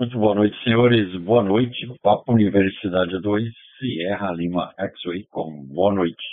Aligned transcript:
Muito 0.00 0.18
boa 0.18 0.34
noite, 0.34 0.56
senhores. 0.64 1.14
Boa 1.20 1.42
noite. 1.42 1.86
Papo 2.02 2.32
Universidade 2.32 3.20
2, 3.20 3.52
Sierra 3.78 4.32
Lima 4.32 4.72
X-Way 4.78 5.26
com 5.30 5.62
boa 5.66 5.92
noite. 5.92 6.24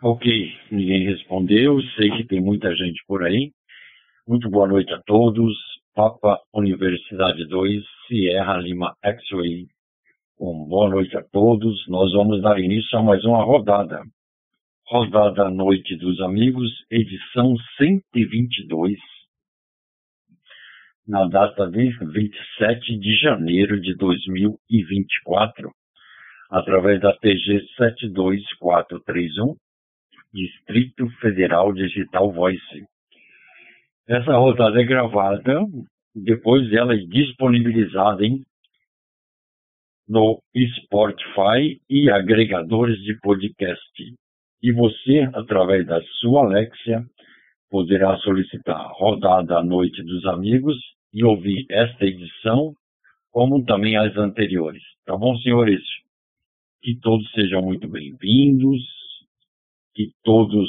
Ok, 0.00 0.52
ninguém 0.70 1.04
respondeu. 1.04 1.82
Sei 1.96 2.12
que 2.12 2.28
tem 2.28 2.40
muita 2.40 2.72
gente 2.76 3.02
por 3.08 3.24
aí. 3.24 3.50
Muito 4.24 4.48
boa 4.48 4.68
noite 4.68 4.92
a 4.94 5.02
todos. 5.02 5.52
Papa 5.96 6.38
Universidade 6.54 7.44
2, 7.48 7.82
Sierra 8.06 8.58
Lima 8.58 8.94
X-Way 9.02 9.66
com 10.36 10.64
boa 10.68 10.88
noite 10.88 11.16
a 11.16 11.24
todos. 11.24 11.88
Nós 11.88 12.12
vamos 12.12 12.40
dar 12.40 12.60
início 12.60 12.96
a 12.96 13.02
mais 13.02 13.24
uma 13.24 13.42
rodada. 13.42 14.00
Rodada 14.86 15.50
Noite 15.50 15.96
dos 15.96 16.20
Amigos, 16.20 16.70
edição 16.88 17.56
122 17.78 18.96
na 21.06 21.26
data 21.26 21.68
de 21.68 21.90
27 21.90 22.98
de 22.98 23.16
janeiro 23.16 23.80
de 23.80 23.94
2024, 23.96 25.70
através 26.50 27.00
da 27.00 27.12
TG 27.16 27.66
72431, 27.76 29.56
Distrito 30.32 31.08
Federal 31.20 31.72
Digital 31.72 32.32
Voice. 32.32 32.86
Essa 34.08 34.36
rodada 34.36 34.80
é 34.80 34.84
gravada, 34.84 35.60
depois 36.14 36.72
ela 36.72 36.94
é 36.94 36.98
disponibilizada 36.98 38.24
no 40.08 40.42
Spotify 40.56 41.80
e 41.88 42.10
agregadores 42.10 42.98
de 43.02 43.18
podcast. 43.20 43.80
E 44.62 44.72
você, 44.72 45.28
através 45.34 45.86
da 45.86 46.00
sua 46.20 46.44
Alexia, 46.44 47.04
poderá 47.70 48.16
solicitar 48.18 48.90
rodada 48.92 49.58
à 49.58 49.64
noite 49.64 50.02
dos 50.02 50.24
amigos 50.26 50.76
e 51.12 51.24
ouvir 51.24 51.66
esta 51.70 52.04
edição, 52.04 52.74
como 53.30 53.64
também 53.64 53.96
as 53.96 54.16
anteriores. 54.16 54.82
Tá 55.04 55.16
bom, 55.16 55.36
senhores? 55.38 55.82
Que 56.80 56.98
todos 57.00 57.30
sejam 57.32 57.62
muito 57.62 57.88
bem-vindos, 57.88 58.82
que 59.94 60.12
todos 60.24 60.68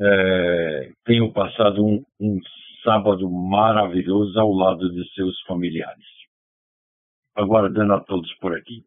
é, 0.00 0.92
tenham 1.04 1.32
passado 1.32 1.84
um, 1.84 2.04
um 2.20 2.38
sábado 2.84 3.28
maravilhoso 3.30 4.38
ao 4.38 4.52
lado 4.52 4.92
de 4.92 5.08
seus 5.14 5.40
familiares. 5.42 6.04
Aguardando 7.34 7.94
a 7.94 8.00
todos 8.00 8.32
por 8.34 8.56
aqui. 8.56 8.84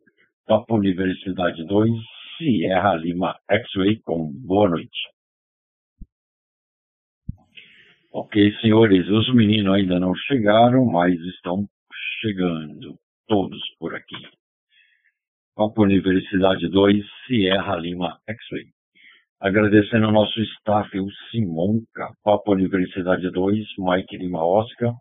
Papo 0.47 0.75
Universidade 0.75 1.63
2, 1.66 1.91
Sierra 2.38 2.95
Lima 2.95 3.36
X-Ray 3.50 4.00
com 4.02 4.31
boa 4.31 4.69
noite. 4.69 5.19
Ok, 8.11 8.52
senhores, 8.59 9.07
os 9.07 9.31
meninos 9.35 9.75
ainda 9.75 9.99
não 9.99 10.15
chegaram, 10.15 10.83
mas 10.83 11.13
estão 11.35 11.67
chegando, 12.19 12.97
todos 13.27 13.61
por 13.77 13.93
aqui. 13.93 14.16
Papo 15.55 15.83
Universidade 15.83 16.67
2, 16.69 17.05
Sierra 17.27 17.75
Lima 17.75 18.19
X-Ray. 18.27 18.66
Agradecendo 19.39 20.07
ao 20.07 20.11
nosso 20.11 20.41
staff, 20.41 20.99
o 20.99 21.07
Simonca, 21.29 22.11
Papo 22.23 22.53
Universidade 22.53 23.29
2, 23.29 23.67
Mike 23.77 24.17
Lima 24.17 24.44
Oscar, 24.44 24.95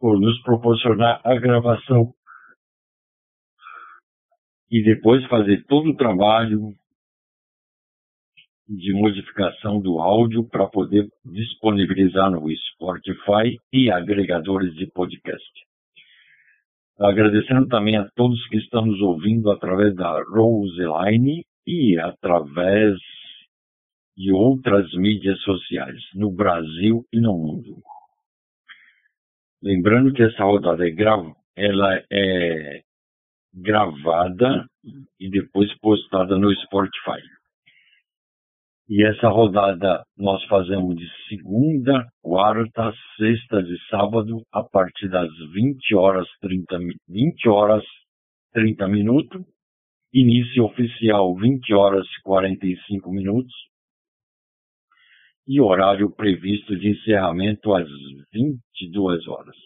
por 0.00 0.18
nos 0.18 0.42
proporcionar 0.42 1.20
a 1.24 1.36
gravação 1.36 2.12
e 4.68 4.82
depois 4.82 5.24
fazer 5.26 5.64
todo 5.66 5.90
o 5.90 5.96
trabalho 5.96 6.74
de 8.70 8.92
modificação 8.92 9.80
do 9.80 9.98
áudio 9.98 10.44
para 10.44 10.68
poder 10.68 11.08
disponibilizar 11.24 12.30
no 12.30 12.46
Spotify 12.72 13.58
e 13.72 13.90
agregadores 13.90 14.72
de 14.74 14.86
podcast. 14.86 15.50
Agradecendo 17.00 17.66
também 17.66 17.96
a 17.96 18.08
todos 18.14 18.46
que 18.46 18.58
estão 18.58 18.86
nos 18.86 19.00
ouvindo 19.00 19.50
através 19.50 19.94
da 19.96 20.22
Roseline 20.22 21.44
e 21.66 21.98
através 21.98 22.96
de 24.16 24.32
outras 24.32 24.92
mídias 24.94 25.40
sociais 25.40 26.00
no 26.14 26.30
Brasil 26.30 27.04
e 27.12 27.20
no 27.20 27.36
mundo. 27.36 27.82
Lembrando 29.60 30.12
que 30.12 30.22
essa 30.22 30.44
rodada 30.44 30.86
é 30.86 30.90
grava, 30.90 31.34
ela 31.56 32.00
é 32.10 32.82
gravada 33.52 34.66
e 35.18 35.28
depois 35.28 35.76
postada 35.80 36.38
no 36.38 36.54
Spotify. 36.54 37.20
E 38.92 39.04
essa 39.04 39.28
rodada 39.28 40.02
nós 40.18 40.42
fazemos 40.46 40.96
de 40.96 41.06
segunda, 41.28 42.08
quarta, 42.20 42.92
sexta 43.16 43.62
de 43.62 43.78
sábado, 43.88 44.42
a 44.52 44.64
partir 44.64 45.08
das 45.08 45.30
20 45.52 45.94
horas 45.94 46.26
30, 46.40 46.76
20 47.08 47.48
horas 47.48 47.84
30 48.52 48.88
minutos. 48.88 49.42
Início 50.12 50.64
oficial 50.64 51.36
20 51.36 51.72
horas 51.72 52.04
45 52.24 53.12
minutos. 53.12 53.54
E 55.46 55.60
horário 55.60 56.10
previsto 56.10 56.76
de 56.76 56.88
encerramento 56.88 57.72
às 57.72 57.88
22 58.32 59.28
horas. 59.28 59.56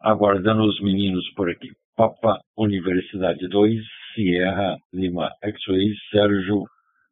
Aguardando 0.00 0.62
os 0.62 0.80
meninos 0.80 1.28
por 1.34 1.50
aqui. 1.50 1.72
Papa 1.96 2.38
Universidade 2.56 3.48
2, 3.48 3.84
Sierra 4.14 4.76
Lima 4.92 5.28
X-Ray, 5.42 5.92
Sérgio 6.12 6.66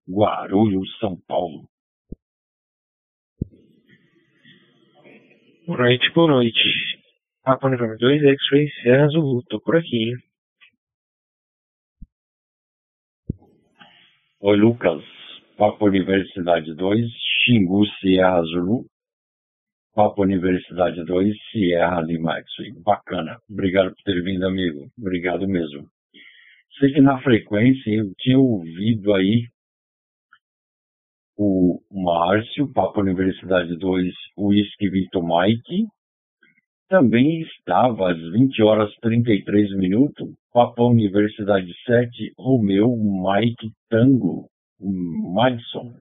Guarulhos, 0.08 0.98
São 0.98 1.16
Paulo. 1.26 1.66
Boa 5.66 5.78
noite, 5.78 6.12
boa 6.12 6.28
noite. 6.28 6.58
Papa 7.42 7.68
Uniforme 7.68 7.96
2, 7.96 8.22
X-Ray 8.22 8.68
Serra 8.82 9.08
Zulu, 9.08 9.42
tô 9.48 9.58
por 9.60 9.76
aqui, 9.76 9.96
hein? 9.96 10.16
Oi, 14.40 14.56
Lucas. 14.58 15.02
Papa 15.56 15.86
Universidade 15.86 16.74
2, 16.74 17.10
Xingu, 17.44 17.86
Sierra 17.98 18.42
Zulu. 18.42 18.84
Papa 19.94 20.20
Universidade 20.20 21.02
2, 21.02 21.34
Sierra 21.50 22.02
Lima 22.02 22.36
X-Ray. 22.40 22.72
Bacana. 22.82 23.38
Obrigado 23.48 23.94
por 23.94 24.02
ter 24.04 24.22
vindo, 24.22 24.46
amigo. 24.46 24.90
Obrigado 24.98 25.48
mesmo. 25.48 25.88
Sei 26.78 26.92
que 26.92 27.00
na 27.00 27.22
frequência 27.22 27.90
eu 27.90 28.12
tinha 28.18 28.38
ouvido 28.38 29.14
aí 29.14 29.48
o 31.36 31.80
Márcio, 31.90 32.72
Papa 32.72 33.00
Universidade 33.00 33.76
2, 33.76 34.12
Whisky 34.38 34.88
Victor 34.88 35.22
Mike. 35.22 35.86
Também 36.88 37.40
estava 37.40 38.12
às 38.12 38.18
20 38.18 38.62
horas 38.62 38.94
33 39.00 39.76
minutos, 39.76 40.28
Papa 40.52 40.82
Universidade 40.82 41.72
7, 41.86 42.32
Romeu 42.38 42.94
Mike 42.96 43.72
Tango, 43.88 44.48
Madison. 44.80 45.94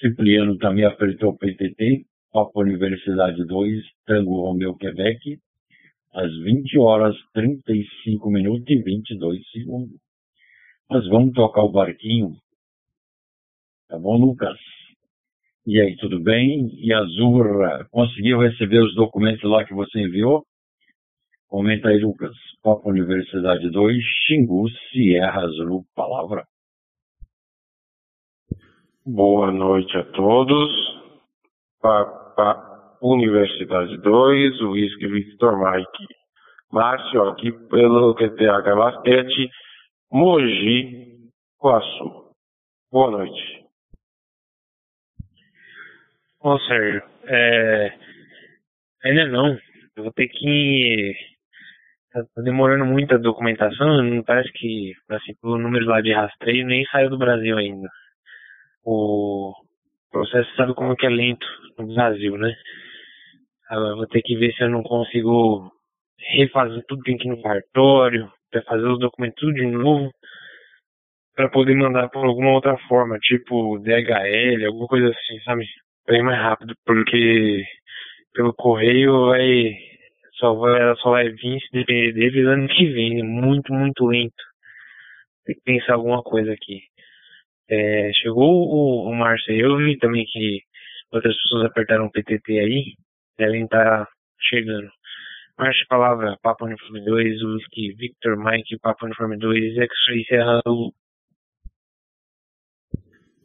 Cipriano 0.00 0.56
também 0.58 0.84
apertou 0.84 1.30
o 1.30 1.38
PTT, 1.38 2.04
Papa 2.32 2.60
Universidade 2.60 3.44
2, 3.44 3.82
Tango 4.06 4.40
Romeu 4.46 4.74
Quebec, 4.74 5.38
às 6.14 6.32
20 6.42 6.78
horas 6.78 7.14
35 7.34 8.30
minutos 8.30 8.64
e 8.68 8.82
22 8.82 9.50
segundos. 9.50 10.00
Nós 10.90 11.06
vamos 11.08 11.32
tocar 11.34 11.62
o 11.62 11.70
barquinho 11.70 12.34
Tá 13.90 13.98
bom, 13.98 14.16
Lucas? 14.16 14.56
E 15.66 15.80
aí, 15.80 15.96
tudo 15.96 16.22
bem? 16.22 16.70
E 16.78 16.92
Azur, 16.94 17.44
conseguiu 17.90 18.38
receber 18.38 18.80
os 18.80 18.94
documentos 18.94 19.42
lá 19.42 19.64
que 19.64 19.74
você 19.74 19.98
enviou? 19.98 20.44
Comenta 21.48 21.88
aí, 21.88 21.98
Lucas. 21.98 22.30
Papa 22.62 22.88
Universidade 22.88 23.68
2, 23.68 24.00
Xingu, 24.26 24.68
Sierra 24.92 25.42
Azul, 25.42 25.82
palavra. 25.96 26.44
Boa 29.04 29.50
noite 29.50 29.96
a 29.96 30.04
todos. 30.12 30.70
Papa 31.82 32.96
Universidade 33.02 33.96
2, 33.96 34.60
Whisky 34.60 35.08
Victor 35.08 35.58
Mike. 35.58 36.06
Márcio, 36.70 37.28
aqui 37.28 37.50
pelo 37.68 38.14
QTH 38.14 38.76
Basquete, 38.76 39.50
Mogi 40.12 41.28
Guaçu. 41.60 42.30
Boa 42.92 43.10
noite. 43.10 43.59
Ô, 46.42 46.58
Sérgio, 46.60 47.02
é... 47.24 47.92
ainda 49.04 49.26
não. 49.26 49.58
Eu 49.96 50.04
vou 50.04 50.12
ter 50.12 50.28
que. 50.28 51.14
Tá 52.12 52.22
demorando 52.42 52.84
muito 52.86 53.14
a 53.14 53.18
documentação, 53.18 54.02
não 54.02 54.22
parece 54.24 54.50
que, 54.52 54.92
assim, 55.10 55.32
o 55.42 55.58
número 55.58 55.86
lá 55.86 56.00
de 56.00 56.12
rastreio 56.12 56.66
nem 56.66 56.84
saiu 56.86 57.10
do 57.10 57.18
Brasil 57.18 57.56
ainda. 57.58 57.88
O 58.84 59.52
processo 60.10 60.54
sabe 60.56 60.74
como 60.74 60.96
que 60.96 61.06
é 61.06 61.10
lento 61.10 61.46
no 61.78 61.94
Brasil, 61.94 62.36
né? 62.36 62.54
Agora 63.68 63.94
vou 63.96 64.06
ter 64.08 64.22
que 64.22 64.36
ver 64.36 64.52
se 64.54 64.64
eu 64.64 64.70
não 64.70 64.82
consigo 64.82 65.70
refazer 66.36 66.82
tudo 66.88 67.02
que 67.02 67.16
tem 67.16 67.32
ir 67.32 67.36
no 67.36 67.42
cartório, 67.42 68.32
para 68.50 68.62
fazer 68.62 68.86
os 68.86 68.98
documentos 68.98 69.38
tudo 69.38 69.54
de 69.54 69.66
novo, 69.66 70.10
para 71.36 71.48
poder 71.50 71.74
mandar 71.76 72.08
por 72.08 72.24
alguma 72.26 72.52
outra 72.52 72.76
forma, 72.88 73.18
tipo 73.20 73.78
DHL, 73.78 74.66
alguma 74.66 74.86
coisa 74.88 75.08
assim, 75.08 75.40
sabe? 75.44 75.64
Bem 76.06 76.22
mais 76.22 76.40
rápido, 76.40 76.74
porque 76.84 77.64
pelo 78.34 78.54
correio 78.54 79.26
vai 79.26 79.76
só 80.34 80.54
vai, 80.54 80.80
ela 80.80 80.96
só 80.96 81.10
vai 81.10 81.28
vir 81.28 81.60
se 81.60 81.70
depender 81.72 82.12
deles 82.12 82.46
ano 82.46 82.68
que 82.68 82.86
vem, 82.86 83.22
muito, 83.22 83.72
muito 83.72 84.06
lento. 84.06 84.42
Tem 85.44 85.54
que 85.54 85.62
pensar 85.62 85.94
alguma 85.94 86.22
coisa 86.22 86.52
aqui. 86.52 86.80
É, 87.68 88.10
chegou 88.14 88.68
o, 88.68 89.10
o 89.10 89.14
Márcio, 89.14 89.54
eu 89.54 89.76
vi 89.76 89.98
também 89.98 90.24
que 90.26 90.62
outras 91.12 91.36
pessoas 91.42 91.66
apertaram 91.66 92.06
o 92.06 92.10
PTT 92.10 92.58
aí, 92.58 92.94
devem 93.38 93.64
estar 93.64 94.06
tá 94.06 94.08
chegando. 94.40 94.90
Márcio 95.58 95.86
palavra, 95.88 96.38
Papa 96.42 96.64
Uniforme 96.64 97.04
2, 97.04 97.42
Whisky, 97.42 97.92
Victor, 97.94 98.36
Mike, 98.36 98.78
Papa 98.78 99.06
Uniforme 99.06 99.36
2, 99.36 99.76
X-Ray 99.76 100.24
Serra, 100.24 100.60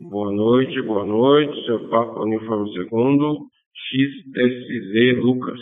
Boa 0.10 0.32
noite, 0.32 0.80
boa 0.84 1.04
noite, 1.04 1.66
seu 1.66 1.90
Papa 1.90 2.22
Uniforme 2.22 2.72
Segundo, 2.74 3.40
XSZ 3.90 5.18
Lucas. 5.18 5.60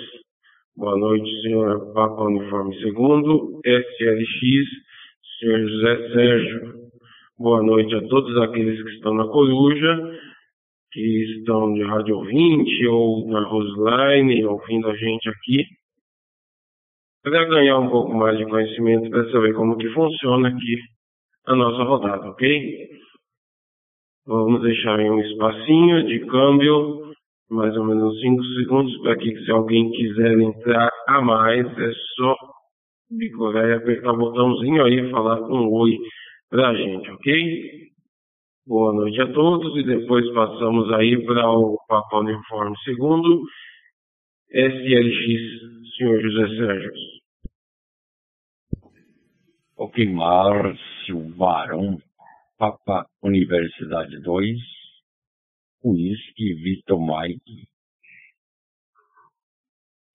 Boa 0.76 0.98
noite, 0.98 1.30
senhor 1.44 1.94
Papa 1.94 2.24
Uniforme 2.24 2.78
Segundo, 2.82 3.62
SLX, 3.66 4.68
senhor 5.40 5.60
José 5.70 6.14
Sérgio. 6.14 6.74
Boa 7.40 7.64
noite 7.64 7.96
a 7.96 8.06
todos 8.10 8.36
aqueles 8.42 8.84
que 8.84 8.90
estão 8.90 9.14
na 9.14 9.26
Coruja, 9.28 10.20
que 10.92 11.38
estão 11.38 11.74
de 11.74 11.84
rádio 11.84 12.18
ouvinte 12.18 12.86
ou 12.88 13.26
na 13.30 13.48
Roseline, 13.48 14.44
ouvindo 14.44 14.90
a 14.90 14.96
gente 14.98 15.30
aqui. 15.30 15.66
Para 17.24 17.46
ganhar 17.46 17.80
um 17.80 17.90
pouco 17.90 18.14
mais 18.14 18.38
de 18.38 18.46
conhecimento, 18.46 19.10
para 19.10 19.32
saber 19.32 19.54
como 19.54 19.78
que 19.78 19.88
funciona 19.92 20.50
aqui 20.50 20.76
a 21.46 21.56
nossa 21.56 21.84
rodada, 21.84 22.30
ok? 22.30 23.03
Vamos 24.26 24.62
deixar 24.62 25.00
em 25.02 25.12
um 25.12 25.20
espacinho 25.20 26.06
de 26.08 26.26
câmbio, 26.28 27.14
mais 27.50 27.76
ou 27.76 27.84
menos 27.84 28.18
5 28.22 28.42
segundos, 28.56 28.98
para 29.02 29.18
que 29.18 29.36
se 29.44 29.52
alguém 29.52 29.92
quiser 29.92 30.40
entrar 30.40 30.90
a 31.10 31.22
mais, 31.22 31.68
é 31.78 31.92
só 32.16 32.36
decorar 33.12 33.68
e 33.68 33.74
apertar 33.74 34.14
o 34.14 34.18
botãozinho 34.18 34.86
aí 34.86 35.02
e 35.02 35.12
falar 35.12 35.42
um 35.42 35.70
oi 35.74 35.98
pra 36.50 36.74
gente, 36.74 37.12
ok? 37.12 37.92
Boa 38.66 38.94
noite 38.94 39.22
a 39.22 39.34
todos 39.34 39.76
e 39.76 39.84
depois 39.84 40.26
passamos 40.34 40.90
aí 40.94 41.22
para 41.26 41.52
o 41.52 41.78
Papa 41.86 42.20
Uniforme 42.20 42.78
segundo, 42.86 43.42
SLX, 44.50 45.98
senhor 45.98 46.22
José 46.22 46.48
Sérgio. 46.56 46.94
Ok, 49.76 50.06
Márcio 50.14 51.36
Varão 51.36 52.00
Papa 52.64 53.06
Universidade 53.22 54.22
2, 54.22 54.58
Whisky 55.84 56.54
Vitor 56.54 56.98
Mike. 56.98 57.68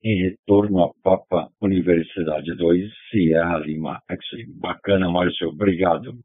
Em 0.02 0.22
retorno 0.22 0.82
a 0.82 0.94
Papa 1.02 1.50
Universidade 1.60 2.56
2, 2.56 2.90
Sierra 3.10 3.58
Lima 3.58 4.00
X-Ray. 4.08 4.46
Bacana, 4.46 5.10
Márcio. 5.10 5.50
Obrigado. 5.50 6.18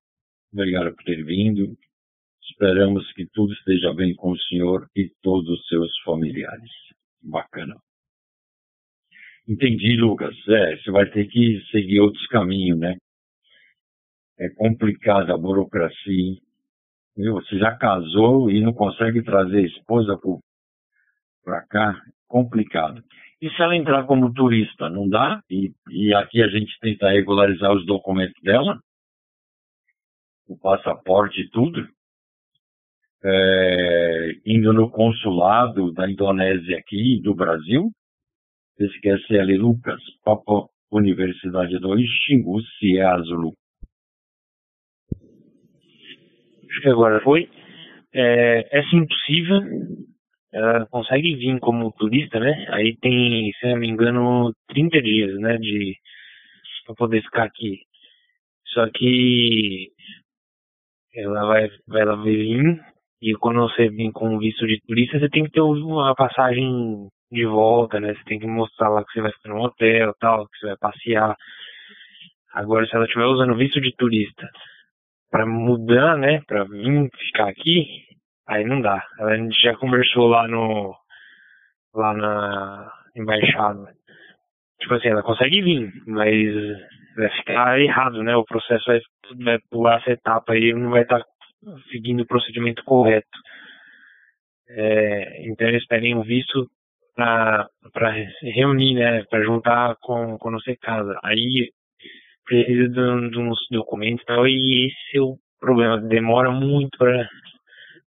Obrigado 0.53 0.95
por 0.95 1.03
ter 1.03 1.25
vindo. 1.25 1.77
Esperamos 2.41 3.11
que 3.11 3.25
tudo 3.25 3.51
esteja 3.51 3.93
bem 3.93 4.15
com 4.15 4.31
o 4.31 4.39
senhor 4.43 4.87
e 4.95 5.11
todos 5.21 5.49
os 5.49 5.67
seus 5.67 5.91
familiares. 6.05 6.71
Bacana. 7.21 7.75
Entendi, 9.45 9.97
Lucas. 9.97 10.37
É, 10.47 10.77
você 10.77 10.89
vai 10.89 11.05
ter 11.11 11.27
que 11.27 11.61
seguir 11.69 11.99
outros 11.99 12.25
caminhos, 12.27 12.79
né? 12.79 12.95
É 14.44 14.50
complicada 14.50 15.34
a 15.34 15.38
burocracia. 15.38 16.36
Viu? 17.16 17.34
Você 17.36 17.57
já 17.57 17.75
casou 17.78 18.50
e 18.50 18.60
não 18.60 18.74
consegue 18.74 19.24
trazer 19.24 19.60
a 19.60 19.68
esposa 19.68 20.19
para 21.44 21.66
cá? 21.68 22.01
Complicado. 22.28 23.04
E 23.42 23.50
se 23.50 23.62
ela 23.62 23.75
entrar 23.75 24.06
como 24.06 24.34
turista, 24.34 24.90
não 24.90 25.07
dá? 25.07 25.42
E, 25.50 25.72
e 25.90 26.13
aqui 26.13 26.42
a 26.42 26.48
gente 26.48 26.78
tenta 26.80 27.10
regularizar 27.10 27.72
os 27.74 27.86
documentos 27.86 28.42
dela? 28.42 28.80
O 30.48 30.57
passaporte 30.57 31.42
e 31.42 31.50
tudo? 31.50 31.88
É, 33.25 34.31
indo 34.45 34.74
no 34.74 34.90
consulado 34.90 35.94
da 35.94 36.10
Indonésia 36.10 36.78
aqui, 36.78 37.22
do 37.22 37.34
Brasil, 37.34 37.90
SQSL 38.80 39.57
Lucas, 39.57 40.01
Papa 40.25 40.68
Universidade 40.92 41.80
2, 41.80 42.06
Xingu, 42.25 42.62
Ciazulu. 42.80 43.51
que 43.51 43.62
agora 46.85 47.21
foi. 47.21 47.49
É, 48.13 48.79
essa 48.79 48.95
impossível, 48.95 49.61
ela 50.53 50.85
consegue 50.87 51.35
vir 51.35 51.59
como 51.59 51.91
turista, 51.93 52.39
né? 52.39 52.65
Aí 52.69 52.95
tem, 53.01 53.51
se 53.59 53.67
não 53.67 53.77
me 53.77 53.87
engano, 53.87 54.53
30 54.67 55.01
dias, 55.01 55.39
né? 55.39 55.57
De, 55.57 55.95
pra 56.85 56.95
poder 56.95 57.21
ficar 57.23 57.43
aqui. 57.43 57.79
Só 58.67 58.87
que 58.93 59.89
ela 61.15 61.45
vai, 61.45 61.69
ela 61.95 62.15
vai 62.15 62.35
vir 62.35 62.79
e 63.21 63.33
quando 63.35 63.61
você 63.61 63.89
vem 63.89 64.11
com 64.11 64.37
visto 64.37 64.67
de 64.67 64.79
turista, 64.85 65.19
você 65.19 65.29
tem 65.29 65.45
que 65.45 65.51
ter 65.51 65.61
uma 65.61 66.13
passagem 66.13 67.07
de 67.31 67.45
volta, 67.45 67.99
né? 67.99 68.13
Você 68.13 68.23
tem 68.25 68.39
que 68.39 68.47
mostrar 68.47 68.89
lá 68.89 69.03
que 69.03 69.13
você 69.13 69.21
vai 69.21 69.31
ficar 69.31 69.49
no 69.49 69.61
hotel, 69.61 70.13
tal, 70.19 70.47
que 70.47 70.57
você 70.59 70.67
vai 70.67 70.77
passear. 70.77 71.35
Agora, 72.53 72.85
se 72.85 72.95
ela 72.95 73.05
estiver 73.05 73.25
usando 73.25 73.55
visto 73.55 73.79
de 73.81 73.95
turista 73.95 74.47
para 75.33 75.47
mudar, 75.47 76.15
né, 76.15 76.44
para 76.45 76.63
vir 76.65 77.09
ficar 77.18 77.50
aqui, 77.50 78.06
aí 78.47 78.63
não 78.63 78.80
dá. 78.80 79.03
A 79.19 79.35
gente 79.35 79.59
já 79.59 79.75
conversou 79.75 80.27
lá 80.27 80.47
no 80.47 80.95
lá 81.91 82.13
na 82.13 82.91
embaixada. 83.15 83.95
Tipo 84.80 84.94
assim, 84.94 85.07
ela 85.07 85.24
consegue 85.24 85.59
vir, 85.63 85.91
mas 86.06 86.53
vai 87.18 87.30
ficar 87.38 87.80
errado, 87.80 88.21
né? 88.21 88.35
O 88.35 88.45
processo 88.45 88.85
vai, 88.85 89.00
vai 89.44 89.59
pular 89.71 90.00
essa 90.01 90.12
etapa 90.12 90.53
aí, 90.53 90.71
não 90.71 90.91
vai 90.91 91.01
estar 91.01 91.19
tá 91.19 91.25
seguindo 91.91 92.21
o 92.21 92.27
procedimento 92.27 92.83
correto. 92.83 93.39
É, 94.69 95.47
então 95.47 95.68
eles 95.68 95.85
pedem 95.88 96.15
um 96.15 96.21
visto 96.21 96.69
para 97.15 97.68
reunir, 98.44 98.94
né? 98.94 99.24
Para 99.31 99.44
juntar 99.44 99.95
com 100.00 100.38
quando 100.38 100.62
você 100.62 100.75
casa. 100.75 101.19
Aí 101.24 101.71
precisa 102.53 102.88
de, 102.88 103.39
uns 103.39 103.57
documentos 103.71 104.21
e 104.21 104.25
tal, 104.25 104.47
e 104.47 104.88
esse 104.88 105.17
é 105.17 105.21
o 105.21 105.38
problema, 105.59 106.00
demora 106.00 106.51
muito 106.51 106.95
para 106.97 107.27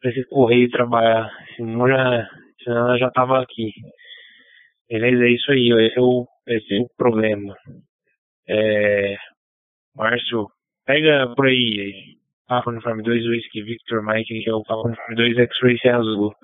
esse 0.03 0.23
correio 0.25 0.69
trabalhar, 0.69 1.31
senão 1.55 1.87
já, 1.87 2.29
senão 2.63 2.77
ela 2.89 2.97
já 2.97 3.09
tava 3.09 3.41
aqui. 3.41 3.71
Beleza, 4.87 5.25
é 5.25 5.29
isso 5.31 5.51
aí, 5.51 5.71
esse 5.87 5.97
é 5.97 6.01
o, 6.01 6.27
esse 6.47 6.75
é 6.75 6.79
o 6.79 6.87
problema. 6.95 7.55
É, 8.47 9.15
Márcio, 9.95 10.47
pega 10.85 11.33
por 11.35 11.47
aí, 11.47 12.15
Papa 12.47 12.69
Uniforme 12.69 13.01
2, 13.01 13.25
Whisky 13.25 13.63
Victor 13.63 14.05
Mike, 14.05 14.43
que 14.43 14.49
é 14.49 14.53
o 14.53 14.63
Papa 14.63 14.87
Uniforme 14.87 15.15
2 15.15 15.37
X-Ray 15.39 15.91
Azul. 15.91 16.35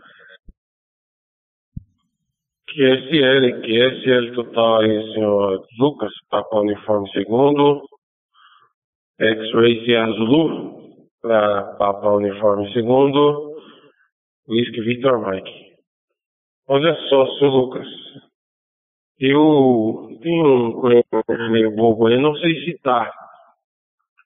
QSL, 2.73 3.61
QSL 3.61 4.33
total 4.33 4.79
aí, 4.79 5.13
senhor 5.13 5.65
Lucas, 5.77 6.11
Papa 6.29 6.59
Uniforme 6.59 7.09
segundo, 7.11 7.81
X-Ray 9.19 9.85
Zulu, 10.13 10.79
para 11.21 11.75
Papa 11.77 12.11
Uniforme 12.11 12.71
segundo, 12.71 13.55
Whisky 14.47 14.81
Victor 14.81 15.19
Mike. 15.19 15.51
Olha 16.69 16.95
só, 17.09 17.27
senhor 17.37 17.51
Lucas, 17.51 17.87
eu 19.19 20.17
tenho 20.21 20.45
um 20.45 20.71
conhecimento 20.73 21.51
meio 21.51 21.75
bobo 21.75 22.07
aí, 22.07 22.17
não 22.17 22.33
sei 22.35 22.55
se 22.63 22.77
tá 22.81 23.11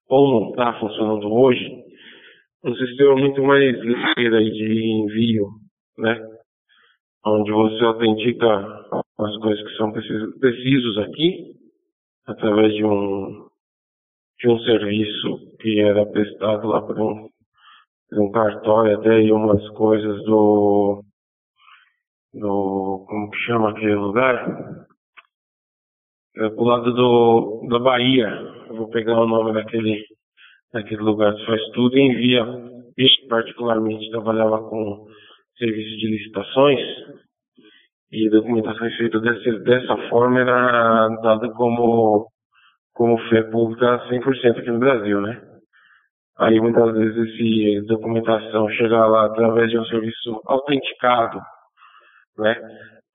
ou 0.08 0.30
não 0.30 0.52
tá 0.52 0.80
funcionando 0.80 1.34
hoje, 1.34 1.84
um 2.64 2.76
sistema 2.76 3.16
muito 3.16 3.42
mais 3.42 3.76
aí 3.76 4.52
de 4.52 4.84
envio, 5.02 5.48
né? 5.98 6.35
Onde 7.26 7.52
você 7.52 7.84
autentica 7.84 8.86
as 9.18 9.38
coisas 9.38 9.68
que 9.68 9.78
são 9.78 9.92
precisos 9.92 10.98
aqui, 11.00 11.56
através 12.28 12.74
de 12.74 12.86
um, 12.86 13.48
de 14.40 14.50
um 14.50 14.60
serviço 14.60 15.58
que 15.60 15.80
era 15.80 16.06
prestado 16.06 16.68
lá 16.68 16.82
por 16.82 17.00
um, 17.00 17.30
por 18.10 18.20
um 18.20 18.32
cartório 18.32 19.00
até 19.00 19.22
e 19.22 19.32
umas 19.32 19.68
coisas 19.70 20.24
do, 20.24 21.04
do, 22.34 23.06
como 23.08 23.32
que 23.32 23.38
chama 23.40 23.72
aquele 23.72 23.96
lugar? 23.96 24.86
É 26.38 26.50
pro 26.50 26.64
lado 26.66 26.94
do, 26.94 27.68
da 27.70 27.80
Bahia. 27.80 28.28
Eu 28.68 28.76
vou 28.76 28.90
pegar 28.90 29.20
o 29.22 29.28
nome 29.28 29.54
daquele, 29.54 30.04
daquele 30.74 31.02
lugar 31.02 31.34
que 31.34 31.46
faz 31.46 31.62
tudo 31.74 31.98
e 31.98 32.02
envia. 32.02 32.42
Eu 32.98 33.28
particularmente 33.30 34.12
trabalhava 34.12 34.60
com 34.70 35.08
serviço 35.58 35.98
de 35.98 36.08
licitações 36.08 36.80
e 38.12 38.30
documentações 38.30 38.96
feitas 38.98 39.22
desse, 39.22 39.60
dessa 39.64 39.98
forma 40.10 40.40
era 40.40 41.10
dada 41.22 41.50
como, 41.54 42.28
como 42.94 43.18
fé 43.30 43.44
pública 43.44 44.08
100% 44.10 44.60
aqui 44.60 44.72
no 44.72 44.80
Brasil, 44.80 45.22
né? 45.22 45.42
Aí 46.38 46.60
muitas 46.60 46.94
vezes 46.94 47.30
esse 47.30 47.82
documentação 47.88 48.70
chega 48.72 49.06
lá 49.06 49.26
através 49.26 49.72
de 49.72 49.78
um 49.78 49.86
serviço 49.86 50.42
autenticado 50.46 51.40
né, 52.38 52.56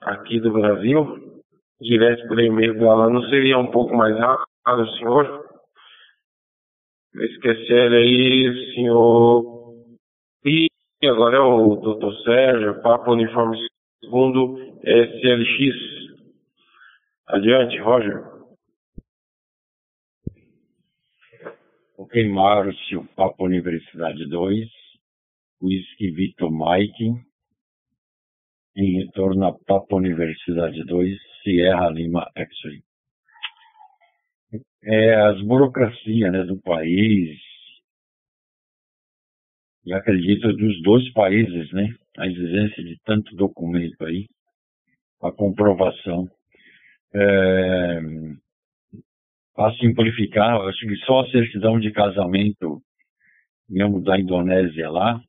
aqui 0.00 0.40
do 0.40 0.52
Brasil, 0.52 1.42
direto 1.80 2.26
por 2.28 2.40
e-mail 2.40 2.78
dela, 2.78 3.10
não 3.10 3.22
seria 3.24 3.58
um 3.58 3.70
pouco 3.70 3.94
mais 3.94 4.16
rápido, 4.18 4.96
senhor? 4.98 5.44
Esquecer 7.14 7.92
aí, 7.92 8.74
senhor. 8.74 9.74
E 10.44 10.66
agora 11.06 11.38
é 11.38 11.40
o 11.40 11.76
doutor 11.76 12.14
Sérgio, 12.22 12.82
Papo 12.82 13.12
Uniforme 13.12 13.56
Segundo 14.02 14.56
SLX. 14.82 15.76
Adiante, 17.28 17.78
Roger. 17.78 18.24
Ok, 21.96 22.28
Márcio, 22.28 23.06
Papo 23.14 23.44
Universidade 23.44 24.26
2, 24.26 24.68
Whisky 25.62 26.10
Vitor 26.10 26.50
Mike, 26.50 27.22
em 28.74 29.02
retorno 29.04 29.46
a 29.46 29.52
Papo 29.52 29.96
Universidade 29.96 30.82
2, 30.84 31.18
Sierra 31.42 31.90
Lima 31.90 32.30
X-Ray. 32.34 32.82
É, 34.82 35.14
as 35.14 35.40
burocracias 35.42 36.32
né, 36.32 36.42
do 36.42 36.60
país, 36.60 37.38
acredito 39.92 40.52
dos 40.52 40.82
dois 40.82 41.10
países, 41.12 41.72
né, 41.72 41.94
a 42.18 42.26
exigência 42.26 42.82
de 42.82 42.96
tanto 43.04 43.34
documento 43.36 44.04
aí, 44.04 44.26
a 45.22 45.32
comprovação. 45.32 46.28
É, 47.14 48.00
para 49.54 49.74
simplificar, 49.76 50.60
acho 50.62 50.86
que 50.86 50.96
só 51.04 51.20
a 51.20 51.30
certidão 51.30 51.78
de 51.78 51.90
casamento 51.90 52.80
mesmo 53.70 54.02
da 54.02 54.18
Indonésia 54.18 54.90
lá, 54.90 55.20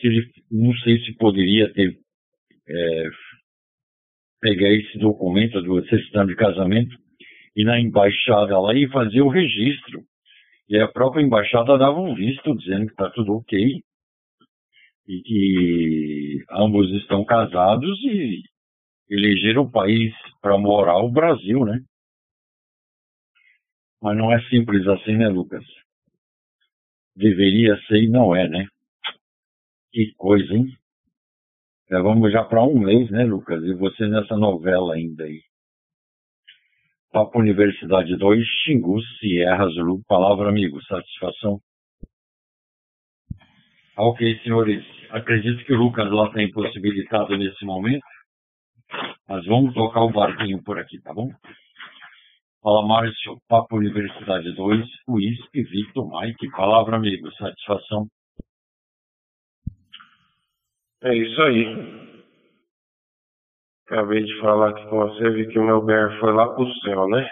se, 0.00 0.30
não 0.50 0.72
sei 0.78 0.98
se 1.00 1.14
poderia 1.16 1.72
ter 1.72 1.98
é, 2.68 3.04
pegar 4.40 4.70
esse 4.70 4.98
documento 4.98 5.60
do 5.62 5.84
certidão 5.88 6.26
de 6.26 6.36
casamento 6.36 6.94
e 7.56 7.64
na 7.64 7.80
embaixada 7.80 8.60
lá 8.60 8.74
e 8.74 8.88
fazer 8.88 9.22
o 9.22 9.28
registro. 9.28 10.02
E 10.68 10.78
a 10.78 10.86
própria 10.86 11.22
embaixada 11.22 11.78
dava 11.78 11.98
um 11.98 12.14
visto 12.14 12.54
dizendo 12.56 12.86
que 12.86 12.92
está 12.92 13.10
tudo 13.10 13.36
ok 13.36 13.82
e 15.06 15.22
que 15.22 16.44
ambos 16.50 16.90
estão 17.00 17.24
casados 17.24 17.98
e 18.04 18.42
elegeram 19.08 19.62
o 19.62 19.70
país 19.70 20.12
para 20.42 20.58
morar 20.58 20.98
o 20.98 21.10
Brasil, 21.10 21.64
né? 21.64 21.80
Mas 24.02 24.16
não 24.16 24.30
é 24.30 24.40
simples 24.48 24.86
assim, 24.86 25.16
né, 25.16 25.28
Lucas? 25.28 25.64
Deveria 27.16 27.76
ser 27.86 28.02
e 28.04 28.08
não 28.08 28.36
é, 28.36 28.46
né? 28.48 28.66
Que 29.90 30.12
coisa, 30.16 30.52
hein? 30.52 30.66
Já 31.90 32.00
vamos 32.00 32.30
já 32.30 32.44
para 32.44 32.62
um 32.62 32.78
mês, 32.78 33.10
né, 33.10 33.24
Lucas? 33.24 33.64
E 33.64 33.72
você 33.72 34.06
nessa 34.06 34.36
novela 34.36 34.94
ainda 34.94 35.24
aí. 35.24 35.40
Papo 37.10 37.38
Universidade 37.38 38.16
2, 38.16 38.46
Xingu, 38.64 39.00
Sierra 39.18 39.66
Zulu. 39.68 40.02
Palavra, 40.06 40.50
amigo. 40.50 40.82
Satisfação. 40.84 41.58
Ok, 43.96 44.38
senhores. 44.42 44.84
Acredito 45.10 45.64
que 45.64 45.72
o 45.72 45.78
Lucas 45.78 46.10
lá 46.10 46.26
está 46.26 46.42
impossibilitado 46.42 47.36
nesse 47.36 47.64
momento. 47.64 48.04
Mas 49.26 49.44
vamos 49.46 49.74
tocar 49.74 50.02
o 50.02 50.12
barquinho 50.12 50.62
por 50.62 50.78
aqui, 50.78 51.00
tá 51.00 51.12
bom? 51.14 51.30
Fala, 52.62 52.86
Márcio. 52.86 53.38
Papo 53.48 53.76
Universidade 53.76 54.54
2, 54.54 54.86
Whisky, 55.08 55.62
Victor, 55.62 56.08
Mike. 56.10 56.50
Palavra, 56.50 56.96
amigo. 56.96 57.32
Satisfação. 57.32 58.06
É 61.02 61.14
isso 61.14 61.40
aí. 61.42 62.17
Acabei 63.90 64.22
de 64.22 64.38
falar 64.40 64.68
aqui 64.68 64.86
com 64.88 64.98
você, 64.98 65.30
vi 65.30 65.48
que 65.48 65.58
o 65.58 65.64
meu 65.64 65.80
BR 65.80 66.20
foi 66.20 66.30
lá 66.34 66.46
pro 66.54 66.70
céu, 66.84 67.08
né? 67.08 67.26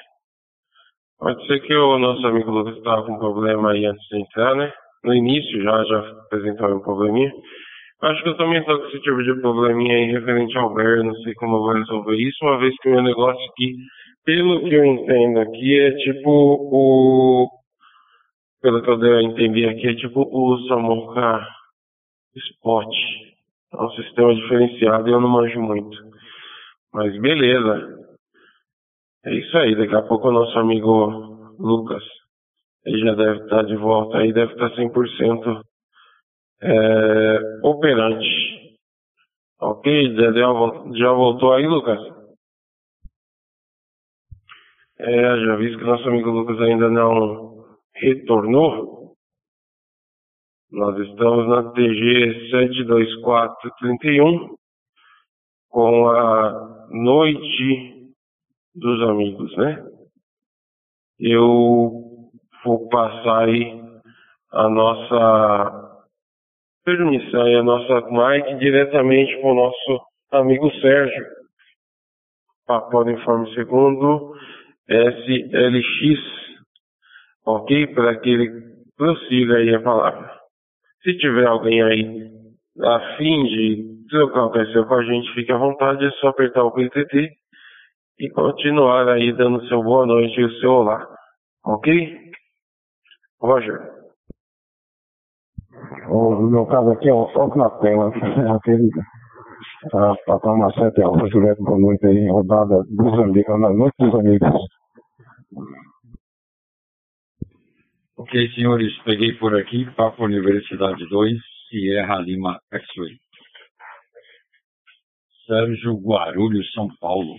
Pode 1.18 1.46
ser 1.46 1.60
que 1.60 1.75
o 1.75 1.98
nosso 1.98 2.26
amigo 2.26 2.50
Lucas 2.50 2.78
estava 2.78 3.04
com 3.04 3.18
problema 3.18 3.72
aí 3.72 3.84
antes 3.84 4.02
de 4.08 4.20
entrar, 4.20 4.54
né? 4.54 4.72
No 5.04 5.12
início 5.12 5.62
já, 5.62 5.84
já 5.84 5.98
apresentou 5.98 6.75
um 6.75 6.80
probleminha. 6.80 7.30
Acho 8.02 8.22
que 8.22 8.30
eu 8.30 8.36
também 8.38 8.64
tô 8.64 8.78
com 8.78 8.86
esse 8.86 9.00
tipo 9.00 9.22
de 9.22 9.38
probleminha 9.42 9.96
aí 9.96 10.12
referente 10.12 10.56
ao 10.56 10.72
BR, 10.72 11.04
não 11.04 11.14
sei 11.16 11.34
como 11.34 11.56
eu 11.56 11.60
vou 11.60 11.72
resolver 11.72 12.16
isso, 12.16 12.38
uma 12.42 12.58
vez 12.58 12.75
que 12.80 12.88
o 12.88 12.92
meu 12.92 13.02
negócio 13.02 13.50
aqui, 13.50 13.75
pelo 14.25 14.60
que 14.60 14.75
eu 14.75 14.84
entendo 14.84 15.40
aqui, 15.40 15.78
é 15.78 15.90
tipo 15.92 16.30
o. 16.30 17.48
Pelo 18.62 18.82
que 18.82 18.88
eu 18.88 19.14
a 19.14 19.22
entender 19.22 19.68
aqui, 19.68 19.88
é 19.88 19.94
tipo 19.94 20.22
o 20.22 20.58
Samoka 20.68 21.46
Spot. 22.34 22.94
É 23.75 23.82
um 23.82 23.90
sistema 23.90 24.34
diferenciado 24.34 25.06
e 25.06 25.12
eu 25.12 25.20
não 25.20 25.28
manjo 25.28 25.60
muito. 25.60 26.15
Mas 26.96 27.16
beleza. 27.20 27.94
É 29.26 29.34
isso 29.34 29.58
aí. 29.58 29.76
Daqui 29.76 29.94
a 29.94 30.00
pouco 30.00 30.28
o 30.28 30.32
nosso 30.32 30.58
amigo 30.58 30.88
Lucas, 31.58 32.02
ele 32.86 33.04
já 33.04 33.14
deve 33.14 33.44
estar 33.44 33.64
de 33.64 33.76
volta 33.76 34.16
aí, 34.16 34.32
deve 34.32 34.54
estar 34.54 34.70
100% 34.70 35.60
é, 36.62 37.38
operante. 37.62 38.78
Ok? 39.60 40.16
Já, 40.16 40.30
deu, 40.30 40.94
já 40.94 41.12
voltou 41.12 41.52
aí, 41.52 41.66
Lucas? 41.66 42.00
É, 44.98 45.36
já 45.44 45.54
vi 45.56 45.76
que 45.76 45.84
nosso 45.84 46.08
amigo 46.08 46.30
Lucas 46.30 46.58
ainda 46.62 46.88
não 46.88 47.62
retornou. 47.94 49.14
Nós 50.72 50.98
estamos 51.06 51.46
na 51.46 51.72
TG 51.72 52.48
72431 52.50 54.56
com 55.70 56.08
a 56.08 56.87
Noite 56.90 58.12
dos 58.75 59.02
Amigos, 59.08 59.56
né? 59.56 59.85
Eu 61.18 62.30
vou 62.64 62.88
passar 62.88 63.49
aí 63.49 63.80
a 64.52 64.68
nossa 64.68 66.02
permissão 66.85 67.49
e 67.49 67.56
a 67.56 67.62
nossa 67.62 68.00
mic 68.11 68.58
diretamente 68.58 69.37
para 69.40 69.50
o 69.50 69.54
nosso 69.54 70.06
amigo 70.32 70.70
Sérgio. 70.80 71.26
Papo 72.66 73.00
Uniforme 73.00 73.52
Segundo 73.54 74.35
SLX, 74.88 76.20
ok? 77.44 77.87
Para 77.88 78.18
que 78.20 78.28
ele 78.28 78.50
prossiga 78.96 79.56
aí 79.56 79.75
a 79.75 79.80
palavra. 79.80 80.40
Se 81.02 81.16
tiver 81.18 81.46
alguém 81.46 81.82
aí 81.82 82.30
a 82.82 83.16
fim 83.16 83.44
de 83.44 83.95
o 84.14 84.50
PC 84.50 84.84
com 84.84 84.94
a 84.94 85.04
gente, 85.04 85.34
fique 85.34 85.52
à 85.52 85.58
vontade, 85.58 86.04
é 86.04 86.10
só 86.20 86.28
apertar 86.28 86.64
o 86.64 86.72
PTT 86.72 87.30
e 88.18 88.30
continuar 88.30 89.08
aí 89.08 89.32
dando 89.32 89.66
seu 89.68 89.82
boa 89.82 90.06
noite 90.06 90.40
e 90.40 90.44
o 90.44 90.52
seu 90.60 90.70
olá. 90.70 91.06
Ok? 91.64 92.16
Roger. 93.40 93.96
O 96.08 96.42
meu 96.48 96.66
caso 96.66 96.90
aqui 96.92 97.08
é 97.08 97.12
o 97.12 97.28
foco 97.32 97.58
na 97.58 97.68
tela, 97.80 98.10
aquele 98.56 98.90
para 99.90 100.38
tomar 100.40 100.72
sete 100.72 101.02
aulas, 101.02 101.30
Juliette, 101.30 101.62
boa 101.62 101.78
noite 101.78 102.06
aí, 102.06 102.28
rodada 102.28 102.82
dos 102.88 103.18
amigos, 103.20 103.60
na 103.60 103.70
noite 103.70 103.94
dos 103.98 104.14
amigos. 104.14 104.48
Ok, 108.16 108.48
senhores, 108.54 108.96
peguei 109.04 109.34
por 109.34 109.54
aqui, 109.54 109.84
Papo 109.94 110.25
Universidade 110.25 111.06
2, 111.08 111.38
Sierra 111.68 112.18
Lima 112.18 112.58
X-Ray. 112.72 113.25
Sérgio 115.46 115.94
Guarulhos, 116.00 116.70
São 116.72 116.88
Paulo. 116.98 117.36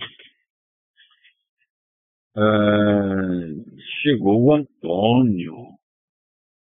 Uh, 2.34 3.80
chegou 4.02 4.44
o 4.44 4.54
Antônio. 4.54 5.54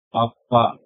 Papa 0.09 0.79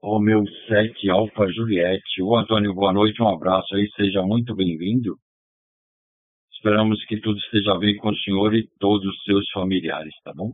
Romeu 0.00 0.44
7, 0.68 1.10
Alfa 1.10 1.50
Juliette. 1.52 2.22
O 2.22 2.36
Antônio, 2.36 2.74
boa 2.74 2.92
noite, 2.92 3.20
um 3.20 3.28
abraço 3.28 3.74
aí, 3.74 3.90
seja 3.96 4.22
muito 4.22 4.54
bem-vindo. 4.54 5.16
Esperamos 6.52 7.04
que 7.06 7.20
tudo 7.20 7.38
esteja 7.38 7.76
bem 7.78 7.96
com 7.96 8.10
o 8.10 8.18
senhor 8.18 8.54
e 8.54 8.68
todos 8.78 9.04
os 9.04 9.22
seus 9.24 9.50
familiares, 9.50 10.14
tá 10.22 10.32
bom? 10.32 10.52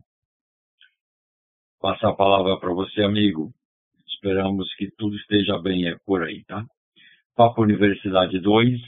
Passar 1.80 2.10
a 2.10 2.16
palavra 2.16 2.58
para 2.58 2.72
você, 2.72 3.02
amigo. 3.02 3.52
Esperamos 4.06 4.72
que 4.76 4.88
tudo 4.96 5.16
esteja 5.16 5.58
bem 5.58 5.86
é 5.86 5.96
por 6.06 6.22
aí, 6.22 6.42
tá? 6.44 6.64
Papo 7.36 7.62
Universidade 7.62 8.38
2, 8.38 8.80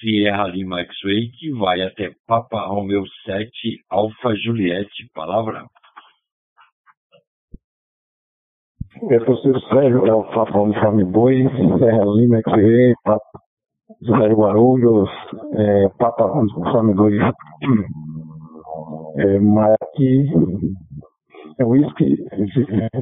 Sierra 0.00 0.46
Lima 0.46 0.80
X-Ray, 0.80 1.30
que 1.38 1.52
vai 1.52 1.82
até 1.82 2.12
Papa 2.26 2.66
Romeo 2.66 3.04
7, 3.24 3.50
Alfa 3.90 4.34
Juliette. 4.36 5.10
Palavra. 5.14 5.66
É 9.10 9.18
professor 9.20 9.60
Sérgio, 9.68 10.06
é 10.06 10.14
o 10.14 10.24
Papa 10.24 10.58
Uniforme 10.58 11.04
Boi, 11.04 11.44
Sierra 11.78 12.04
Lima 12.04 12.38
X-Ray, 12.38 12.94
Papa 13.04 13.40
José 14.02 14.28
Guarulhos, 14.34 15.08
é, 15.54 15.88
Papa 15.98 16.26
Uniforme 16.32 16.94
2, 16.94 17.14
é, 19.18 19.38
Mike, 19.38 20.32
é 21.58 21.64
o 21.64 21.68
whisky, 21.70 22.16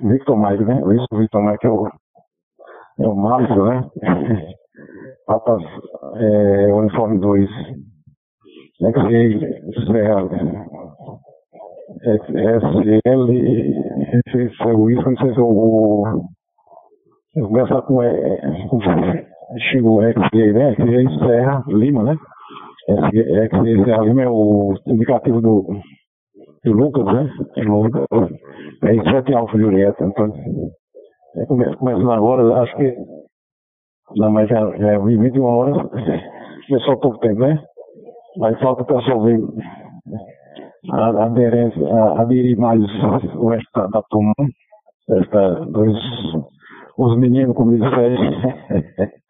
Victor 0.02 0.36
Mike, 0.38 0.64
né? 0.64 0.80
O 0.82 0.88
whisky 0.88 1.16
Victor 1.16 1.42
Mike 1.42 1.66
é 1.66 1.70
o, 1.70 1.88
é 1.88 3.06
o 3.06 3.14
Márcio, 3.14 3.64
né? 3.64 3.90
Papas 5.26 5.62
é, 6.16 6.72
Uniforme 6.72 7.18
2. 7.18 7.48
XL, 8.78 8.92
SL, 12.06 13.30
o 14.76 14.90
isso, 14.90 15.02
não 15.02 15.16
sei 15.16 15.32
se 15.32 15.40
o. 15.40 16.04
Eu 17.34 17.48
começar 17.48 17.82
com, 17.82 18.02
é, 18.02 18.66
com 18.68 18.80
Xingu 19.58 20.00
XL, 20.02 20.52
né? 20.52 20.74
XL 20.74 21.26
Serra 21.26 21.64
Lima, 21.68 22.02
né? 22.02 22.16
XL 22.88 23.84
Serra 23.84 24.04
Lima 24.04 24.22
é 24.22 24.28
o 24.28 24.74
indicativo 24.86 25.40
do, 25.40 25.66
do 26.64 26.72
Lucas, 26.72 27.04
né? 27.06 27.30
É 27.56 27.62
Lucas. 27.62 28.04
É 28.84 29.10
7 29.10 29.34
Alfa 29.34 29.58
Julieta, 29.58 30.04
então. 30.04 30.32
É, 31.36 31.46
começando 31.46 32.12
agora, 32.12 32.62
acho 32.62 32.76
que. 32.76 32.94
Não, 34.14 34.30
mas 34.30 34.48
já, 34.48 34.60
já 34.76 34.92
é 34.92 34.98
21 34.98 35.42
horas. 35.42 35.76
Há 35.76 36.96
pouco 36.96 37.18
tempo, 37.18 37.40
né? 37.40 37.62
Mas 38.38 38.58
falta 38.60 38.82
o 38.82 38.86
pessoal 38.86 39.22
ver 39.22 39.40
a 40.92 41.24
aderência, 41.24 41.82
a, 41.88 42.20
aderir 42.22 42.58
mais 42.58 42.80
o 43.34 43.48
resto 43.48 43.88
da, 43.88 44.02
turma, 44.02 44.32
esta, 45.10 45.64
dois, 45.66 45.96
os 46.98 47.18
meninos, 47.18 47.56
como 47.56 47.72
diz 47.72 47.82
aí. 47.82 48.16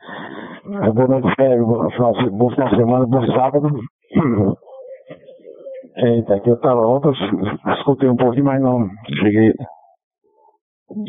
É 0.69 0.91
boa 0.91 1.07
noite, 1.07 1.33
Sérgio, 1.37 1.65
bom 1.65 2.51
final 2.51 2.69
de 2.71 2.77
semana, 2.77 3.07
bom 3.07 3.25
sábado. 3.27 3.69
Eita, 5.97 6.35
aqui 6.35 6.51
eu 6.51 6.59
tava 6.59 6.81
ontem, 6.85 7.13
escutei 7.79 8.09
um 8.09 8.17
pouquinho, 8.17 8.47
mas 8.47 8.61
não 8.61 8.89
cheguei 9.23 9.53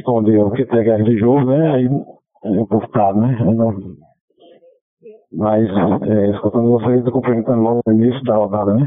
quando 0.05 0.31
eu 0.31 0.51
que 0.51 0.63
pegar 0.65 0.97
religioso, 0.97 1.47
né? 1.47 1.71
Aí 1.71 1.89
vou 2.43 2.81
ficar, 2.81 3.13
né? 3.13 3.37
Não, 3.43 3.73
mas, 5.31 5.67
é, 6.03 6.31
escutando 6.31 6.71
vocês, 6.71 7.05
eu 7.05 7.11
cumprimentando 7.11 7.61
logo 7.61 7.81
no 7.85 7.93
início 7.93 8.23
da 8.23 8.37
rodada, 8.37 8.73
né? 8.73 8.85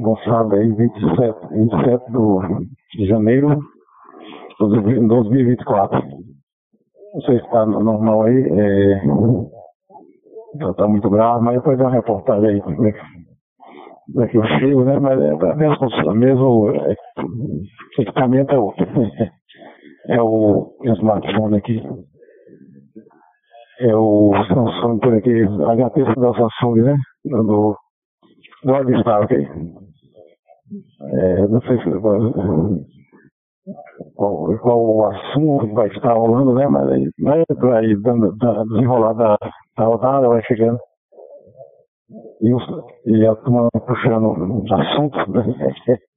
Gonçalo 0.00 0.54
aí, 0.54 0.70
27, 0.70 1.48
27 1.50 2.12
do, 2.12 2.40
de 2.94 3.06
janeiro 3.06 3.58
de 4.60 5.06
2024. 5.08 6.02
Não 7.14 7.20
sei 7.22 7.38
se 7.38 7.44
está 7.46 7.64
normal 7.64 8.22
aí, 8.22 8.36
é, 8.36 9.02
está 10.70 10.86
muito 10.86 11.08
grave, 11.08 11.42
mas 11.42 11.56
depois 11.56 11.78
dá 11.78 11.84
uma 11.84 11.92
reportagem 11.92 12.50
aí 12.50 12.60
como 12.60 12.86
é 12.86 12.92
que, 12.92 12.98
é 12.98 14.36
eu 14.36 14.44
chego, 14.58 14.84
né? 14.84 14.98
Mas 14.98 15.18
é 15.20 15.34
o 15.34 15.56
mesmo, 15.56 16.14
mesmo 16.14 16.70
é, 16.70 16.94
equipamento 17.98 18.54
é 18.54 18.58
o, 18.58 18.74
é 20.08 20.20
o 20.20 20.76
smartphone 20.84 21.56
aqui 21.56 21.82
é 23.80 23.94
o 23.94 24.32
Samsung 24.48 24.98
por 25.00 25.14
aqui, 25.14 25.44
HP 25.44 26.04
da 26.18 26.32
Samsung, 26.32 26.82
né? 26.82 26.96
Do, 27.24 27.76
do 28.64 28.74
Avistar, 28.74 29.22
ok? 29.22 29.48
É, 31.12 31.46
não 31.48 31.60
sei 31.60 31.78
se, 31.78 31.90
qual, 34.14 34.58
qual 34.58 34.80
o 34.80 35.04
assunto 35.06 35.74
vai 35.74 35.88
estar 35.88 36.14
rolando, 36.14 36.54
né? 36.54 36.66
Mas 36.66 36.88
aí, 36.88 37.10
aí 37.74 37.96
dando, 38.02 38.34
dando 38.36 38.64
desenrolar 38.70 39.12
da, 39.12 39.36
da 39.76 39.84
rodada, 39.84 40.28
vai 40.28 40.42
chegando. 40.44 40.78
E, 42.40 42.50
e 43.10 43.26
a 43.26 43.34
turma 43.36 43.68
puxando 43.86 44.64
assunto, 44.72 45.30
né? 45.32 45.44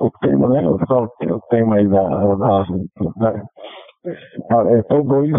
o 0.00 0.10
tema, 0.20 0.48
né? 0.48 0.66
O, 0.66 0.76
o 0.76 1.40
tema 1.50 1.76
aí 1.76 1.88
da, 1.88 2.02
da, 2.02 2.64
da 3.16 3.42
é, 4.06 4.78
Estou 4.78 5.04
dois, 5.04 5.30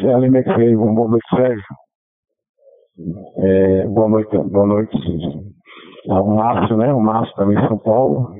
já 0.00 0.16
alimentei, 0.16 0.76
boa 0.76 1.08
noite, 1.08 1.26
Sérgio. 1.34 1.64
É, 3.38 3.86
boa 3.88 4.08
noite, 4.08 4.38
boa 4.38 4.66
noite. 4.66 4.96
O 6.06 6.34
Márcio, 6.34 6.76
né? 6.76 6.92
O 6.92 7.00
Márcio 7.00 7.34
também 7.34 7.60
de 7.60 7.66
São 7.66 7.78
Paulo. 7.78 8.34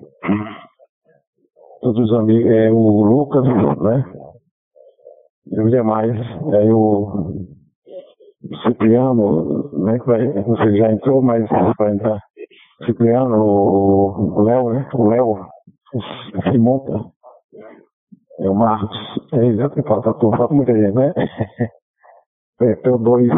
Todos 1.80 2.10
os 2.10 2.18
amigos, 2.18 2.50
é, 2.50 2.70
o 2.70 3.02
Lucas, 3.02 3.44
né? 3.44 4.04
E 5.50 5.60
os 5.60 5.70
demais. 5.70 6.12
Aí 6.54 6.70
o 6.72 7.32
Cipriano, 8.62 9.70
né? 9.84 9.98
Que 9.98 10.06
vai, 10.06 10.26
não 10.26 10.56
sei 10.58 10.70
se 10.70 10.78
já 10.78 10.92
entrou, 10.92 11.22
mas 11.22 11.48
vai 11.76 11.94
entrar. 11.94 12.20
Cipriano, 12.84 13.36
o 13.36 14.42
Léo, 14.42 14.70
né? 14.70 14.88
O 14.94 15.08
Léo 15.08 15.46
se 16.50 16.58
monta. 16.58 16.92
É 18.38 18.48
o 18.48 18.54
Marcos. 18.54 18.96
É 19.34 19.46
exato, 19.46 19.82
falta 19.82 20.14
turma, 20.14 20.38
falta 20.38 20.54
muita 20.54 20.72
gente, 20.72 20.94
né? 20.94 21.12
É, 22.62 22.76
P2 22.76 23.30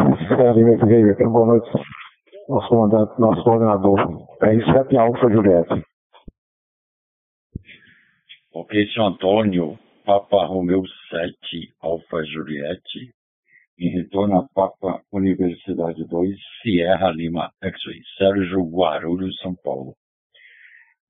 Alimento 0.51 0.85
Veio, 0.85 1.31
boa 1.31 1.47
noite, 1.47 1.71
nosso 2.49 2.69
comandante, 2.69 3.21
nosso 3.21 3.45
coordenador. 3.45 3.97
R7 4.41 4.97
Alfa 4.97 5.31
Juliette. 5.31 5.85
Ok, 8.53 8.87
senhor 8.89 9.07
Antônio, 9.07 9.79
Papa 10.05 10.45
Romeu 10.47 10.83
7 11.11 11.73
Alfa 11.81 12.25
Juliette, 12.25 13.15
em 13.83 13.89
retorno 13.89 14.39
a 14.39 14.49
Papa 14.55 15.03
Universidade 15.13 16.05
2, 16.07 16.39
Sierra 16.63 17.11
Lima 17.11 17.51
X-Ray, 17.61 18.01
Sérgio 18.17 18.63
Guarulhos, 18.71 19.37
São 19.41 19.57
Paulo. 19.57 19.95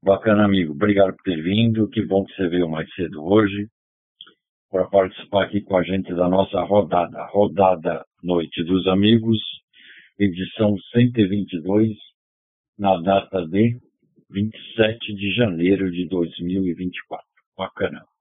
Bacana, 0.03 0.47
amigo. 0.47 0.73
Obrigado 0.73 1.15
por 1.15 1.23
ter 1.23 1.43
vindo. 1.43 1.89
Que 1.91 2.01
bom 2.07 2.25
que 2.25 2.35
você 2.35 2.49
veio 2.49 2.69
mais 2.69 2.93
cedo 2.95 3.23
hoje 3.25 3.69
para 4.71 4.87
participar 4.87 5.45
aqui 5.45 5.61
com 5.61 5.77
a 5.77 5.83
gente 5.83 6.15
da 6.15 6.27
nossa 6.29 6.63
rodada, 6.63 7.27
Rodada 7.27 8.07
Noite 8.23 8.65
dos 8.65 8.87
Amigos, 8.87 9.39
edição 10.19 10.75
122, 10.93 11.91
na 12.79 12.97
data 13.03 13.47
de 13.47 13.79
27 14.31 15.15
de 15.15 15.35
janeiro 15.35 15.91
de 15.91 16.09
2024. 16.09 17.23
Bacana. 17.57 18.12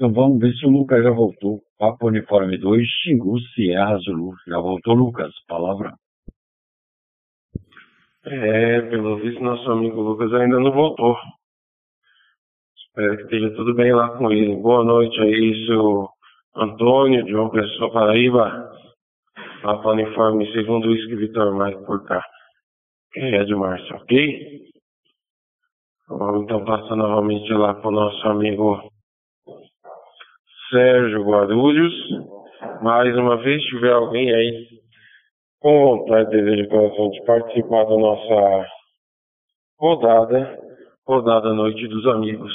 Então 0.00 0.14
vamos 0.14 0.40
ver 0.40 0.54
se 0.54 0.64
o 0.64 0.70
Lucas 0.70 1.04
já 1.04 1.10
voltou. 1.10 1.60
Papo 1.78 2.06
Uniforme 2.06 2.56
2, 2.56 2.88
Xingu, 2.88 3.38
Sierra 3.54 3.98
Zulu. 3.98 4.32
Já 4.48 4.58
voltou, 4.58 4.94
Lucas? 4.94 5.30
Palavra. 5.46 5.92
É, 8.24 8.80
pelo 8.80 9.18
visto, 9.18 9.42
nosso 9.42 9.70
amigo 9.70 10.00
Lucas 10.00 10.32
ainda 10.32 10.58
não 10.58 10.72
voltou. 10.72 11.14
Espero 12.78 13.14
que 13.18 13.22
esteja 13.24 13.54
tudo 13.54 13.74
bem 13.74 13.92
lá 13.92 14.16
com 14.16 14.32
ele. 14.32 14.56
Boa 14.56 14.82
noite 14.82 15.20
aí, 15.20 15.66
seu 15.66 16.08
Antônio, 16.56 17.28
João 17.28 17.50
Pessoa, 17.50 17.92
Paraíba. 17.92 18.72
Papa 19.60 19.90
Uniforme, 19.90 20.50
segundo 20.52 20.88
o 20.88 20.94
Vitor 20.94 21.54
Mike 21.54 21.84
por 21.84 22.06
cá. 22.06 22.24
É 23.16 23.44
de 23.44 23.54
Márcio, 23.54 23.96
ok? 23.96 24.62
Vamos 26.08 26.44
então 26.44 26.64
passar 26.64 26.96
novamente 26.96 27.52
lá 27.52 27.74
para 27.74 27.88
o 27.88 27.92
nosso 27.92 28.26
amigo 28.26 28.89
Sérgio 30.70 31.24
Guarulhos. 31.24 31.92
Mais 32.80 33.14
uma 33.16 33.36
vez, 33.42 33.60
se 33.62 33.70
tiver 33.70 33.92
alguém 33.92 34.32
aí 34.32 34.68
com 35.58 35.98
vontade, 35.98 36.30
desejo 36.30 36.68
coração 36.68 37.10
de 37.10 37.24
participar 37.24 37.84
da 37.84 37.96
nossa 37.96 38.66
rodada, 39.78 40.58
rodada 41.06 41.52
Noite 41.52 41.86
dos 41.88 42.06
Amigos 42.06 42.52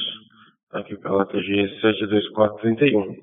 aqui 0.72 0.98
pela 0.98 1.26
TG 1.26 1.80
72431. 1.82 3.16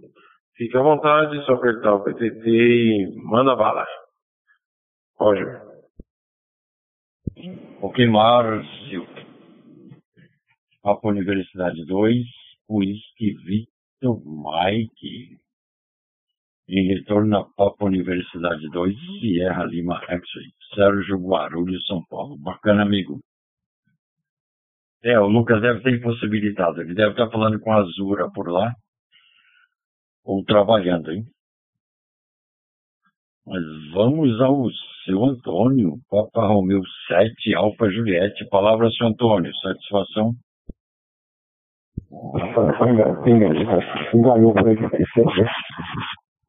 Fique 0.57 0.77
à 0.77 0.83
vontade, 0.83 1.45
só 1.47 1.55
apertar 1.55 1.95
o 1.95 2.05
PTT 2.05 2.49
e 2.49 3.15
manda 3.25 3.57
bala. 3.57 3.87
Roger. 5.19 5.63
Ok, 7.81 8.07
Márcio. 8.07 9.07
Papo 10.83 11.09
Universidade 11.09 11.85
2, 11.87 12.27
Whisky 12.69 13.35
Victor 14.03 14.21
Mike. 14.25 15.39
Em 16.69 16.89
retorno 16.89 17.39
a 17.39 17.45
Papo 17.57 17.87
Universidade 17.87 18.69
2, 18.71 18.97
Sierra 19.21 19.65
Lima 19.65 20.01
X-Ray. 20.01 20.53
Sérgio 20.75 21.19
Guarulhos, 21.19 21.87
São 21.87 22.05
Paulo. 22.07 22.37
Bacana, 22.39 22.83
amigo. 22.83 23.21
É, 25.05 25.19
o 25.19 25.27
Lucas 25.27 25.61
deve 25.61 25.83
ter 25.83 25.97
impossibilitado. 25.97 26.81
Ele 26.81 26.95
deve 26.95 27.13
estar 27.13 27.31
falando 27.31 27.61
com 27.61 27.73
a 27.73 27.77
Azura 27.77 28.31
por 28.33 28.49
lá. 28.51 28.73
Ou 30.25 30.45
trabalhando, 30.45 31.13
hein? 31.13 31.25
Mas 33.47 33.63
vamos 33.93 34.41
ao 34.41 34.69
seu 35.05 35.25
Antônio, 35.25 35.99
Papa 36.09 36.47
Romeu 36.47 36.81
7, 37.09 37.55
Alfa 37.55 37.91
Juliette. 37.91 38.49
Palavra, 38.49 38.91
seu 38.91 39.09
Antônio. 39.09 39.53
Satisfação? 39.57 40.33
Enganou 44.15 44.53
por 44.53 44.69
aqui. 44.69 44.85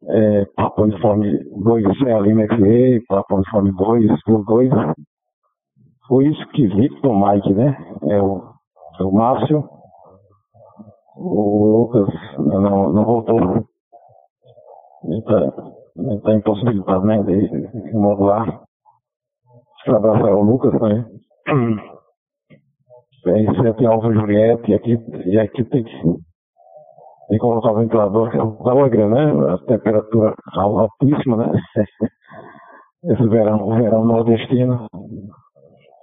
É, 0.05 0.45
Papa 0.55 0.81
Uniforme 0.81 1.39
2, 1.63 1.85
é, 2.07 2.19
Lima 2.19 2.45
FA, 2.47 3.05
Papa 3.07 3.35
Uniforme 3.35 3.71
2, 3.71 4.11
2, 4.45 4.69
foi 6.07 6.27
isso 6.27 6.45
que 6.49 6.67
Victor 6.67 7.13
Mike, 7.15 7.53
né? 7.53 7.77
É 8.09 8.21
o, 8.21 8.43
é 8.99 9.03
o 9.03 9.11
Márcio. 9.11 9.63
O 11.15 11.77
Lucas 11.77 12.13
não, 12.37 12.91
não 12.91 13.05
voltou. 13.05 13.39
Ele 15.05 15.21
tá, 15.23 15.53
está 16.15 16.33
impossibilitado, 16.33 17.05
né, 17.05 17.21
de, 17.23 17.47
de 17.47 17.93
modular. 17.93 18.61
Abraço 19.87 20.25
ao 20.25 20.41
Lucas 20.41 20.71
também. 20.79 21.05
R7 23.25 23.85
Alfa 23.85 24.13
Juliette, 24.13 24.71
e 24.71 24.73
aqui, 24.73 24.97
e 25.25 25.39
aqui 25.39 25.63
tem 25.65 25.83
que, 25.83 26.01
tem 26.01 26.19
que 27.29 27.39
colocar 27.39 27.71
o 27.71 27.79
ventilador, 27.79 28.29
que 28.29 28.37
é 28.37 28.43
o 28.43 28.63
calor 28.63 28.89
né? 28.89 29.53
A 29.53 29.57
temperatura 29.59 30.35
altíssima, 30.55 31.37
né? 31.37 31.51
Esse 33.05 33.27
verão, 33.27 33.67
o 33.67 33.75
verão 33.75 34.05
nordestino, 34.05 34.87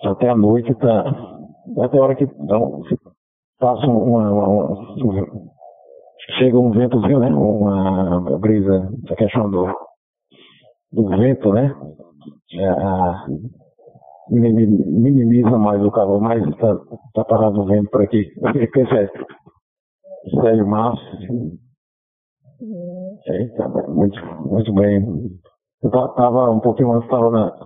até 0.04 0.28
a 0.28 0.36
noite 0.36 0.74
tá, 0.74 1.04
até 1.82 1.98
a 1.98 2.02
hora 2.02 2.14
que 2.14 2.24
então, 2.24 2.82
passa 3.58 3.86
uma, 3.86 4.30
uma, 4.30 4.48
uma, 4.48 5.26
chega 6.38 6.58
um 6.58 6.70
ventozinho, 6.70 7.18
né? 7.18 7.28
Uma 7.28 8.38
brisa, 8.38 8.90
a 9.10 9.16
questão 9.16 9.50
do, 9.50 9.66
do 10.92 11.08
vento, 11.08 11.52
né? 11.52 11.74
É, 12.52 12.68
a, 12.68 13.26
minimiza 14.30 15.58
mais 15.58 15.82
o 15.82 15.90
calor, 15.90 16.20
mas 16.20 16.46
está 16.46 16.76
tá 17.14 17.24
parado 17.24 17.60
o 17.60 17.66
vento 17.66 17.90
por 17.90 18.02
aqui. 18.02 18.30
Esse 20.24 20.40
Sérgio 20.40 20.66
Márcio. 20.66 21.58
Eita, 23.26 23.68
muito, 23.88 24.20
muito 24.46 24.72
bem. 24.74 25.02
Eu 25.82 25.88
estava 25.88 26.50
um 26.50 26.60
pouquinho 26.60 26.92
antes, 26.92 27.04
estava 27.04 27.30
na, 27.30 27.56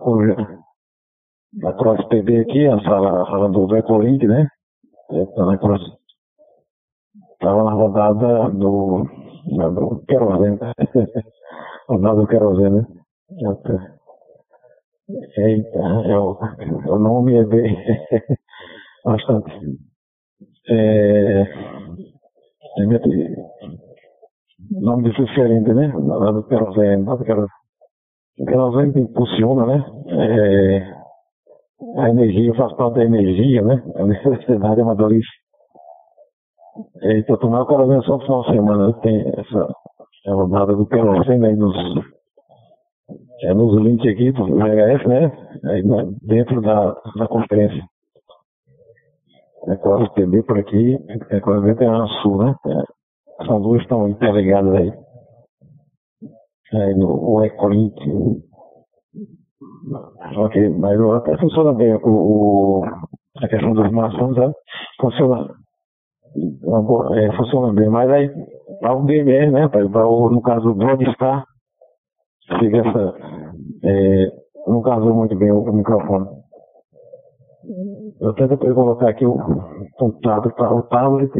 na 1.54 1.72
Cross 1.72 2.06
TV 2.08 2.40
aqui, 2.40 2.66
a 2.66 2.80
sala, 2.80 3.22
a 3.22 3.26
sala 3.26 3.48
do 3.50 3.66
Vecolink, 3.66 4.26
né? 4.26 4.48
Tá 5.34 5.46
na 5.46 5.58
Cross. 5.58 5.82
Estava 7.32 7.64
na 7.64 7.72
rodada 7.72 8.50
do, 8.50 9.04
do 9.46 10.04
querosene. 10.06 10.58
rodada 11.88 12.20
do 12.20 12.26
querosene. 12.26 12.86
Eita, 15.06 15.78
eu, 16.08 16.38
o 16.88 16.98
nome 16.98 17.36
é 17.36 17.44
bem 17.44 17.76
bastante. 19.04 19.52
É, 20.66 21.42
é 21.42 22.86
nome 24.80 25.10
diferente, 25.10 25.74
né? 25.74 25.92
Lá 25.94 26.32
do 26.32 26.44
querosene, 26.44 27.04
lá 27.04 27.16
do 27.16 27.24
querosene. 27.24 27.52
O 28.38 28.46
querosene 28.46 29.00
impulsiona, 29.02 29.66
né? 29.66 29.84
É, 30.08 32.00
a 32.00 32.08
energia 32.08 32.54
faz 32.54 32.74
parte 32.74 32.94
da 32.94 33.04
energia, 33.04 33.60
né? 33.60 33.84
A 33.96 34.04
universidade 34.04 34.80
é 34.80 34.84
uma 34.84 34.96
dorice. 34.96 35.28
Então, 37.02 37.36
tomar 37.36 37.60
o 37.60 37.66
querosene 37.66 38.02
só 38.04 38.16
no 38.16 38.22
final 38.22 38.42
de 38.44 38.52
semana. 38.52 39.00
Tem 39.00 39.20
essa 39.20 39.68
é 40.26 40.30
rodada 40.30 40.74
do 40.74 40.86
querosene 40.86 41.46
aí 41.46 41.56
nos 41.56 41.76
é 43.42 43.54
nos 43.54 43.80
links 43.82 44.10
aqui 44.10 44.32
do 44.32 44.46
VHF, 44.46 45.08
né? 45.08 45.32
Aí 45.64 45.82
dentro 46.22 46.60
da, 46.62 46.92
da 47.16 47.28
conferência. 47.28 47.82
É 49.68 49.76
claro, 49.76 50.08
TV 50.10 50.42
por 50.42 50.58
aqui, 50.58 50.98
é 51.30 51.40
claro, 51.40 51.62
Veterano 51.62 52.08
Sul, 52.22 52.38
né? 52.38 52.54
É, 52.66 53.44
são 53.46 53.60
duas 53.60 53.82
estão 53.82 54.08
interligadas 54.08 54.74
aí. 54.74 54.92
Aí 56.72 56.94
no 56.94 57.08
o 57.08 57.44
Ecolink. 57.44 57.94
Ok, 60.36 60.68
mas 60.70 61.00
até 61.00 61.36
funciona 61.38 61.72
bem 61.72 61.94
o, 61.94 62.00
o, 62.04 62.84
a 63.36 63.48
questão 63.48 63.72
dos 63.72 63.90
maçons, 63.90 64.36
né? 64.36 64.52
Funciona, 65.00 65.48
é, 67.16 67.36
funciona 67.36 67.72
bem, 67.72 67.88
mas 67.88 68.10
aí 68.10 68.30
para 68.80 68.96
o 68.96 69.02
BMR, 69.02 69.50
né? 69.50 69.68
Para, 69.68 69.84
no 69.84 70.42
caso 70.42 70.72
do 70.72 70.74
Drone 70.74 71.12
Star, 71.14 71.44
Fica 72.48 72.78
essa. 72.78 73.14
É, 73.84 74.26
não 74.66 74.82
casou 74.82 75.14
muito 75.14 75.36
bem 75.36 75.50
o, 75.50 75.62
o 75.62 75.72
microfone. 75.72 76.28
Eu 78.20 78.34
tento 78.34 78.58
colocar 78.58 79.08
aqui 79.08 79.24
o 79.24 79.38
computador 79.96 80.52
para 80.54 80.74
o 80.74 80.82
tablet. 80.82 81.32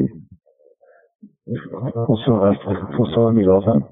Funciona, 2.07 2.53
funciona 2.97 3.33
melhor, 3.33 3.63
sabe? 3.63 3.85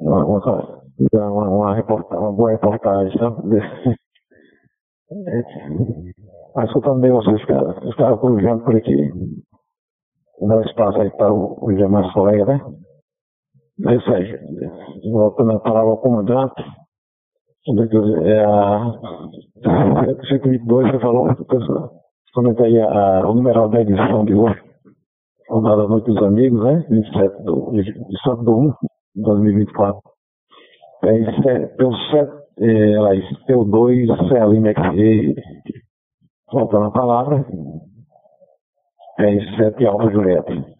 Uma, 0.00 0.24
uma, 0.24 0.82
uma, 1.12 1.48
uma, 1.48 1.74
reportagem, 1.74 2.18
uma 2.18 2.32
boa 2.32 2.50
reportagem, 2.50 3.18
sabe? 3.18 3.58
É, 5.12 5.42
mas 6.54 6.68
escutando 6.68 7.00
bem 7.00 7.10
vocês, 7.10 7.44
cara. 7.46 7.78
Eu 7.82 7.90
estava 7.90 8.18
corujando 8.18 8.62
por 8.64 8.76
aqui. 8.76 9.10
Dá 10.40 10.60
espaço 10.62 11.00
aí 11.00 11.10
para 11.10 11.32
o, 11.32 11.58
o 11.60 11.72
demais 11.72 12.12
colegas, 12.12 12.46
né? 12.46 12.60
É 13.86 13.94
isso 13.94 14.12
aí. 14.12 14.38
Voltando 15.10 15.52
a 15.52 15.60
palavra 15.60 15.90
ao 15.90 15.98
comandante, 15.98 16.62
é 18.24 18.44
a 18.44 18.92
122 20.28 20.90
você 20.90 20.98
falou, 20.98 21.28
comenta 22.34 22.64
aí 22.64 22.80
a, 22.80 23.28
o 23.28 23.34
numeral 23.34 23.68
da 23.68 23.80
edição 23.80 24.24
de 24.24 24.34
hoje, 24.34 24.60
Rodada 25.48 25.86
Noite 25.88 26.06
dos 26.06 26.22
Amigos, 26.22 26.62
né? 26.62 26.84
27 26.88 27.42
do, 27.42 27.70
de 27.72 27.84
7 28.22 28.44
do 28.44 28.58
1 28.58 28.72
de 29.16 29.22
2024. 29.22 30.00
É, 31.04 31.18
é, 31.50 31.66
pelo 31.66 31.96
7, 32.10 32.32
é, 32.60 32.92
ela 32.92 33.10
pelo 33.46 33.64
2, 33.64 34.08
Celim 34.28 34.64
XG, 34.66 35.34
voltando 36.52 36.86
a 36.86 36.90
palavra, 36.90 37.46
é 39.18 39.56
7 39.56 39.86
Alfa 39.86 40.10
Julieta. 40.10 40.79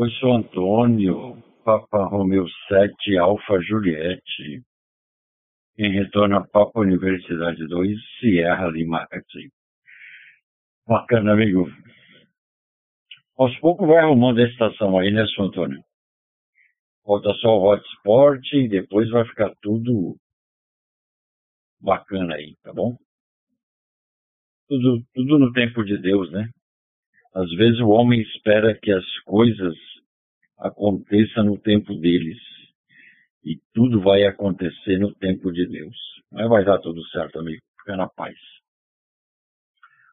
Oi, 0.00 0.08
sou 0.20 0.32
Antônio, 0.32 1.42
Papa 1.64 2.04
Romeu 2.04 2.46
7, 2.68 3.18
Alfa 3.18 3.60
Juliette, 3.60 4.62
em 5.76 5.92
retorno 5.92 6.36
a 6.36 6.46
Papa 6.46 6.78
Universidade 6.78 7.66
2, 7.66 7.98
Sierra 8.20 8.68
Lima. 8.68 9.08
Bacana, 10.86 11.32
amigo. 11.32 11.66
Aos 13.36 13.58
poucos 13.58 13.88
vai 13.88 13.98
arrumando 13.98 14.38
a 14.38 14.48
estação 14.48 14.96
aí, 15.00 15.10
né, 15.10 15.26
seu 15.34 15.46
Antônio? 15.46 15.82
Falta 17.04 17.34
só 17.40 17.58
o 17.58 17.64
hotspot 17.64 18.56
e 18.56 18.68
depois 18.68 19.10
vai 19.10 19.24
ficar 19.24 19.52
tudo 19.60 20.16
bacana 21.80 22.36
aí, 22.36 22.54
tá 22.62 22.72
bom? 22.72 22.96
Tudo, 24.68 25.02
tudo 25.12 25.40
no 25.40 25.52
tempo 25.52 25.82
de 25.84 25.98
Deus, 25.98 26.30
né? 26.30 26.48
Às 27.38 27.50
vezes 27.52 27.78
o 27.78 27.90
homem 27.90 28.20
espera 28.20 28.76
que 28.76 28.90
as 28.90 29.06
coisas 29.20 29.76
aconteçam 30.58 31.44
no 31.44 31.56
tempo 31.56 31.94
deles. 31.94 32.36
E 33.44 33.56
tudo 33.72 34.00
vai 34.00 34.24
acontecer 34.24 34.98
no 34.98 35.14
tempo 35.14 35.52
de 35.52 35.64
Deus. 35.68 35.96
Mas 36.32 36.48
vai 36.48 36.64
dar 36.64 36.80
tudo 36.80 37.00
certo, 37.10 37.38
amigo. 37.38 37.62
Fica 37.78 37.96
na 37.96 38.08
paz. 38.08 38.34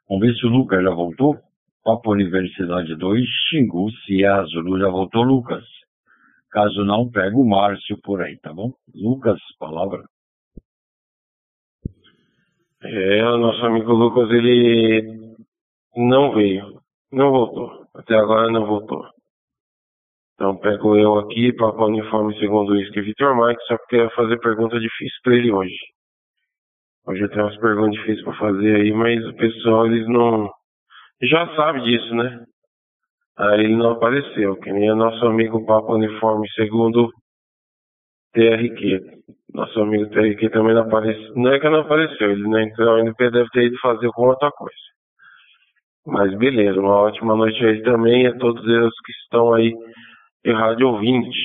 Vamos 0.07 0.27
ver 0.27 0.35
se 0.35 0.45
o 0.45 0.49
Lucas 0.49 0.83
já 0.83 0.91
voltou. 0.91 1.35
Papo 1.83 2.11
Universidade 2.11 2.95
2, 2.95 3.25
Xingu, 3.49 3.89
Cia 4.05 4.43
Zulu 4.43 4.79
já 4.79 4.89
voltou, 4.89 5.23
Lucas. 5.23 5.65
Caso 6.51 6.85
não, 6.85 7.09
pega 7.09 7.35
o 7.35 7.43
Márcio 7.43 7.99
por 8.03 8.21
aí, 8.21 8.37
tá 8.37 8.53
bom? 8.53 8.71
Lucas, 8.93 9.39
palavra. 9.57 10.03
É, 12.83 13.25
o 13.25 13.37
nosso 13.37 13.65
amigo 13.65 13.93
Lucas, 13.93 14.29
ele 14.29 15.35
não 15.95 16.31
veio. 16.31 16.84
Não 17.15 17.31
voltou. 17.31 17.87
Até 17.95 18.13
agora 18.13 18.51
não 18.51 18.65
voltou. 18.65 19.01
Então 20.33 20.57
pego 20.57 20.97
eu 20.97 21.17
aqui, 21.17 21.53
Papa 21.53 21.85
Uniforme 21.85 22.37
segundo 22.37 22.73
o 22.73 22.75
Whisky 22.75 22.99
Victor 22.99 23.33
Mike, 23.33 23.63
só 23.67 23.77
que 23.77 23.87
queria 23.87 24.09
fazer 24.09 24.37
pergunta 24.41 24.77
difícil 24.77 25.17
para 25.23 25.35
ele 25.35 25.49
hoje. 25.49 25.77
Hoje 27.07 27.21
eu 27.21 27.29
tenho 27.29 27.43
umas 27.43 27.57
perguntas 27.57 27.93
difíceis 27.93 28.21
para 28.25 28.37
fazer 28.37 28.75
aí, 28.75 28.91
mas 28.91 29.25
o 29.27 29.33
pessoal 29.37 29.85
eles 29.85 30.05
não. 30.09 30.51
Já 31.21 31.55
sabe 31.55 31.83
disso, 31.83 32.13
né? 32.15 32.43
Aí 33.37 33.61
ele 33.61 33.77
não 33.77 33.91
apareceu, 33.91 34.57
que 34.57 34.73
nem 34.73 34.91
o 34.91 34.95
nosso 34.97 35.25
amigo 35.25 35.65
Papa 35.65 35.93
Uniforme 35.93 36.49
segundo 36.49 37.09
TRQ. 38.33 38.99
Nosso 39.53 39.79
amigo 39.79 40.09
TRQ 40.09 40.49
também 40.49 40.75
não 40.75 40.81
apareceu. 40.81 41.33
Não 41.33 41.53
é 41.53 41.61
que 41.61 41.69
não 41.69 41.79
apareceu, 41.79 42.31
ele 42.31 42.43
não 42.43 42.59
entrou 42.59 42.95
ainda 42.95 43.11
porque 43.11 43.31
deve 43.31 43.49
ter 43.51 43.67
ido 43.67 43.79
fazer 43.79 44.07
alguma 44.07 44.31
outra 44.31 44.51
coisa. 44.51 44.94
Mas 46.05 46.37
beleza, 46.37 46.79
uma 46.79 47.01
ótima 47.01 47.35
noite 47.35 47.63
aí 47.65 47.81
também 47.81 48.27
a 48.27 48.37
todos 48.37 48.63
eles 48.63 48.93
que 49.03 49.11
estão 49.23 49.53
aí 49.53 49.73
de 50.43 50.51
rádio 50.51 50.89
ouvinte, 50.89 51.37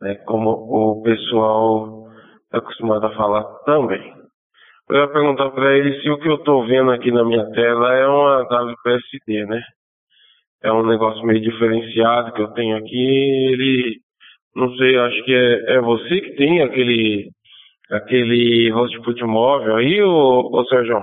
né, 0.00 0.16
como 0.26 0.50
o 0.50 1.02
pessoal 1.02 2.08
é 2.52 2.58
acostumado 2.58 3.06
a 3.06 3.14
falar 3.14 3.44
também. 3.64 4.12
Eu 4.90 4.96
ia 4.96 5.08
perguntar 5.08 5.50
para 5.50 5.76
ele 5.76 6.00
se 6.02 6.10
o 6.10 6.18
que 6.18 6.28
eu 6.28 6.34
estou 6.34 6.66
vendo 6.66 6.90
aqui 6.90 7.10
na 7.10 7.24
minha 7.24 7.48
tela 7.52 7.94
é 7.94 8.06
uma 8.06 8.42
WPSD, 8.42 9.46
né? 9.46 9.62
É 10.62 10.72
um 10.72 10.84
negócio 10.86 11.24
meio 11.24 11.40
diferenciado 11.40 12.32
que 12.32 12.42
eu 12.42 12.48
tenho 12.48 12.76
aqui. 12.76 13.50
Ele, 13.52 13.98
não 14.54 14.74
sei, 14.76 14.98
acho 14.98 15.24
que 15.24 15.32
é, 15.32 15.76
é 15.76 15.80
você 15.80 16.20
que 16.20 16.32
tem 16.36 16.62
aquele 16.62 17.30
aquele 17.90 18.72
hotspot 18.72 19.22
móvel 19.24 19.76
aí, 19.76 20.02
ô, 20.02 20.50
ô 20.52 20.64
Sérgio? 20.66 21.02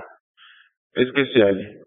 Eu 0.94 1.02
esqueci 1.04 1.38
ele. 1.40 1.81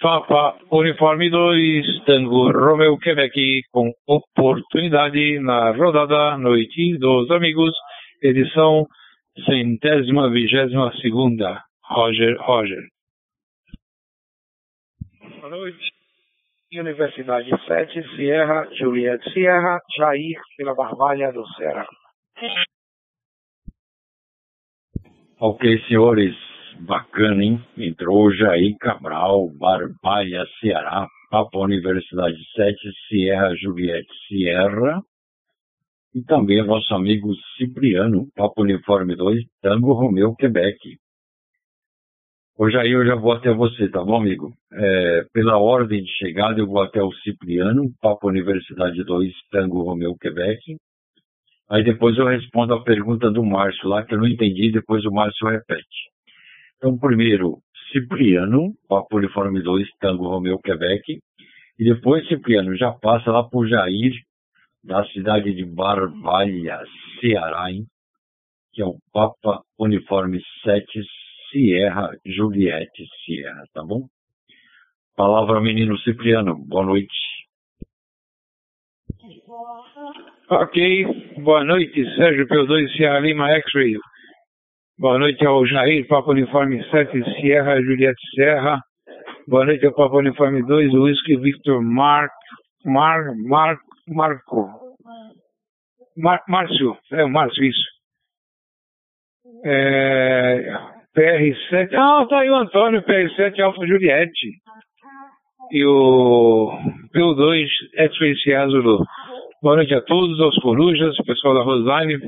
Papa 0.00 0.58
Uniforme 0.70 1.30
2, 1.30 2.04
Tango 2.06 2.50
Romeu 2.50 2.98
Quebec, 2.98 3.62
com 3.70 3.92
oportunidade 4.06 5.38
na 5.40 5.70
rodada 5.70 6.36
Noite 6.38 6.98
dos 6.98 7.30
Amigos, 7.30 7.72
edição 8.22 8.86
centésima 9.46 10.30
vigésima 10.30 10.92
segunda. 11.00 11.62
Roger, 11.84 12.36
Roger. 12.40 12.88
Boa 15.40 15.50
noite. 15.50 15.92
Universidade 16.72 17.50
7, 17.66 18.16
Sierra, 18.16 18.66
Juliette 18.74 19.30
Sierra, 19.30 19.78
Jair, 19.96 20.40
pela 20.56 20.74
Barbalha 20.74 21.30
do 21.32 21.46
Ceará. 21.54 21.86
Ok, 25.44 25.58
senhores. 25.88 26.36
Bacana, 26.86 27.42
hein? 27.42 27.60
Entrou 27.76 28.32
Jair 28.32 28.76
Cabral, 28.78 29.50
Barbalha, 29.58 30.46
Ceará, 30.60 31.08
Papa 31.32 31.58
Universidade 31.58 32.38
7, 32.54 32.78
Sierra, 33.08 33.52
Juliette 33.56 34.06
Sierra. 34.28 35.02
E 36.14 36.22
também 36.22 36.64
nosso 36.64 36.94
amigo 36.94 37.34
Cipriano, 37.56 38.28
Papa 38.36 38.62
Uniforme 38.62 39.16
2, 39.16 39.42
Tango 39.60 39.92
Romeu, 39.94 40.32
Quebec. 40.36 40.78
Ô 42.56 42.70
Jair, 42.70 42.92
eu 42.92 43.04
já 43.04 43.16
vou 43.16 43.32
até 43.32 43.52
você, 43.52 43.88
tá 43.88 44.04
bom, 44.04 44.18
amigo? 44.18 44.52
É, 44.72 45.24
pela 45.32 45.58
ordem 45.58 46.04
de 46.04 46.10
chegada, 46.18 46.60
eu 46.60 46.68
vou 46.68 46.80
até 46.80 47.02
o 47.02 47.12
Cipriano, 47.14 47.90
Papa 48.00 48.28
Universidade 48.28 49.02
2, 49.02 49.32
Tango 49.50 49.82
Romeu, 49.82 50.14
Quebec. 50.20 50.76
Aí 51.72 51.82
depois 51.82 52.18
eu 52.18 52.26
respondo 52.26 52.74
a 52.74 52.84
pergunta 52.84 53.30
do 53.30 53.42
Márcio 53.42 53.88
lá, 53.88 54.04
que 54.04 54.14
eu 54.14 54.18
não 54.18 54.26
entendi, 54.26 54.70
depois 54.70 55.02
o 55.06 55.10
Márcio 55.10 55.48
repete. 55.48 56.10
Então, 56.76 56.98
primeiro, 56.98 57.60
Cipriano, 57.90 58.74
Papa 58.86 59.16
Uniforme 59.16 59.62
2, 59.62 59.88
Tango 59.98 60.28
Romeu, 60.28 60.58
Quebec. 60.58 61.18
E 61.78 61.84
depois, 61.84 62.28
Cipriano, 62.28 62.76
já 62.76 62.92
passa 62.92 63.30
lá 63.30 63.42
por 63.42 63.66
Jair, 63.66 64.12
da 64.84 65.02
cidade 65.06 65.54
de 65.54 65.64
Barbalha, 65.64 66.82
Ceará, 67.18 67.72
hein? 67.72 67.86
que 68.72 68.82
é 68.82 68.84
o 68.84 68.98
Papa 69.10 69.62
Uniforme 69.78 70.40
7, 70.64 70.86
Sierra 71.50 72.10
Juliette 72.26 73.06
Sierra, 73.24 73.64
tá 73.72 73.82
bom? 73.82 74.08
Palavra 75.16 75.60
menino 75.60 75.98
Cipriano, 75.98 76.54
boa 76.54 76.84
noite. 76.84 77.41
Ok, 80.50 81.04
boa 81.42 81.64
noite, 81.64 82.04
Sérgio 82.16 82.46
P2 82.46 82.88
Sierra 82.96 83.20
Lima 83.20 83.50
X-Ray. 83.50 83.96
Boa 84.98 85.18
noite 85.18 85.44
ao 85.44 85.66
Jair, 85.66 86.06
Papa 86.06 86.30
Uniforme 86.30 86.82
7, 86.90 87.40
Sierra 87.40 87.80
Juliette 87.82 88.20
Serra. 88.34 88.80
Boa 89.48 89.64
noite 89.64 89.84
ao 89.86 89.94
Papa 89.94 90.16
Uniforme 90.16 90.62
2, 90.62 90.94
Whisky 90.94 91.36
Victor 91.36 91.82
Mark, 91.82 92.32
Mar, 92.84 93.34
Mar, 93.36 93.76
Marco. 94.08 94.68
Mar, 96.16 96.42
Márcio, 96.48 96.96
é 97.12 97.24
o 97.24 97.28
Márcio, 97.28 97.64
isso. 97.64 97.88
É, 99.64 100.74
PR7, 101.16 101.94
ah, 101.94 102.26
tá 102.28 102.40
aí 102.40 102.50
o 102.50 102.56
Antônio, 102.56 103.02
PR7 103.02 103.60
Alfa 103.60 103.86
Juliette. 103.86 104.48
E 105.70 105.84
o 105.86 106.70
P2 107.14 107.66
X-Ray 107.94 108.36
Sierra 108.36 108.68
Zulu. 108.68 109.04
Boa 109.62 109.76
noite 109.76 109.94
a 109.94 110.02
todos, 110.02 110.40
aos 110.40 110.56
corujas, 110.60 111.16
pessoal 111.24 111.54
da 111.54 111.62
Rosaline, 111.62 112.18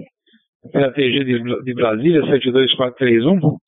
pela 0.73 0.93
TG 0.93 1.25
de, 1.25 1.65
de 1.65 1.75
Brasília, 1.75 2.23
72431. 2.27 3.59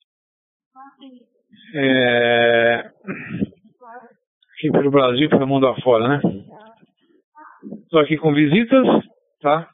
É, 1.75 2.89
aqui 4.55 4.71
pelo 4.71 4.89
Brasil, 4.89 5.29
pelo 5.29 5.47
mundo 5.47 5.67
afora, 5.67 6.07
né? 6.07 6.21
Estou 7.83 7.99
aqui 7.99 8.17
com 8.17 8.33
visitas, 8.33 8.87
tá? 9.41 9.67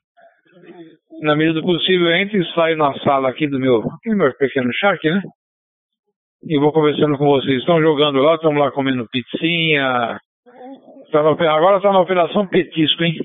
Na 1.21 1.35
medida 1.35 1.61
do 1.61 1.65
possível, 1.65 2.11
entre 2.13 2.41
e 2.41 2.53
saio 2.53 2.77
na 2.77 2.93
sala 2.99 3.29
aqui 3.29 3.47
do 3.47 3.59
meu, 3.59 3.79
aqui 3.79 4.09
do 4.09 4.17
meu 4.17 4.33
pequeno 4.33 4.73
shark, 4.73 5.03
né? 5.07 5.21
E 6.45 6.59
vou 6.59 6.73
conversando 6.73 7.17
com 7.17 7.25
vocês. 7.25 7.59
Estão 7.59 7.81
jogando 7.81 8.19
lá, 8.19 8.35
estamos 8.35 8.59
lá 8.59 8.71
comendo 8.71 9.07
pizzinha. 9.09 10.19
Tá 11.11 11.19
agora 11.19 11.77
está 11.77 11.91
na 11.91 12.01
operação 12.01 12.47
petisco, 12.47 13.03
hein? 13.03 13.15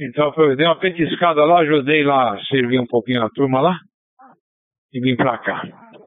Então 0.00 0.32
eu 0.36 0.56
dei 0.56 0.66
uma 0.66 0.78
petiscada 0.78 1.44
lá, 1.44 1.60
ajudei 1.60 2.02
lá 2.02 2.34
a 2.34 2.44
servir 2.46 2.80
um 2.80 2.86
pouquinho 2.86 3.22
a 3.22 3.30
turma 3.30 3.60
lá 3.60 3.76
e 4.92 5.00
vim 5.00 5.14
pra 5.14 5.38
cá. 5.38 5.62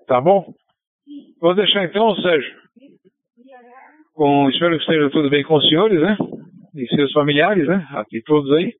Tá 0.08 0.20
bom? 0.20 0.54
Vou 1.40 1.56
deixar 1.56 1.86
então, 1.86 2.16
Sérgio. 2.18 2.66
Com, 4.14 4.50
espero 4.50 4.76
que 4.76 4.82
esteja 4.82 5.10
tudo 5.12 5.30
bem 5.30 5.44
com 5.44 5.56
os 5.56 5.68
senhores, 5.70 6.02
né? 6.02 6.18
E 6.76 6.88
seus 6.96 7.12
familiares, 7.14 7.68
né? 7.68 7.88
Aqui 7.92 8.22
todos 8.26 8.52
aí. 8.54 8.74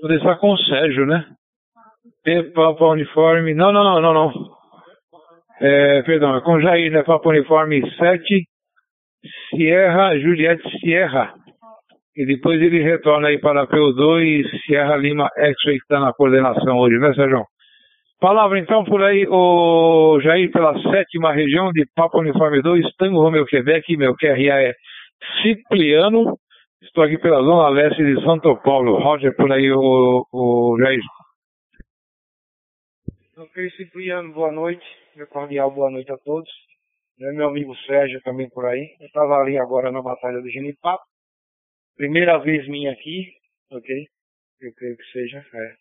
Vou 0.00 0.10
deixar 0.10 0.36
com 0.36 0.52
o 0.52 0.58
Sérgio, 0.58 1.06
né? 1.06 1.24
Papa 2.54 2.84
Uniforme. 2.86 3.54
Não, 3.54 3.72
não, 3.72 3.84
não, 3.84 4.00
não, 4.00 4.12
não. 4.12 4.61
É, 5.64 6.02
perdão, 6.02 6.36
é 6.36 6.40
com 6.40 6.60
Jair, 6.60 6.90
né? 6.90 7.04
Papa 7.04 7.28
Uniforme 7.28 7.88
7, 7.96 8.44
Sierra, 9.48 10.18
Juliette 10.18 10.68
Sierra. 10.80 11.34
E 12.16 12.26
depois 12.26 12.60
ele 12.60 12.82
retorna 12.82 13.28
aí 13.28 13.38
para 13.38 13.68
P2 13.68 14.22
e 14.24 14.58
Sierra 14.66 14.96
Lima 14.96 15.28
X-Ray 15.36 15.76
que 15.76 15.84
está 15.84 16.00
na 16.00 16.12
coordenação 16.12 16.76
hoje, 16.78 16.98
né, 16.98 17.14
Sérgio? 17.14 17.44
Palavra 18.18 18.58
então 18.58 18.84
por 18.84 19.04
aí, 19.04 19.24
o 19.28 20.18
Jair, 20.20 20.50
pela 20.50 20.74
sétima 20.90 21.32
região 21.32 21.70
de 21.70 21.86
Papa 21.94 22.18
Uniforme 22.18 22.60
2, 22.60 22.96
Tango 22.96 23.22
Romeu, 23.22 23.46
Quebec, 23.46 23.96
meu 23.96 24.16
QRA 24.16 24.62
é 24.62 24.74
Cipriano. 25.42 26.36
Estou 26.82 27.04
aqui 27.04 27.18
pela 27.18 27.40
zona 27.40 27.68
leste 27.68 28.02
de 28.02 28.20
Santo 28.24 28.56
Paulo. 28.64 28.98
Roger, 28.98 29.34
por 29.36 29.52
aí, 29.52 29.70
o, 29.70 30.26
o 30.32 30.76
Jair. 30.80 31.00
Ok, 33.36 33.70
Cipriano, 33.70 34.32
boa 34.32 34.50
noite. 34.50 35.01
Meu 35.14 35.26
cordial 35.26 35.70
boa 35.70 35.90
noite 35.90 36.10
a 36.10 36.16
todos. 36.16 36.50
Meu 37.18 37.48
amigo 37.48 37.76
Sérgio 37.86 38.18
também 38.22 38.48
por 38.48 38.64
aí. 38.64 38.96
Eu 38.98 39.06
estava 39.06 39.36
ali 39.36 39.58
agora 39.58 39.92
na 39.92 40.00
Batalha 40.00 40.40
do 40.40 40.48
Genipapo. 40.48 41.04
Primeira 41.96 42.38
vez 42.38 42.66
minha 42.66 42.90
aqui, 42.92 43.30
ok? 43.70 44.06
Eu 44.62 44.72
creio 44.72 44.96
que 44.96 45.04
seja, 45.12 45.44
é. 45.54 45.74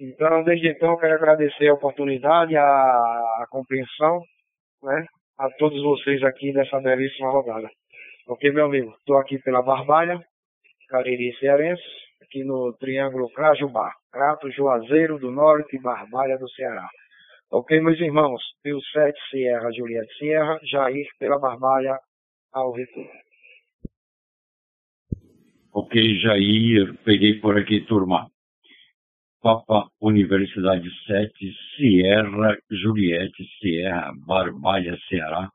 Então, 0.00 0.42
desde 0.44 0.66
então, 0.68 0.92
eu 0.92 0.96
quero 0.96 1.14
agradecer 1.14 1.68
a 1.68 1.74
oportunidade, 1.74 2.56
a, 2.56 2.62
a 2.62 3.46
compreensão, 3.50 4.22
né? 4.82 5.06
A 5.38 5.50
todos 5.58 5.82
vocês 5.82 6.22
aqui 6.22 6.50
dessa 6.50 6.80
belíssima 6.80 7.30
rodada. 7.30 7.68
Ok, 8.28 8.50
meu 8.50 8.64
amigo? 8.64 8.94
Estou 8.98 9.18
aqui 9.18 9.38
pela 9.40 9.60
Barbalha, 9.60 10.18
Cariri 10.88 11.36
Cearense, 11.38 11.82
aqui 12.22 12.42
no 12.44 12.72
Triângulo 12.78 13.30
Crajubá, 13.30 13.92
Crato 14.10 14.50
Juazeiro 14.50 15.18
do 15.18 15.30
Norte 15.30 15.76
e 15.76 15.82
Barbalha 15.82 16.38
do 16.38 16.48
Ceará. 16.48 16.88
Ok, 17.50 17.80
meus 17.80 17.98
irmãos? 17.98 18.42
Pio 18.62 18.78
7 18.92 19.18
Sierra, 19.30 19.72
Juliette 19.72 20.12
Sierra, 20.18 20.60
Jair 20.64 21.08
pela 21.18 21.38
Barbalha, 21.38 21.98
ao 22.52 22.72
retorno. 22.72 23.08
Ok, 25.72 26.20
Jair, 26.20 26.94
peguei 27.04 27.40
por 27.40 27.56
aqui, 27.56 27.80
turma. 27.86 28.30
Papa 29.40 29.88
Universidade 29.98 30.90
7, 31.06 31.32
Sierra, 31.74 32.54
Juliette, 32.70 33.42
Sierra, 33.58 34.12
Barbalha, 34.26 34.98
Ceará. 35.08 35.48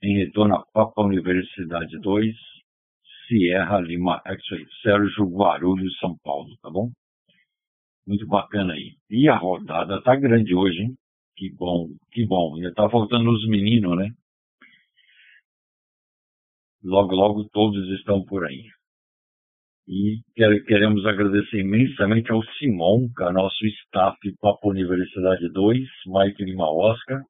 Em 0.00 0.16
retorno 0.18 0.64
Papa 0.72 1.02
Universidade 1.02 1.98
2, 1.98 2.36
Sierra 3.26 3.80
Lima, 3.80 4.22
Sérgio 4.80 5.24
Guarulhos, 5.24 5.98
São 5.98 6.16
Paulo, 6.22 6.56
tá 6.62 6.70
bom? 6.70 6.88
Muito 8.06 8.28
bacana 8.28 8.74
aí. 8.74 8.94
E 9.10 9.28
a 9.28 9.36
rodada 9.36 10.00
tá 10.02 10.14
grande 10.14 10.54
hoje, 10.54 10.82
hein? 10.82 10.99
Que 11.40 11.50
bom, 11.54 11.88
que 12.12 12.26
bom. 12.26 12.54
Ainda 12.56 12.70
tá 12.74 12.86
faltando 12.90 13.30
os 13.30 13.48
meninos, 13.48 13.96
né? 13.96 14.10
Logo, 16.84 17.14
logo 17.14 17.48
todos 17.48 17.88
estão 17.98 18.22
por 18.22 18.44
aí. 18.44 18.62
E 19.88 20.20
queremos 20.66 21.06
agradecer 21.06 21.60
imensamente 21.60 22.30
ao 22.30 22.44
Simonca, 22.58 23.32
nosso 23.32 23.64
staff 23.64 24.18
Papo 24.38 24.68
Universidade 24.68 25.48
2, 25.50 25.80
Mike 26.08 26.44
Lima 26.44 26.70
Oscar, 26.70 27.22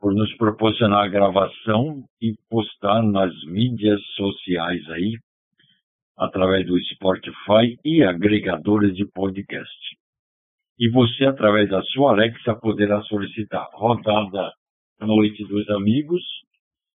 por 0.00 0.14
nos 0.14 0.34
proporcionar 0.38 1.04
a 1.04 1.08
gravação 1.08 2.04
e 2.22 2.32
postar 2.48 3.02
nas 3.02 3.34
mídias 3.44 4.00
sociais 4.16 4.88
aí, 4.92 5.18
através 6.16 6.66
do 6.66 6.80
Spotify 6.84 7.78
e 7.84 8.02
agregadores 8.02 8.96
de 8.96 9.04
podcast. 9.12 9.98
E 10.78 10.88
você, 10.90 11.24
através 11.24 11.68
da 11.68 11.82
sua 11.82 12.12
Alexa, 12.12 12.54
poderá 12.54 13.02
solicitar 13.02 13.66
rodada 13.72 14.52
Noite 15.00 15.44
dos 15.44 15.68
Amigos 15.70 16.22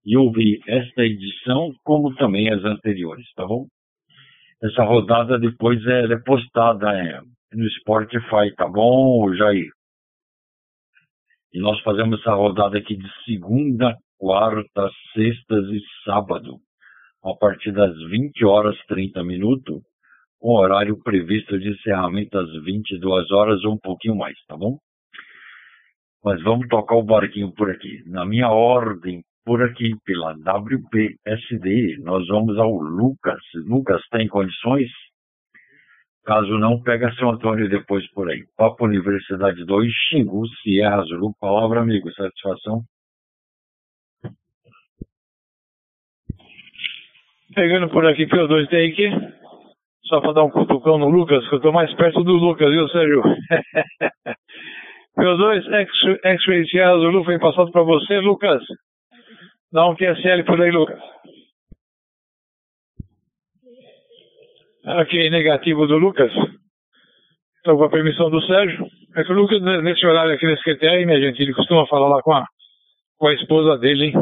e 0.05 0.17
ouvir 0.17 0.59
esta 0.67 1.03
edição, 1.03 1.73
como 1.83 2.13
também 2.15 2.49
as 2.49 2.63
anteriores, 2.63 3.25
tá 3.35 3.45
bom? 3.45 3.65
Essa 4.61 4.83
rodada 4.83 5.37
depois 5.37 5.85
é, 5.85 6.05
é 6.05 6.17
postada 6.17 6.91
é, 6.97 7.19
no 7.53 7.69
Spotify, 7.71 8.53
tá 8.55 8.67
bom, 8.67 9.33
Jair? 9.35 9.69
E 11.53 11.59
nós 11.59 11.79
fazemos 11.81 12.19
essa 12.19 12.33
rodada 12.33 12.77
aqui 12.77 12.95
de 12.95 13.07
segunda, 13.25 13.95
quartas, 14.17 14.91
sextas 15.13 15.65
e 15.67 15.81
sábado, 16.05 16.57
a 17.23 17.35
partir 17.35 17.71
das 17.71 17.93
20 18.09 18.45
horas 18.45 18.77
30 18.87 19.23
minutos, 19.23 19.81
com 20.43 20.57
horário 20.57 21.01
previsto 21.01 21.57
de 21.57 21.69
encerramento 21.69 22.37
às 22.37 22.51
22 22.65 23.31
horas 23.31 23.63
ou 23.63 23.75
um 23.75 23.77
pouquinho 23.77 24.17
mais, 24.17 24.35
tá 24.45 24.57
bom? 24.57 24.77
Mas 26.21 26.43
vamos 26.43 26.67
tocar 26.67 26.95
o 26.95 27.03
barquinho 27.03 27.53
por 27.53 27.71
aqui. 27.71 28.03
Na 28.07 28.25
minha 28.25 28.49
ordem, 28.49 29.23
por 29.45 29.63
aqui, 29.63 29.95
pela 30.03 30.33
WPSD, 30.33 31.97
nós 32.03 32.27
vamos 32.27 32.57
ao 32.57 32.71
Lucas. 32.71 33.39
Lucas, 33.65 34.01
tem 34.11 34.27
condições? 34.27 34.89
Caso 36.25 36.57
não, 36.57 36.81
pega 36.81 37.13
seu 37.13 37.29
Antônio 37.29 37.69
depois 37.69 38.05
por 38.11 38.29
aí. 38.29 38.43
Papo 38.57 38.83
Universidade 38.83 39.63
2, 39.63 39.89
Xingu, 40.09 40.45
Sierra 40.61 41.03
Zulu. 41.03 41.33
Palavra, 41.39 41.79
amigo. 41.79 42.11
Satisfação? 42.11 42.81
Pegando 47.55 47.89
por 47.89 48.05
aqui 48.05 48.27
pelo 48.27 48.47
2 48.49 48.67
take. 48.67 49.42
Só 50.05 50.19
para 50.19 50.33
dar 50.33 50.43
um 50.43 50.49
cutucão 50.49 50.97
no 50.97 51.09
Lucas, 51.09 51.47
que 51.47 51.55
eu 51.55 51.57
estou 51.57 51.71
mais 51.71 51.93
perto 51.95 52.23
do 52.23 52.33
Lucas, 52.33 52.69
viu, 52.69 52.87
Sérgio? 52.89 53.23
pelo 55.15 55.37
2 55.37 55.65
X-Ray 56.23 56.67
Sierra 56.67 56.97
Zulu 56.97 57.23
foi 57.23 57.39
passado 57.39 57.71
para 57.71 57.83
você, 57.83 58.19
Lucas. 58.19 58.61
Dá 59.71 59.87
um 59.87 59.95
QSL 59.95 60.43
por 60.45 60.61
aí, 60.61 60.71
Lucas. 60.71 60.99
Aqui, 64.85 65.29
negativo 65.29 65.87
do 65.87 65.97
Lucas. 65.97 66.31
Estou 67.57 67.77
com 67.77 67.85
a 67.85 67.89
permissão 67.89 68.29
do 68.29 68.41
Sérgio. 68.41 68.85
É 69.15 69.23
que 69.23 69.31
o 69.31 69.35
Lucas, 69.35 69.61
nesse 69.61 70.05
horário 70.05 70.33
aqui 70.33 70.45
nesse 70.45 70.63
QTR, 70.63 71.05
minha 71.05 71.21
gente, 71.21 71.41
ele 71.41 71.53
costuma 71.53 71.87
falar 71.87 72.09
lá 72.09 72.21
com 72.21 72.33
a, 72.33 72.45
com 73.17 73.27
a 73.27 73.33
esposa 73.33 73.77
dele, 73.77 74.07
hein? 74.07 74.13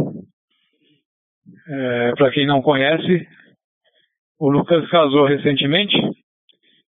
É, 1.67 2.12
Para 2.15 2.32
quem 2.32 2.46
não 2.46 2.62
conhece, 2.62 3.28
o 4.41 4.49
Lucas 4.49 4.89
casou 4.89 5.25
recentemente 5.25 5.95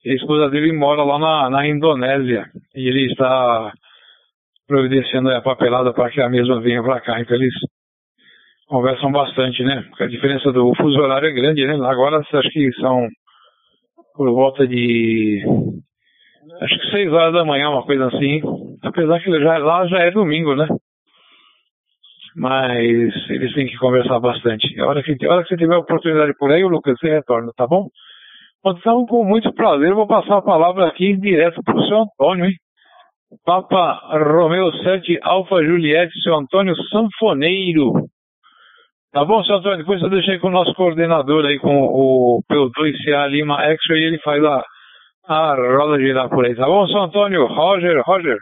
a 0.07 0.15
esposa 0.15 0.49
dele 0.49 0.73
mora 0.73 1.03
lá 1.03 1.19
na, 1.19 1.51
na 1.51 1.67
Indonésia. 1.67 2.47
E 2.73 2.87
ele 2.87 3.11
está 3.11 3.73
providenciando 4.69 5.29
a 5.31 5.41
papelada 5.41 5.93
para 5.93 6.09
que 6.11 6.21
a 6.21 6.29
mesma 6.29 6.61
venha 6.61 6.81
para 6.83 7.01
cá. 7.01 7.21
Então 7.21 7.37
eles 7.37 7.53
conversam 8.69 9.11
bastante, 9.11 9.65
né? 9.65 9.85
Porque 9.89 10.05
a 10.05 10.09
diferença 10.09 10.53
do 10.53 10.73
fuso 10.77 10.97
horário 11.01 11.29
é 11.29 11.33
grande, 11.33 11.67
né? 11.67 11.75
Agora 11.85 12.19
acho 12.19 12.51
que 12.51 12.73
são 12.75 13.09
por 14.15 14.31
volta 14.33 14.65
de 14.65 15.43
acho 16.61 16.79
que 16.79 16.91
seis 16.93 17.13
horas 17.13 17.35
da 17.35 17.45
manhã, 17.45 17.71
uma 17.71 17.85
coisa 17.85 18.07
assim. 18.07 18.41
Apesar 18.85 19.21
que 19.21 19.31
lá 19.31 19.85
já 19.89 19.99
é 19.99 20.13
domingo, 20.13 20.55
né? 20.55 20.69
Mas 22.37 23.13
eles 23.29 23.55
têm 23.55 23.67
que 23.67 23.77
conversar 23.77 24.19
bastante. 24.21 24.81
A 24.81 24.87
hora 24.87 25.03
que, 25.03 25.17
a 25.27 25.31
hora 25.31 25.43
que 25.43 25.51
você 25.51 25.57
tiver 25.57 25.77
oportunidade 25.77 26.33
por 26.39 26.51
aí, 26.51 26.65
o 26.65 26.69
Lucas, 26.69 26.99
você 26.99 27.11
retorna, 27.11 27.53
tá 27.57 27.67
bom? 27.67 27.89
Então, 28.65 29.05
com 29.07 29.25
muito 29.25 29.53
prazer, 29.55 29.91
eu 29.91 29.97
vou 29.97 30.07
passar 30.07 30.39
a 30.39 30.43
palavra 30.43 30.87
aqui 30.87 31.17
direto 31.17 31.63
para 31.65 31.77
o 31.77 31.85
seu 31.85 31.99
Antônio, 31.99 32.47
hein? 32.47 32.55
Papa 33.45 34.01
Romeu 34.19 34.71
7 34.73 35.19
Alfa 35.23 35.63
Juliette, 35.65 36.13
seu 36.23 36.37
Antônio 36.37 36.75
Sanfoneiro. 36.91 37.93
Tá 39.13 39.25
bom, 39.25 39.43
seu 39.45 39.57
Antônio? 39.57 39.79
Depois 39.79 40.01
eu 40.01 40.11
deixei 40.11 40.39
com 40.39 40.49
o 40.49 40.53
nosso 40.53 40.73
coordenador 40.75 41.45
aí, 41.45 41.59
com 41.59 41.77
o 41.77 42.43
P2CA 42.51 43.27
Lima 43.29 43.63
Extra, 43.65 43.99
e 43.99 44.05
ele 44.05 44.19
faz 44.19 44.43
a, 44.45 44.65
a 45.27 45.55
roda 45.55 45.99
girar 45.99 46.29
por 46.29 46.45
aí. 46.45 46.55
Tá 46.55 46.67
bom, 46.67 46.87
seu 46.87 47.01
Antônio? 47.01 47.47
Roger, 47.47 48.01
Roger. 48.07 48.39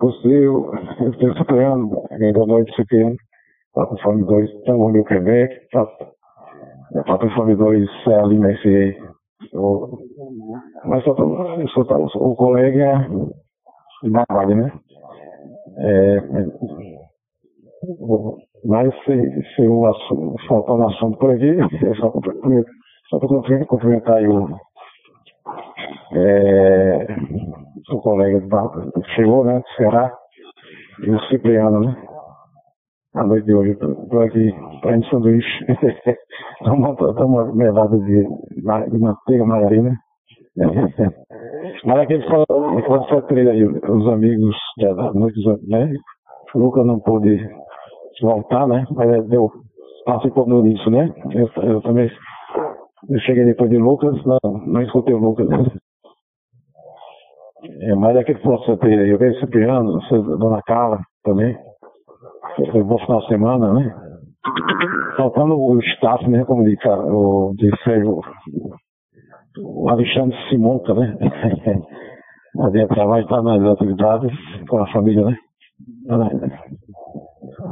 Você, 0.00 0.28
eu, 0.28 0.72
eu 1.00 1.10
estou 1.10 1.36
superando, 1.36 2.02
ainda 2.10 2.46
noite 2.46 2.72
superando, 2.74 3.16
tá 3.74 3.86
com 3.86 3.98
fome 3.98 4.24
2, 4.24 4.50
estamos 4.50 4.94
no 4.94 5.04
Quebec, 5.04 5.54
tá, 5.70 5.86
tá 7.04 7.18
com 7.18 7.30
fome 7.30 7.54
2, 7.54 7.88
é 8.08 8.14
ali 8.14 8.38
nesse, 8.38 8.96
eu, 9.52 9.98
mas 10.86 11.04
só, 11.04 11.14
só 11.74 11.84
tá, 11.84 11.98
o 11.98 12.34
colega 12.34 13.08
da 14.10 14.24
Vale, 14.30 14.54
né? 14.54 14.72
É, 15.78 16.20
mas 18.64 18.94
se, 19.04 19.54
se 19.54 19.68
o 19.68 19.86
assunto, 19.86 20.36
faltar 20.46 20.76
um 20.76 20.88
assunto 20.88 21.18
por 21.18 21.30
aqui, 21.30 21.50
é 21.84 21.94
só 21.94 23.18
para 23.18 23.66
cumprimentar 23.66 24.16
aí 24.16 24.28
o, 24.28 24.48
é, 26.12 27.06
o 27.90 28.00
colega 28.00 28.40
chegou, 29.14 29.44
né, 29.44 29.62
Ceará, 29.76 30.12
e 31.02 31.10
o 31.10 31.20
Cipriano, 31.28 31.80
né? 31.80 31.96
A 33.14 33.24
noite 33.24 33.44
de 33.46 33.54
hoje, 33.54 33.72
estou 33.72 34.20
aqui 34.20 34.54
para 34.82 35.00
sanduíche. 35.10 35.64
Estamos 36.60 36.96
uma 37.00 37.52
levada 37.52 37.98
de, 37.98 38.22
de 38.22 38.98
manteiga, 38.98 39.44
margarina. 39.44 39.96
Mas 41.84 41.98
aquele 41.98 42.24
quando 42.26 43.08
foi 43.08 43.22
três 43.22 43.48
aí, 43.48 43.64
os 43.64 44.06
amigos 44.08 44.56
da 44.78 45.12
noite, 45.12 45.40
né? 45.66 45.92
O 46.54 46.58
Lucas 46.58 46.86
não 46.86 47.00
pôde 47.00 47.48
voltar, 48.22 48.68
né? 48.68 48.84
Mas 48.92 49.26
deu, 49.28 49.50
participou 50.04 50.46
nisso, 50.62 50.90
né? 50.90 51.12
Eu, 51.32 51.64
eu 51.64 51.80
também 51.82 52.08
eu 53.08 53.18
cheguei 53.20 53.44
depois 53.44 53.70
de 53.70 53.78
Lucas, 53.78 54.14
não, 54.24 54.38
não 54.66 54.82
escutei 54.82 55.14
o 55.14 55.18
Lucas. 55.18 55.48
É, 57.82 57.94
mas 57.94 58.16
aquele 58.16 58.38
posso 58.40 58.76
ter, 58.78 59.08
eu 59.08 59.18
vejo 59.18 59.38
Cipriano, 59.40 59.98
Dona 60.38 60.62
Carla 60.62 61.00
também. 61.22 61.56
Foi 62.72 62.82
bom 62.82 62.98
final 62.98 63.20
de 63.20 63.28
semana, 63.28 63.72
né? 63.72 63.94
Faltando 65.16 65.58
o 65.58 65.78
staff, 65.80 66.28
né? 66.28 66.44
Como 66.44 66.64
disse 66.64 66.88
o, 66.88 67.52
disse 67.56 67.90
o, 68.04 68.20
o 69.62 69.88
Alexandre 69.90 70.36
Simonca, 70.48 70.94
né? 70.94 71.16
Ali 72.58 72.86
trabalho 72.88 73.22
está 73.22 73.40
nas 73.42 73.62
atividades 73.62 74.32
com 74.68 74.78
a 74.78 74.92
família, 74.92 75.24
né? 75.24 75.36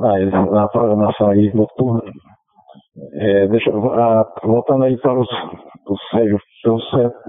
Na, 0.01 0.69
programação 0.69 1.31
aí 1.31 1.53
noturna. 1.55 2.03
É, 3.13 3.47
deixa, 3.49 3.71
a, 3.71 4.33
voltando 4.43 4.85
aí 4.85 4.97
para 4.99 5.19
os, 5.19 5.29
os 5.87 6.01
Sérgio, 6.11 6.39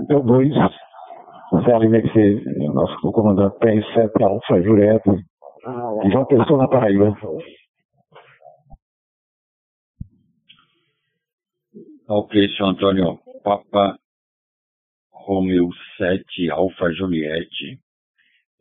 deu 0.07 0.21
dois, 0.23 0.53
o 1.51 1.61
Sérgio 1.63 1.89
Mexer, 1.89 2.43
nosso 2.73 3.11
comandante 3.11 3.57
PR7 3.59 4.23
Alfa 4.23 4.61
Jureto, 4.61 5.15
e 6.03 6.11
João 6.11 6.25
Pessoa 6.25 6.59
na 6.59 6.67
Paraíba. 6.67 7.15
Ok, 12.07 12.49
senhor 12.49 12.69
Antônio. 12.69 13.19
Papa 13.43 13.97
Romeu 15.11 15.69
7, 15.97 16.49
Alfa 16.49 16.91
Juliette, 16.91 17.79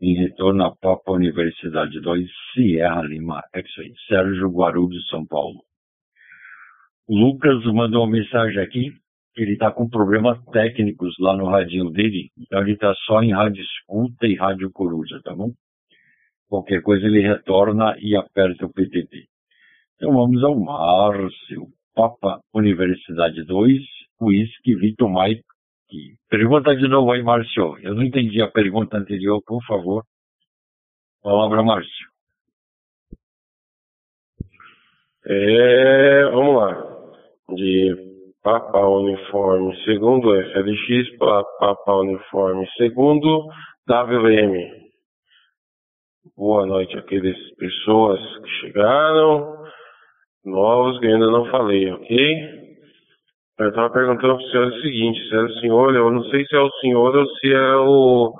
em 0.00 0.14
retorno 0.14 0.64
à 0.64 0.76
Papa 0.76 1.12
Universidade 1.12 2.00
2, 2.00 2.28
Sierra 2.52 3.02
Lima, 3.02 3.42
X-Ray, 3.54 3.94
Sérgio 4.06 4.50
Guarulhos, 4.50 5.08
São 5.08 5.26
Paulo. 5.26 5.67
Lucas 7.08 7.64
mandou 7.72 8.04
uma 8.04 8.12
mensagem 8.12 8.60
aqui, 8.60 8.92
ele 9.34 9.52
está 9.52 9.70
com 9.70 9.88
problemas 9.88 10.38
técnicos 10.52 11.14
lá 11.18 11.34
no 11.34 11.46
radinho 11.46 11.90
dele, 11.90 12.30
então 12.38 12.60
ele 12.60 12.72
está 12.72 12.92
só 13.06 13.22
em 13.22 13.32
rádio 13.32 13.62
escuta 13.62 14.26
e 14.26 14.34
rádio 14.34 14.70
coruja, 14.70 15.18
tá 15.24 15.34
bom? 15.34 15.52
Qualquer 16.48 16.82
coisa 16.82 17.06
ele 17.06 17.20
retorna 17.20 17.96
e 17.98 18.14
aperta 18.14 18.66
o 18.66 18.72
PTT. 18.72 19.26
Então 19.96 20.12
vamos 20.12 20.42
ao 20.44 20.58
Márcio, 20.58 21.68
Papa 21.94 22.40
Universidade 22.54 23.42
2, 23.44 23.80
Whisky 24.20 24.74
Vitor 24.74 25.10
Mike. 25.10 25.44
Pergunta 26.28 26.76
de 26.76 26.86
novo 26.88 27.12
aí, 27.12 27.22
Márcio. 27.22 27.78
Eu 27.78 27.94
não 27.94 28.02
entendi 28.02 28.42
a 28.42 28.50
pergunta 28.50 28.98
anterior, 28.98 29.42
por 29.46 29.64
favor. 29.64 30.04
Palavra, 31.22 31.62
Márcio. 31.62 32.08
É, 35.26 36.30
vamos 36.30 36.56
lá. 36.56 36.97
De 37.50 37.96
Papa 38.42 38.86
Uniforme 38.86 39.74
segundo 39.84 40.34
FLX 40.34 41.16
Papa 41.18 41.94
Uniforme 41.94 42.68
segundo 42.76 43.46
WM. 43.88 44.70
Boa 46.36 46.66
noite 46.66 46.98
àquelas 46.98 47.38
pessoas 47.56 48.20
que 48.42 48.48
chegaram, 48.60 49.64
novos 50.44 51.00
que 51.00 51.06
ainda 51.06 51.30
não 51.30 51.50
falei, 51.50 51.90
ok? 51.90 52.68
Eu 53.60 53.68
estava 53.70 53.90
perguntando 53.94 54.36
para 54.36 54.44
o 54.44 54.50
senhor 54.50 54.66
o 54.66 54.80
seguinte, 54.82 55.28
se 55.28 55.34
é 55.34 55.40
o 55.40 55.52
senhor, 55.60 55.96
eu 55.96 56.10
não 56.10 56.24
sei 56.24 56.44
se 56.44 56.54
é 56.54 56.60
o 56.60 56.70
senhor 56.82 57.16
ou 57.16 57.26
se 57.36 57.50
é 57.50 57.76
o, 57.76 58.34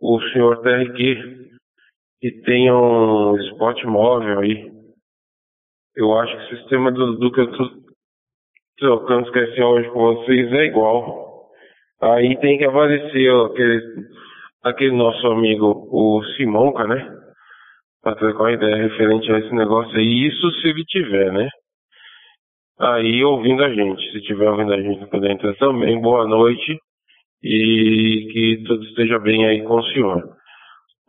o 0.00 0.20
senhor 0.32 0.60
TRQ, 0.60 1.50
que 2.20 2.32
tem 2.42 2.72
um 2.72 3.36
spot 3.52 3.84
móvel 3.84 4.40
aí. 4.40 4.72
Eu 5.94 6.18
acho 6.18 6.36
que 6.36 6.54
o 6.54 6.58
sistema 6.58 6.90
do, 6.90 7.16
do 7.16 7.30
que 7.30 7.40
eu 7.40 7.44
estou 7.44 7.84
trocando 8.78 9.26
especial 9.26 9.72
hoje 9.72 9.88
com 9.90 10.00
vocês 10.00 10.52
é 10.52 10.64
igual. 10.66 11.48
Aí 12.02 12.36
tem 12.38 12.58
que 12.58 12.64
aparecer 12.64 13.30
aquele, 13.30 13.82
aquele 14.62 14.96
nosso 14.96 15.26
amigo, 15.26 15.88
o 15.90 16.22
Simonca, 16.36 16.86
né? 16.86 17.24
para 18.04 18.16
trocar 18.16 18.42
uma 18.42 18.52
ideia 18.52 18.76
referente 18.76 19.32
a 19.32 19.38
esse 19.38 19.52
negócio 19.54 19.96
aí. 19.96 20.26
Isso 20.26 20.50
se 20.60 20.68
ele 20.68 20.84
tiver, 20.84 21.32
né? 21.32 21.48
Aí 22.78 23.24
ouvindo 23.24 23.64
a 23.64 23.72
gente. 23.72 24.12
Se 24.12 24.20
tiver 24.20 24.48
ouvindo 24.48 24.74
a 24.74 24.80
gente 24.80 25.06
por 25.06 25.20
dentro 25.20 25.54
também, 25.56 26.00
boa 26.00 26.28
noite 26.28 26.78
e 27.42 28.28
que 28.30 28.64
tudo 28.66 28.84
esteja 28.84 29.18
bem 29.18 29.46
aí 29.46 29.62
com 29.62 29.76
o 29.76 29.82
senhor. 29.84 30.22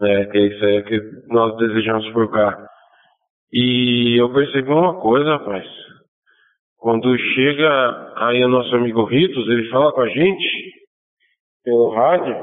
É, 0.02 0.26
que 0.26 0.38
é 0.38 0.42
isso 0.48 0.66
aí 0.66 0.84
que 0.84 1.02
nós 1.28 1.58
desejamos 1.58 2.10
por 2.12 2.32
cá. 2.32 2.66
E 3.52 4.16
eu 4.18 4.34
percebi 4.34 4.70
uma 4.70 5.00
coisa, 5.00 5.38
rapaz. 5.38 5.66
Quando 6.86 7.18
chega 7.18 8.14
aí 8.16 8.44
o 8.44 8.48
nosso 8.48 8.76
amigo 8.76 9.06
Ritos, 9.06 9.50
ele 9.50 9.68
fala 9.70 9.92
com 9.92 10.02
a 10.02 10.08
gente 10.08 10.46
pelo 11.64 11.90
rádio 11.90 12.36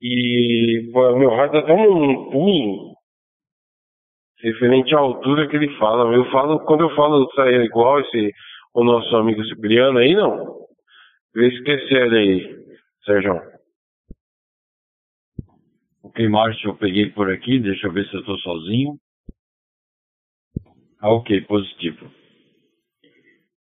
e 0.00 0.88
pô, 0.90 1.14
meu 1.18 1.28
rádio 1.28 1.52
dá 1.52 1.58
até 1.58 1.74
um 1.74 2.30
pulo 2.30 2.94
referente 4.40 4.94
à 4.94 4.98
altura 5.00 5.46
que 5.48 5.56
ele 5.56 5.68
fala. 5.76 6.10
Eu 6.14 6.24
falo, 6.30 6.64
quando 6.64 6.84
eu 6.84 6.96
falo 6.96 7.30
sair 7.34 7.62
igual 7.62 8.00
esse 8.00 8.32
o 8.72 8.82
nosso 8.82 9.14
amigo 9.14 9.44
Cipriano 9.44 9.98
aí, 9.98 10.14
não. 10.14 10.66
Eu 11.34 11.48
esqueci 11.48 11.94
ele 11.94 12.18
aí, 12.18 12.56
Sérgio. 13.04 13.38
Ok, 16.04 16.26
Márcio, 16.26 16.70
eu 16.70 16.74
peguei 16.74 17.10
por 17.10 17.30
aqui, 17.30 17.60
deixa 17.60 17.86
eu 17.86 17.92
ver 17.92 18.06
se 18.06 18.14
eu 18.14 18.20
estou 18.20 18.38
sozinho. 18.38 18.94
Ah, 21.02 21.12
ok, 21.12 21.42
positivo. 21.42 22.10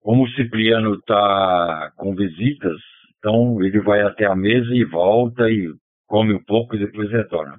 Como 0.05 0.25
o 0.25 0.31
Cipriano 0.33 0.97
está 0.97 1.91
com 1.97 2.15
visitas, 2.15 2.79
então 3.17 3.63
ele 3.63 3.81
vai 3.81 4.03
até 4.03 4.27
a 4.27 4.37
mesa 4.37 4.69
e 4.75 4.85
volta 4.85 5.51
e 5.51 5.73
come 6.07 6.35
um 6.35 6.45
pouco 6.45 6.77
e 6.77 6.79
depois 6.79 7.11
retorna. 7.11 7.59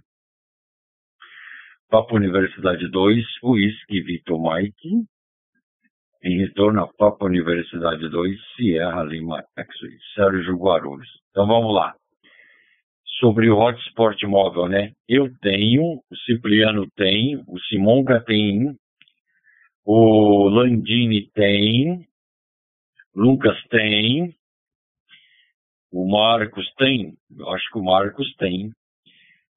Papo 1.89 2.16
Universidade 2.16 2.88
2, 2.88 3.26
Whisky 3.41 4.00
Vitor 4.02 4.39
Mike. 4.39 5.08
Em 6.24 6.38
retorno 6.38 6.88
a 7.00 7.26
Universidade 7.26 8.08
2, 8.10 8.39
Sierra 8.56 9.02
Lima 9.02 9.43
X-Ray, 9.58 9.98
Sérgio 10.14 10.56
Guarulhos. 10.56 11.10
Então 11.32 11.48
vamos 11.48 11.74
lá. 11.74 11.96
Sobre 13.20 13.50
o 13.50 13.58
hotspot 13.58 14.24
móvel, 14.28 14.68
né? 14.68 14.91
Eu 15.10 15.36
tenho, 15.41 15.82
o 15.82 16.16
Cipriano 16.26 16.86
tem, 16.96 17.43
o 17.48 17.60
Simonca 17.62 18.24
tem, 18.24 18.76
o 19.84 20.48
Landini 20.48 21.28
tem, 21.34 22.06
Lucas 23.16 23.57
tem, 23.70 24.36
o 25.91 26.05
Marcos 26.11 26.70
tem, 26.78 27.16
eu 27.38 27.49
acho 27.49 27.72
que 27.72 27.80
o 27.80 27.84
Marcos 27.84 28.36
tem, 28.36 28.72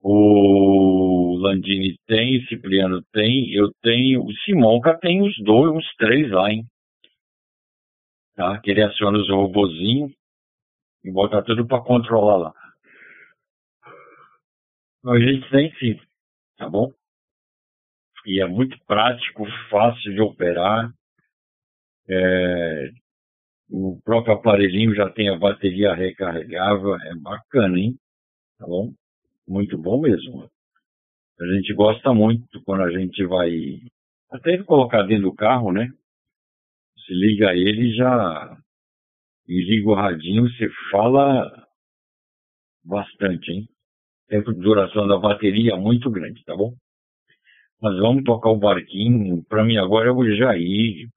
o 0.00 1.36
Landini 1.40 1.98
tem, 2.06 2.46
Cipriano 2.46 3.02
tem, 3.12 3.52
eu 3.52 3.72
tenho, 3.82 4.24
o 4.24 4.32
Simonca 4.44 4.96
tem 4.98 5.22
os 5.22 5.36
dois, 5.42 5.76
os 5.76 5.94
três 5.96 6.30
lá, 6.30 6.50
hein? 6.52 6.64
Tá? 8.36 8.60
Que 8.60 8.70
ele 8.70 8.82
aciona 8.82 9.18
os 9.18 9.28
robozinhos 9.28 10.12
e 11.04 11.10
bota 11.10 11.42
tudo 11.42 11.66
para 11.66 11.82
controlar 11.82 12.36
lá. 12.36 12.54
A 15.06 15.18
gente 15.18 15.50
tem 15.50 15.74
sim, 15.76 16.00
tá 16.56 16.68
bom? 16.68 16.92
E 18.26 18.40
é 18.40 18.46
muito 18.46 18.78
prático, 18.86 19.44
fácil 19.70 20.12
de 20.12 20.20
operar. 20.20 20.92
É, 22.08 22.90
o 23.70 24.00
próprio 24.02 24.34
aparelhinho 24.34 24.94
já 24.94 25.10
tem 25.10 25.28
a 25.28 25.38
bateria 25.38 25.94
recarregável, 25.94 26.94
é 26.96 27.14
bacana, 27.16 27.78
hein? 27.78 27.98
Tá 28.58 28.66
bom? 28.66 28.92
Muito 29.46 29.76
bom 29.76 30.00
mesmo. 30.00 30.48
A 31.40 31.46
gente 31.54 31.72
gosta 31.74 32.12
muito 32.12 32.62
quando 32.64 32.82
a 32.82 32.90
gente 32.90 33.24
vai 33.26 33.50
até 34.30 34.62
colocar 34.64 35.02
dentro 35.02 35.30
do 35.30 35.34
carro, 35.34 35.72
né? 35.72 35.88
Se 37.06 37.12
liga 37.14 37.54
ele 37.54 37.94
já 37.94 38.58
e 39.46 39.62
liga 39.64 39.88
o 39.88 39.94
radinho, 39.94 40.48
você 40.48 40.68
fala 40.90 41.66
bastante, 42.84 43.50
hein? 43.50 43.68
Tempo 44.28 44.52
de 44.52 44.60
duração 44.60 45.06
da 45.06 45.18
bateria 45.18 45.72
é 45.72 45.76
muito 45.76 46.10
grande, 46.10 46.44
tá 46.44 46.54
bom? 46.54 46.74
Mas 47.80 47.96
vamos 47.98 48.24
tocar 48.24 48.50
o 48.50 48.58
barquinho. 48.58 49.42
Para 49.44 49.64
mim 49.64 49.76
agora 49.76 50.08
é 50.08 50.12
o 50.12 50.36
Jair, 50.36 51.08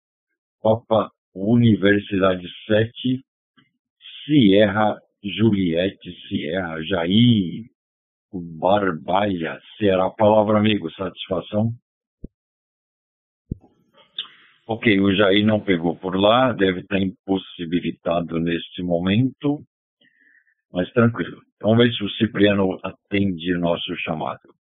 Papa 0.61 1.11
Universidade 1.33 2.47
7, 2.67 3.23
Sierra 4.25 4.99
Juliette 5.23 6.11
Sierra 6.27 6.81
Jair 6.83 7.65
Barbalha. 8.33 9.59
Será 9.77 10.05
a 10.05 10.09
palavra, 10.09 10.57
amigo. 10.57 10.91
Satisfação? 10.91 11.71
Ok, 14.67 14.99
o 14.99 15.13
Jair 15.13 15.45
não 15.45 15.59
pegou 15.59 15.97
por 15.97 16.15
lá, 16.15 16.53
deve 16.53 16.79
estar 16.79 16.99
impossibilitado 16.99 18.39
neste 18.39 18.81
momento, 18.81 19.61
mas 20.71 20.89
tranquilo. 20.93 21.41
Vamos 21.61 21.77
ver 21.77 21.93
se 21.93 22.03
o 22.03 22.09
Cipriano 22.11 22.79
atende 22.83 23.53
nosso 23.57 23.95
chamado. 23.97 24.60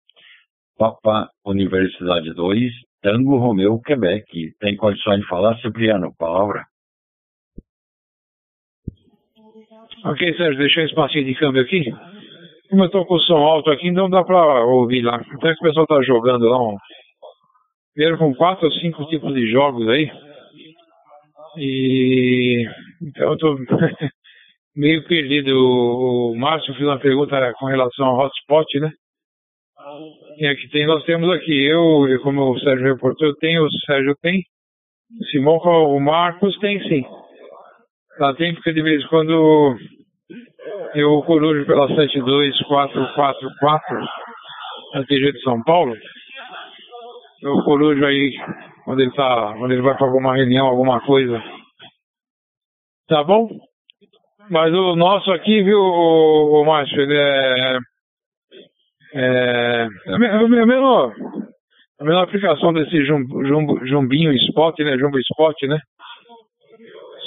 Papa 0.79 1.29
Universidade 1.45 2.33
2, 2.33 2.71
Tango 3.01 3.37
Romeu, 3.37 3.81
Quebec. 3.81 4.25
Tem 4.61 4.77
condições 4.77 5.19
de 5.19 5.27
falar, 5.27 5.57
Cipriano? 5.57 6.13
Palavra. 6.17 6.65
Ok, 10.05 10.37
Sérgio, 10.37 10.57
deixa 10.57 10.79
um 10.79 10.85
espacinho 10.85 11.25
de 11.25 11.35
câmbio 11.35 11.61
aqui. 11.61 11.83
Como 12.69 12.85
eu 12.85 12.89
tô 12.89 13.05
com 13.05 13.15
o 13.15 13.19
som 13.19 13.37
alto 13.37 13.69
aqui, 13.69 13.91
não 13.91 14.09
dá 14.09 14.23
pra 14.23 14.63
ouvir 14.63 15.01
lá. 15.01 15.15
Até 15.17 15.53
que 15.53 15.59
o 15.59 15.67
pessoal 15.67 15.85
tá 15.85 16.01
jogando 16.01 16.45
lá 16.45 16.57
um. 16.57 16.77
Vieram 17.93 18.17
com 18.17 18.33
quatro 18.33 18.67
ou 18.67 18.71
cinco 18.71 19.05
tipos 19.07 19.33
de 19.33 19.51
jogos 19.51 19.85
aí. 19.89 20.09
E. 21.57 22.65
Então 23.01 23.31
eu 23.31 23.37
tô 23.37 23.57
meio 24.73 25.05
perdido. 25.05 25.51
O 25.51 26.35
Márcio 26.37 26.73
fez 26.73 26.87
uma 26.87 26.99
pergunta 26.99 27.53
com 27.59 27.65
relação 27.65 28.05
ao 28.05 28.19
hotspot, 28.19 28.79
né? 28.79 28.93
E 30.37 30.47
aqui 30.47 30.69
tem, 30.69 30.85
nós 30.85 31.03
temos 31.03 31.29
aqui, 31.35 31.65
eu, 31.65 32.07
como 32.23 32.51
o 32.51 32.59
Sérgio 32.59 32.93
reportou, 32.93 33.27
eu 33.27 33.35
tenho, 33.35 33.63
o 33.63 33.71
Sérgio 33.85 34.15
tem, 34.21 34.41
o 35.19 35.25
Simão, 35.25 35.57
o 35.57 35.99
Marcos 35.99 36.57
tem 36.59 36.79
sim. 36.87 37.03
Lá 38.19 38.33
tem, 38.35 38.53
porque 38.53 38.73
de 38.73 38.81
vez 38.81 39.03
em 39.03 39.07
quando 39.07 39.77
eu 40.95 41.21
corujo 41.23 41.65
pela 41.65 41.87
72444 41.87 43.99
na 44.93 45.03
TG 45.05 45.33
de 45.33 45.41
São 45.41 45.61
Paulo. 45.63 45.95
Eu 47.41 47.63
corujo 47.63 48.05
aí 48.05 48.35
quando 48.83 49.01
ele 49.01 49.11
tá, 49.11 49.55
quando 49.57 49.71
ele 49.71 49.81
vai 49.81 49.95
para 49.95 50.07
alguma 50.07 50.35
reunião, 50.35 50.67
alguma 50.67 50.99
coisa. 51.01 51.41
Tá 53.07 53.23
bom? 53.23 53.49
Mas 54.49 54.73
o 54.73 54.95
nosso 54.95 55.31
aqui, 55.31 55.63
viu, 55.63 55.79
o, 55.79 56.61
o 56.61 56.65
Márcio, 56.65 57.01
ele 57.01 57.17
é, 57.17 57.77
é, 59.13 59.87
é 60.07 60.13
a 60.13 60.19
menor, 60.19 61.13
a 61.99 62.03
menor 62.03 62.23
aplicação 62.23 62.73
desse 62.73 63.05
jumbo, 63.05 63.45
jumbo, 63.45 63.85
jumbinho 63.85 64.31
spot, 64.33 64.77
né, 64.79 64.97
jumbo 64.97 65.19
spot, 65.19 65.61
né? 65.63 65.79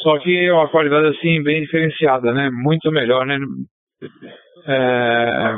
Só 0.02 0.18
que 0.18 0.36
é 0.36 0.52
uma 0.52 0.68
qualidade 0.68 1.16
assim 1.16 1.42
bem 1.42 1.62
diferenciada, 1.62 2.32
né? 2.32 2.50
Muito 2.50 2.90
melhor, 2.90 3.24
né? 3.24 3.38
É, 4.66 5.56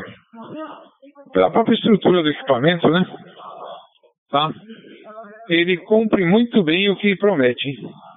pela 1.33 1.51
própria 1.51 1.75
estrutura 1.75 2.23
do 2.23 2.29
equipamento, 2.29 2.89
né? 2.89 3.05
Tá? 4.31 4.51
Ele 5.49 5.77
cumpre 5.79 6.25
muito 6.25 6.63
bem 6.63 6.91
o 6.91 6.97
que 6.97 7.17
promete, 7.17 7.75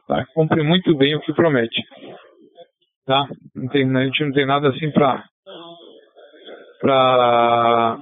tá? 0.07 0.25
Cumpre 0.33 0.63
muito 0.63 0.95
bem 0.95 1.15
o 1.15 1.21
que 1.21 1.33
promete, 1.33 1.81
tá? 3.05 3.25
Tem, 3.71 3.95
a 3.95 4.05
gente 4.05 4.25
não 4.25 4.31
tem 4.33 4.45
nada 4.45 4.69
assim 4.69 4.91
para 4.91 5.23
para 6.79 7.99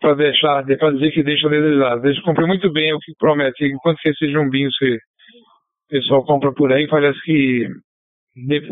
para 0.00 0.14
deixar, 0.16 0.64
para 0.64 0.92
dizer 0.92 1.12
que 1.12 1.22
deixa 1.22 1.48
desejar. 1.48 2.04
Ele 2.04 2.20
cumpre 2.22 2.46
muito 2.46 2.70
bem 2.70 2.92
o 2.92 2.98
que 2.98 3.12
promete. 3.18 3.64
Enquanto 3.64 3.98
que 4.00 4.10
esse 4.10 4.30
jumbinho 4.30 4.68
o 4.68 5.88
pessoal 5.88 6.24
compra 6.26 6.52
por 6.52 6.70
aí, 6.72 6.86
parece 6.86 7.18
que. 7.22 7.68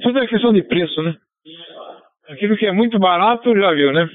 Tudo 0.03 0.19
é 0.19 0.27
questão 0.27 0.53
de 0.53 0.63
preço, 0.63 1.03
né? 1.03 1.15
Aquilo 2.29 2.57
que 2.57 2.67
é 2.67 2.73
muito 2.73 2.99
barato, 2.99 3.55
já 3.55 3.73
viu, 3.73 3.93
né? 3.93 4.07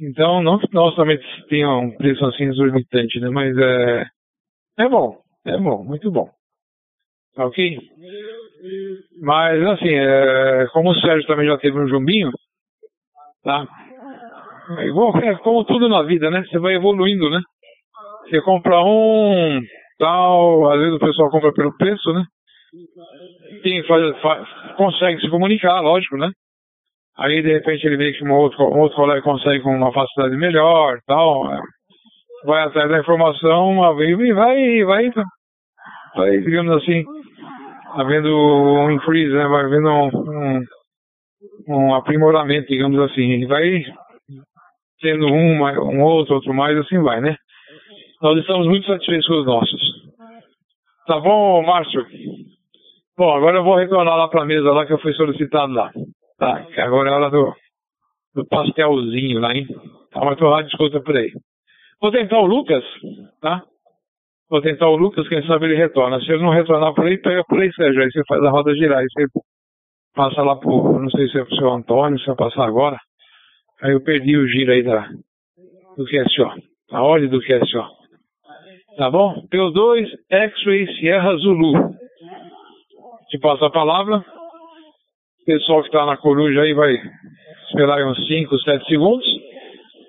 Então, 0.00 0.42
não 0.42 0.58
que 0.58 0.66
nós 0.72 0.96
também 0.96 1.18
tenha 1.48 1.70
um 1.70 1.96
preço 1.96 2.24
assim 2.26 2.44
exorbitante, 2.44 3.20
né? 3.20 3.28
Mas 3.28 3.56
é. 3.56 4.06
É 4.76 4.88
bom, 4.88 5.20
é 5.46 5.56
bom, 5.56 5.84
muito 5.84 6.10
bom. 6.10 6.28
Tá 7.36 7.46
ok? 7.46 7.78
Mas, 9.20 9.62
assim, 9.62 9.94
é, 9.94 10.66
como 10.72 10.90
o 10.90 11.00
Sérgio 11.00 11.26
também 11.28 11.46
já 11.46 11.56
teve 11.58 11.78
um 11.78 11.88
jumbinho, 11.88 12.30
tá? 13.44 13.66
É 14.78 14.86
igual, 14.86 15.12
como 15.42 15.64
tudo 15.64 15.88
na 15.88 16.02
vida, 16.02 16.30
né? 16.30 16.42
Você 16.44 16.58
vai 16.58 16.74
evoluindo, 16.74 17.28
né? 17.30 17.40
Você 18.24 18.40
compra 18.40 18.82
um, 18.82 19.60
tal, 19.98 20.72
às 20.72 20.78
vezes 20.78 20.94
o 20.94 20.98
pessoal 20.98 21.30
compra 21.30 21.52
pelo 21.52 21.76
preço, 21.76 22.12
né? 22.12 22.24
Quem 23.62 23.84
faz, 23.84 24.20
faz, 24.20 24.48
consegue 24.76 25.20
se 25.20 25.28
comunicar, 25.28 25.80
lógico, 25.80 26.16
né? 26.16 26.30
Aí 27.16 27.42
de 27.42 27.52
repente 27.52 27.86
ele 27.86 27.96
vê 27.96 28.12
que 28.12 28.24
um 28.24 28.32
outro, 28.32 28.64
um 28.64 28.80
outro 28.80 28.96
colega 28.96 29.22
consegue 29.22 29.62
com 29.62 29.76
uma 29.76 29.92
facilidade 29.92 30.36
melhor 30.36 30.98
tal. 31.06 31.44
Vai 32.44 32.64
atrás 32.64 32.90
da 32.90 32.98
informação 32.98 33.70
uma 33.70 33.94
vez 33.94 34.18
e 34.18 34.32
vai, 34.32 34.84
vai, 34.84 35.10
vai, 36.16 36.38
digamos 36.40 36.76
assim, 36.82 37.04
havendo 37.92 38.28
um 38.28 38.90
increase, 38.90 39.32
né? 39.32 39.46
vai 39.46 39.64
havendo 39.64 39.88
um, 39.88 40.08
um, 40.08 40.60
um 41.68 41.94
aprimoramento, 41.94 42.68
digamos 42.68 42.98
assim, 43.00 43.22
e 43.22 43.46
vai 43.46 43.84
tendo 45.00 45.26
um, 45.26 45.62
um 45.62 46.02
outro, 46.02 46.34
outro 46.34 46.54
mais, 46.54 46.76
assim 46.78 46.98
vai, 47.00 47.20
né? 47.20 47.36
Nós 48.22 48.38
estamos 48.38 48.66
muito 48.66 48.86
satisfeitos 48.86 49.26
com 49.26 49.40
os 49.40 49.46
nossos. 49.46 49.80
Tá 51.06 51.20
bom, 51.20 51.62
Márcio? 51.62 52.06
Bom, 53.16 53.36
agora 53.36 53.58
eu 53.58 53.64
vou 53.64 53.76
retornar 53.76 54.16
lá 54.16 54.28
para 54.28 54.42
a 54.42 54.46
mesa 54.46 54.72
lá 54.72 54.86
que 54.86 54.92
eu 54.92 54.98
fui 54.98 55.12
solicitado 55.12 55.72
lá. 55.72 55.92
Tá, 56.38 56.66
agora 56.78 57.10
é 57.10 57.12
hora 57.12 57.30
do, 57.30 57.54
do 58.34 58.46
pastelzinho 58.46 59.40
lá, 59.40 59.54
hein? 59.54 59.66
Tá, 60.10 60.24
mas 60.24 60.38
tô 60.38 60.48
lá, 60.48 60.62
discuta 60.62 61.00
por 61.00 61.16
aí. 61.16 61.30
Vou 62.00 62.10
tentar 62.10 62.38
o 62.38 62.46
Lucas, 62.46 62.84
tá? 63.40 63.62
Vou 64.48 64.60
tentar 64.60 64.88
o 64.88 64.96
Lucas, 64.96 65.28
quem 65.28 65.44
sabe 65.46 65.66
ele 65.66 65.76
retorna. 65.76 66.20
Se 66.20 66.30
ele 66.30 66.42
não 66.42 66.50
retornar 66.50 66.94
por 66.94 67.06
aí, 67.06 67.18
pega 67.18 67.44
por 67.44 67.60
aí, 67.60 67.72
Sérgio. 67.72 68.02
Aí 68.02 68.10
você 68.10 68.22
faz 68.26 68.42
a 68.42 68.50
roda 68.50 68.74
girar. 68.74 68.98
Aí 68.98 69.06
você 69.10 69.26
passa 70.14 70.42
lá 70.42 70.56
pro, 70.56 70.98
não 70.98 71.10
sei 71.10 71.28
se 71.28 71.38
é 71.38 71.44
pro 71.44 71.56
seu 71.56 71.72
Antônio, 71.72 72.18
se 72.18 72.26
vai 72.26 72.36
passar 72.36 72.64
agora. 72.64 72.98
Aí 73.82 73.92
eu 73.92 74.02
perdi 74.02 74.36
o 74.36 74.48
giro 74.48 74.72
aí 74.72 74.82
da, 74.82 75.08
do 75.96 76.04
QSO. 76.04 76.50
A 76.92 77.02
ordem 77.02 77.28
do 77.28 77.40
QSO. 77.40 77.84
Tá 78.96 79.10
bom? 79.10 79.34
P2, 79.52 80.08
X-Ray, 80.30 80.86
Sierra 80.94 81.36
Zulu. 81.36 81.72
Te 83.28 83.38
passo 83.38 83.64
a 83.64 83.70
palavra. 83.70 84.18
O 84.18 85.44
pessoal 85.44 85.80
que 85.80 85.88
está 85.88 86.06
na 86.06 86.16
coruja 86.16 86.62
aí 86.62 86.72
vai 86.72 86.94
esperar 87.68 88.06
uns 88.06 88.26
5, 88.26 88.56
7 88.58 88.86
segundos. 88.86 89.26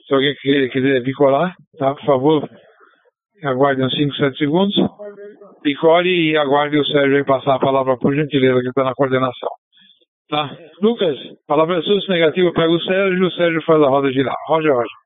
Se 0.07 0.13
alguém 0.13 0.35
quiser, 0.35 0.69
quiser 0.69 1.01
bicolar, 1.01 1.55
tá? 1.79 1.95
Por 1.95 2.05
favor, 2.05 2.49
aguarde 3.43 3.83
uns 3.83 3.95
5, 3.95 4.15
7 4.15 4.37
segundos. 4.37 4.75
Picore 5.63 6.31
e 6.31 6.37
aguarde 6.37 6.77
o 6.77 6.85
Sérgio 6.85 7.17
aí 7.17 7.25
passar 7.25 7.55
a 7.55 7.59
palavra 7.59 7.97
por 7.97 8.13
gentileza 8.13 8.61
que 8.61 8.69
está 8.69 8.83
na 8.83 8.93
coordenação. 8.93 9.49
Tá? 10.27 10.49
Lucas, 10.81 11.15
palavra 11.45 11.81
sua, 11.83 12.01
se 12.01 12.09
negativa, 12.09 12.51
pega 12.51 12.71
o 12.71 12.81
Sérgio, 12.81 13.27
o 13.27 13.31
Sérgio 13.31 13.61
faz 13.63 13.81
a 13.81 13.87
roda 13.87 14.11
girar. 14.11 14.35
Roger, 14.47 14.73
Roger. 14.73 14.97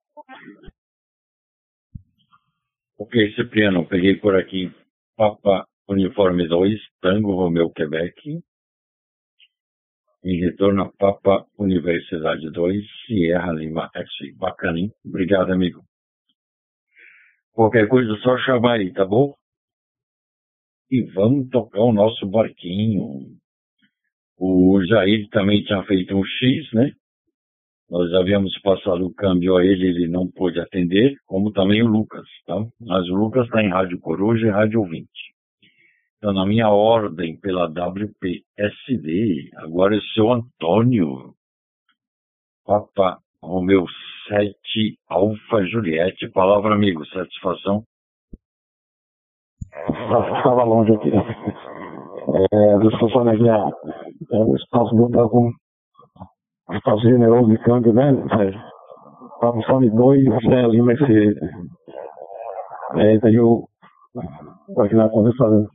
Ok, 2.98 3.34
Cipriano, 3.34 3.86
peguei 3.86 4.16
por 4.16 4.36
aqui 4.36 4.72
Papa 5.18 5.66
Uniforme 5.90 6.48
2, 6.48 6.80
Tango 7.02 7.36
Romeu, 7.36 7.70
Quebec. 7.72 8.42
Em 10.24 10.40
retorno 10.40 10.84
a 10.84 10.92
Papa 10.92 11.46
Universidade 11.58 12.50
2, 12.52 12.86
Sierra 13.06 13.52
Lima 13.52 13.90
X. 13.94 14.10
Bacana, 14.38 14.80
hein? 14.80 14.92
Obrigado, 15.06 15.52
amigo. 15.52 15.82
Qualquer 17.52 17.90
coisa, 17.90 18.16
só 18.22 18.38
chamar 18.38 18.80
aí, 18.80 18.94
tá 18.94 19.06
bom? 19.06 19.34
E 20.90 21.04
vamos 21.14 21.50
tocar 21.50 21.82
o 21.82 21.92
nosso 21.92 22.26
barquinho. 22.26 23.38
O 24.40 24.82
Jair 24.86 25.28
também 25.32 25.62
tinha 25.64 25.84
feito 25.84 26.16
um 26.16 26.24
X, 26.24 26.72
né? 26.74 26.94
Nós 27.90 28.14
havíamos 28.14 28.58
passado 28.62 29.06
o 29.06 29.14
câmbio 29.14 29.58
a 29.58 29.66
ele, 29.66 29.88
ele 29.88 30.08
não 30.08 30.28
pôde 30.28 30.60
atender, 30.60 31.16
como 31.26 31.52
também 31.52 31.84
o 31.84 31.88
Lucas, 31.88 32.26
tá? 32.46 32.56
Mas 32.80 33.10
o 33.10 33.16
Lucas 33.16 33.46
está 33.46 33.62
em 33.62 33.70
Rádio 33.70 34.00
Coruja 34.00 34.48
e 34.48 34.52
Rádio 34.52 34.84
20. 34.84 35.10
Então, 36.18 36.32
na 36.34 36.46
minha 36.46 36.70
ordem 36.70 37.38
pela 37.40 37.66
WPSD, 37.66 39.50
agora 39.58 39.98
é 39.98 40.02
seu 40.14 40.32
Antônio. 40.32 41.34
Papa 42.66 43.18
Romeu 43.42 43.86
7, 44.28 45.00
Alfa 45.10 45.66
Juliette. 45.66 46.30
Palavra, 46.30 46.76
amigo. 46.76 47.06
Satisfação? 47.08 47.84
Estava 50.38 50.64
longe 50.64 50.94
aqui. 50.94 51.10
Negar. 53.40 53.72
É, 54.32 54.38
o 54.38 54.56
espaço 54.56 54.96
do 54.96 55.20
algum 55.20 55.52
espaço 56.72 57.02
generoso 57.02 57.50
de 57.50 57.58
câmbio, 57.60 57.94
né? 57.94 58.12
Estava 59.34 59.62
só 59.62 59.80
de 59.80 59.90
dois, 59.90 60.24
José 60.24 60.68
Lima, 60.68 60.94
esse. 60.94 61.36
É, 62.98 63.18
daí 63.20 63.36
eu. 63.36 63.66
Aqui 64.78 64.96
na 64.96 65.10
conversa, 65.10 65.68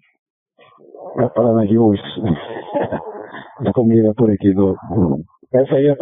preparando 1.15 1.61
aqui 1.61 1.79
os. 1.79 2.01
a 3.67 3.73
comida 3.73 4.13
por 4.15 4.31
aqui 4.31 4.53
do. 4.53 4.77
Essa 5.53 5.77
aí 5.77 5.87
é, 5.87 5.97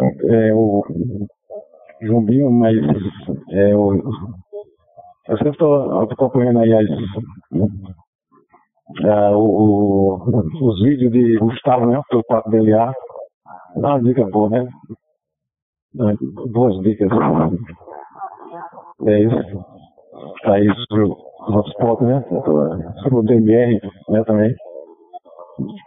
é 0.49 0.53
o 0.53 0.83
Jumbinho, 2.01 2.51
mas 2.51 2.75
é 3.51 3.75
o. 3.75 3.93
Eu 5.27 5.37
sempre 5.37 5.51
estou 5.51 6.01
acompanhando 6.01 6.59
aí 6.59 6.73
as, 6.73 6.89
é, 9.01 9.29
o, 9.31 9.39
o, 9.39 10.69
os 10.69 10.81
vídeos 10.83 11.11
de 11.11 11.37
Gustavo, 11.37 11.85
né? 11.87 12.01
Pelo 12.09 12.23
Papo 12.25 12.49
Beliar. 12.49 12.93
Dá 13.75 13.95
uma 13.95 14.01
dica 14.01 14.25
boa, 14.25 14.49
né? 14.49 14.67
Boas 16.51 16.79
dicas. 16.81 17.09
É 19.05 19.19
isso. 19.19 19.65
Aí 20.45 20.67
sobre 20.87 21.05
o 21.05 21.17
hotspot, 21.49 22.03
né? 22.03 22.23
Sobre 23.01 23.19
o 23.19 23.23
DMR, 23.23 23.79
né, 24.09 24.23
também. 24.25 24.55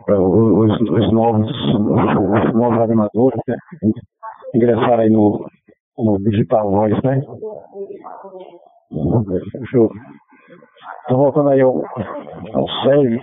Os, 0.08 0.80
os 0.80 1.12
novos, 1.12 1.50
os 1.50 2.54
novos 2.54 2.80
animadores, 2.80 3.40
né? 3.48 3.56
Ingressar 4.54 5.00
aí 5.00 5.10
no, 5.10 5.44
no 5.98 6.18
Digital 6.18 6.70
Voice, 6.70 7.04
né? 7.04 7.22
Show. 9.70 9.90
Então 11.04 11.16
voltando 11.16 11.50
aí 11.50 11.60
ao, 11.60 11.84
ao 12.54 12.68
Sérgio. 12.82 13.20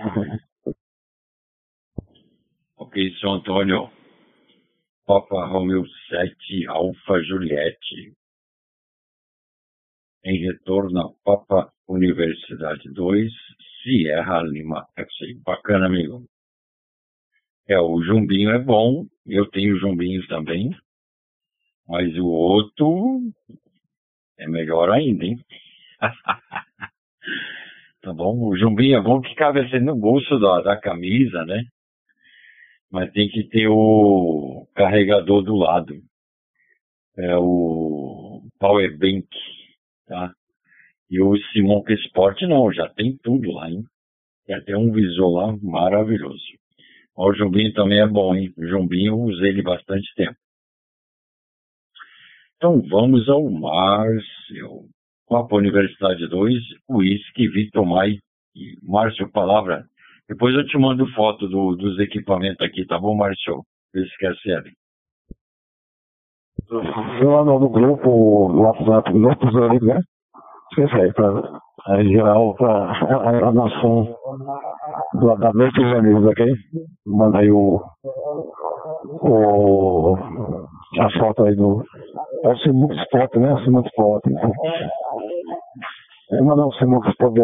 Ok, 2.76 3.14
São 3.20 3.34
Antônio. 3.34 3.90
Papa 5.06 5.46
Romeo 5.46 5.84
7, 6.08 6.66
Alfa 6.66 7.22
Juliette. 7.22 8.14
Em 10.24 10.38
retorno 10.46 11.00
a 11.00 11.12
Papa 11.22 11.72
Universidade 11.86 12.90
2, 12.90 13.30
Sierra 13.82 14.42
Lima 14.42 14.86
FC. 14.96 15.34
Bacana, 15.44 15.86
amigo. 15.86 16.24
É, 17.68 17.78
o 17.78 18.02
Jumbinho 18.02 18.50
é 18.50 18.58
bom, 18.58 19.06
eu 19.26 19.48
tenho 19.50 19.78
Jumbinhos 19.78 20.26
também, 20.28 20.70
mas 21.88 22.14
o 22.18 22.26
outro 22.26 23.20
é 24.38 24.46
melhor 24.46 24.90
ainda, 24.90 25.24
hein? 25.24 25.38
tá 28.02 28.12
bom? 28.12 28.48
O 28.48 28.56
Jumbinho 28.56 28.98
é 28.98 29.02
bom 29.02 29.20
que 29.20 29.34
cabe 29.34 29.60
assim 29.60 29.80
no 29.80 29.96
bolso 29.96 30.38
da, 30.38 30.60
da 30.60 30.76
camisa, 30.80 31.44
né? 31.44 31.64
mas 32.94 33.10
tem 33.10 33.28
que 33.28 33.42
ter 33.48 33.66
o 33.66 34.68
carregador 34.72 35.42
do 35.42 35.56
lado. 35.56 36.00
É 37.18 37.36
o 37.36 38.40
Power 38.60 38.96
Bank, 38.96 39.26
tá? 40.06 40.32
E 41.10 41.20
o 41.20 41.36
Simonca 41.52 41.92
Sport 41.92 42.42
não, 42.42 42.72
já 42.72 42.88
tem 42.88 43.16
tudo 43.20 43.50
lá, 43.50 43.68
hein? 43.68 43.82
Tem 44.46 44.54
até 44.54 44.76
um 44.76 44.92
visor 44.92 45.28
lá 45.32 45.56
maravilhoso. 45.60 46.40
O 47.16 47.34
Jumbinho 47.34 47.72
também 47.72 47.98
é 47.98 48.06
bom, 48.06 48.32
hein? 48.32 48.54
O 48.56 48.64
Jumbinho 48.64 49.14
eu 49.14 49.20
usei 49.22 49.48
ele 49.48 49.62
bastante 49.62 50.08
tempo. 50.14 50.36
Então 52.56 52.80
vamos 52.88 53.28
ao 53.28 53.50
Márcio. 53.50 54.88
Copa 55.26 55.56
Universidade 55.56 56.28
2, 56.28 56.62
Whisky, 56.88 57.48
Vitor 57.48 57.84
Mai. 57.84 58.18
Márcio, 58.82 59.28
palavra 59.32 59.84
depois 60.28 60.54
eu 60.54 60.66
te 60.66 60.78
mando 60.78 61.06
foto 61.12 61.46
do, 61.46 61.76
dos 61.76 61.98
equipamentos 61.98 62.60
aqui, 62.66 62.86
tá 62.86 62.98
bom, 62.98 63.14
Márcio? 63.14 63.62
Ser. 64.42 64.64
Eu 66.70 67.30
lá 67.30 67.44
no, 67.44 67.68
grupo, 67.68 68.48
no 68.48 68.62
WhatsApp, 68.62 69.12
grupos 69.12 69.54
ali, 69.56 69.84
né? 69.84 70.00
Aí, 71.86 72.08
geral, 72.08 72.54
pra 72.54 72.92
a, 72.92 73.52
nação 73.52 74.16
da, 75.14 75.34
da 75.34 75.50
dos 75.52 75.98
amigos, 75.98 76.24
ok? 76.26 76.52
Manda 77.06 77.38
aí 77.38 77.50
o, 77.50 77.80
o, 79.20 80.16
a 81.00 81.10
foto 81.18 81.44
aí 81.44 81.54
do, 81.54 81.84
é 82.44 82.48
o 82.48 82.56
Simuco 82.58 82.94
Spot, 82.94 83.34
né? 83.36 83.52
O 83.52 83.64
Simuco 83.64 83.88
Spot. 83.88 84.24
Né? 84.26 84.40
Mandar 86.40 86.66
o 86.66 86.72
Simuco 86.72 87.08
Spot 87.10 87.34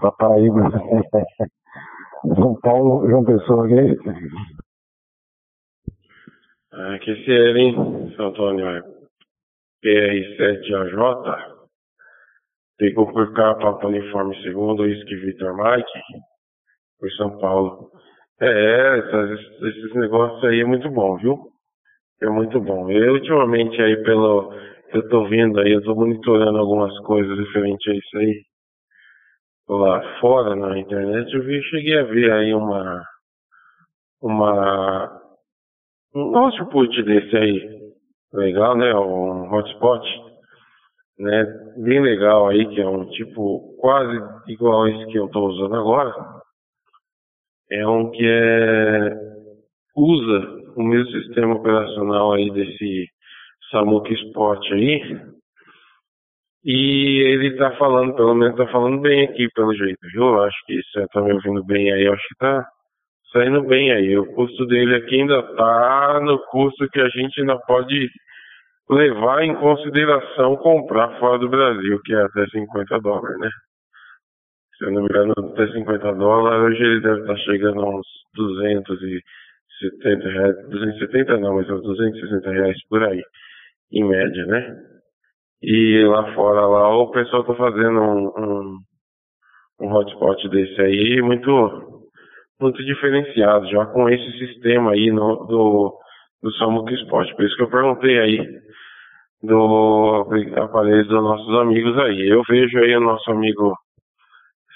pra 0.00 0.12
Paraíba. 0.12 0.70
São 2.34 2.54
Paulo, 2.60 3.08
João 3.08 3.24
Pessoa. 3.24 3.66
Ah, 6.72 6.98
que 6.98 7.14
se 7.14 7.30
ele, 7.30 7.60
hein, 7.60 8.12
São 8.16 8.26
Antônio, 8.26 8.68
é 8.68 8.82
PR7AJ, 9.84 11.57
pegou 12.78 13.12
por 13.12 13.32
o 13.32 13.88
uniforme 13.88 14.40
segundo, 14.42 14.86
isso 14.86 15.04
que 15.04 15.16
Vitor 15.16 15.54
Mike, 15.56 15.92
por 16.98 17.10
São 17.12 17.38
Paulo. 17.38 17.90
É, 18.40 18.98
esses 18.98 19.94
negócios 19.94 20.44
aí 20.44 20.60
é 20.60 20.64
muito 20.64 20.88
bom, 20.90 21.16
viu? 21.16 21.38
É 22.22 22.28
muito 22.28 22.60
bom. 22.60 22.90
Eu, 22.90 23.14
ultimamente, 23.14 23.80
aí, 23.82 24.02
pelo 24.02 24.52
eu 24.92 25.06
tô 25.08 25.28
vendo 25.28 25.60
aí, 25.60 25.72
eu 25.72 25.82
tô 25.82 25.94
monitorando 25.94 26.58
algumas 26.58 26.96
coisas 27.00 27.38
referente 27.38 27.90
a 27.90 27.94
isso 27.94 28.16
aí 28.16 28.42
lá 29.68 30.18
fora 30.18 30.56
na 30.56 30.78
internet, 30.78 31.32
eu 31.34 31.42
vi, 31.42 31.62
cheguei 31.64 31.98
a 31.98 32.04
ver 32.04 32.32
aí 32.32 32.54
uma 32.54 33.02
uma 34.22 35.20
um 36.14 36.36
output 36.38 37.02
desse 37.02 37.36
aí 37.36 37.78
legal, 38.32 38.76
né? 38.76 38.94
Um 38.94 39.52
hotspot, 39.52 40.02
né? 41.18 41.44
Bem 41.76 42.00
legal 42.00 42.48
aí, 42.48 42.66
que 42.68 42.80
é 42.80 42.88
um 42.88 43.06
tipo 43.10 43.76
quase 43.80 44.18
igual 44.48 44.88
esse 44.88 45.06
que 45.10 45.18
eu 45.18 45.26
estou 45.26 45.48
usando 45.48 45.74
agora. 45.74 46.14
É 47.70 47.86
um 47.86 48.10
que 48.10 48.24
é 48.24 49.28
usa 49.96 50.58
o 50.76 50.82
mesmo 50.82 51.10
sistema 51.10 51.54
operacional 51.54 52.32
aí 52.32 52.50
desse 52.50 53.08
Samuka 53.70 54.12
Spot 54.12 54.72
aí. 54.72 55.20
E 56.64 57.20
ele 57.26 57.56
tá 57.56 57.72
falando, 57.76 58.14
pelo 58.14 58.34
menos 58.34 58.56
tá 58.56 58.66
falando 58.68 59.00
bem 59.00 59.24
aqui, 59.24 59.48
pelo 59.54 59.74
jeito, 59.74 59.98
viu? 60.12 60.42
Acho 60.42 60.56
que 60.66 60.80
você 60.82 61.06
tá 61.08 61.20
me 61.20 61.32
ouvindo 61.32 61.64
bem 61.64 61.92
aí, 61.92 62.06
acho 62.06 62.28
que 62.28 62.36
tá 62.38 62.66
saindo 63.32 63.62
bem 63.62 63.92
aí. 63.92 64.16
O 64.18 64.26
custo 64.34 64.66
dele 64.66 64.96
aqui 64.96 65.20
ainda 65.20 65.42
tá 65.54 66.20
no 66.22 66.38
custo 66.46 66.88
que 66.90 67.00
a 67.00 67.08
gente 67.08 67.40
ainda 67.40 67.58
pode 67.60 68.08
levar 68.90 69.42
em 69.42 69.54
consideração 69.56 70.56
comprar 70.56 71.18
fora 71.18 71.38
do 71.38 71.48
Brasil, 71.48 72.00
que 72.04 72.14
é 72.14 72.22
até 72.22 72.46
50 72.46 72.98
dólares, 73.00 73.38
né? 73.38 73.50
Se 74.76 74.84
eu 74.84 74.92
não 74.92 75.02
me 75.02 75.08
engano, 75.08 75.34
até 75.36 75.66
50 75.72 76.14
dólares, 76.14 76.62
hoje 76.62 76.82
ele 76.82 77.00
deve 77.00 77.20
estar 77.20 77.36
chegando 77.38 77.82
a 77.82 77.88
uns 77.88 78.06
270 78.34 80.28
reais, 80.28 80.68
270 80.68 81.36
não, 81.38 81.56
mas 81.56 81.68
uns 81.68 81.82
260 81.82 82.50
reais 82.50 82.76
por 82.88 83.02
aí, 83.02 83.22
em 83.92 84.04
média, 84.04 84.46
né? 84.46 84.76
E 85.60 86.04
lá 86.06 86.32
fora, 86.34 86.66
lá, 86.66 86.96
o 86.96 87.10
pessoal 87.10 87.44
tá 87.44 87.54
fazendo 87.54 88.00
um, 88.00 88.28
um, 88.38 88.78
um 89.80 89.92
hotspot 89.92 90.48
desse 90.48 90.80
aí, 90.80 91.20
muito 91.20 91.98
muito 92.60 92.84
diferenciado, 92.84 93.68
já 93.68 93.86
com 93.86 94.08
esse 94.08 94.38
sistema 94.38 94.92
aí 94.92 95.12
no, 95.12 95.46
do, 95.46 95.96
do 96.42 96.52
Samuc 96.54 96.92
Sport. 97.02 97.32
Por 97.36 97.44
isso 97.44 97.56
que 97.56 97.62
eu 97.62 97.70
perguntei 97.70 98.18
aí 98.18 98.38
do 99.42 100.26
aparelho 100.56 101.06
dos 101.06 101.22
nossos 101.22 101.60
amigos 101.60 101.98
aí. 101.98 102.28
Eu 102.28 102.42
vejo 102.48 102.78
aí 102.78 102.96
o 102.96 103.00
nosso 103.00 103.30
amigo 103.30 103.74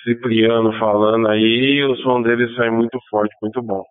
Cipriano 0.04 0.72
falando 0.78 1.28
aí 1.28 1.82
o 1.84 1.96
som 1.96 2.22
dele 2.22 2.54
sai 2.54 2.70
muito 2.70 2.98
forte, 3.10 3.34
muito 3.42 3.60
bom. 3.62 3.82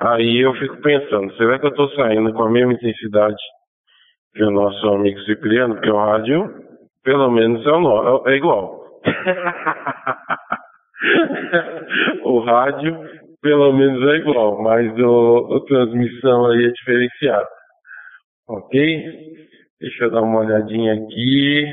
Aí 0.00 0.40
eu 0.40 0.52
fico 0.54 0.76
pensando, 0.82 1.32
será 1.36 1.58
que 1.58 1.66
eu 1.66 1.70
estou 1.70 1.88
saindo 1.90 2.32
com 2.32 2.42
a 2.42 2.50
mesma 2.50 2.72
intensidade 2.72 3.36
que 4.34 4.42
o 4.42 4.50
nosso 4.50 4.86
amigo 4.88 5.20
Cipriano? 5.20 5.74
Porque 5.74 5.90
o 5.90 5.96
rádio, 5.96 6.52
pelo 7.02 7.30
menos, 7.30 7.64
é, 7.64 7.70
o, 7.70 8.28
é 8.28 8.36
igual. 8.36 8.84
o 12.24 12.40
rádio, 12.40 12.98
pelo 13.40 13.72
menos, 13.72 14.02
é 14.10 14.16
igual, 14.16 14.60
mas 14.62 14.92
o, 14.98 15.54
a 15.54 15.64
transmissão 15.66 16.50
aí 16.50 16.64
é 16.64 16.70
diferenciada. 16.70 17.48
Ok? 18.46 19.34
Deixa 19.80 20.04
eu 20.04 20.10
dar 20.10 20.22
uma 20.22 20.40
olhadinha 20.40 20.94
aqui. 20.94 21.64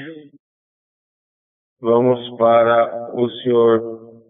Vamos 1.81 2.37
para 2.37 3.15
o 3.15 3.29
senhor. 3.41 4.21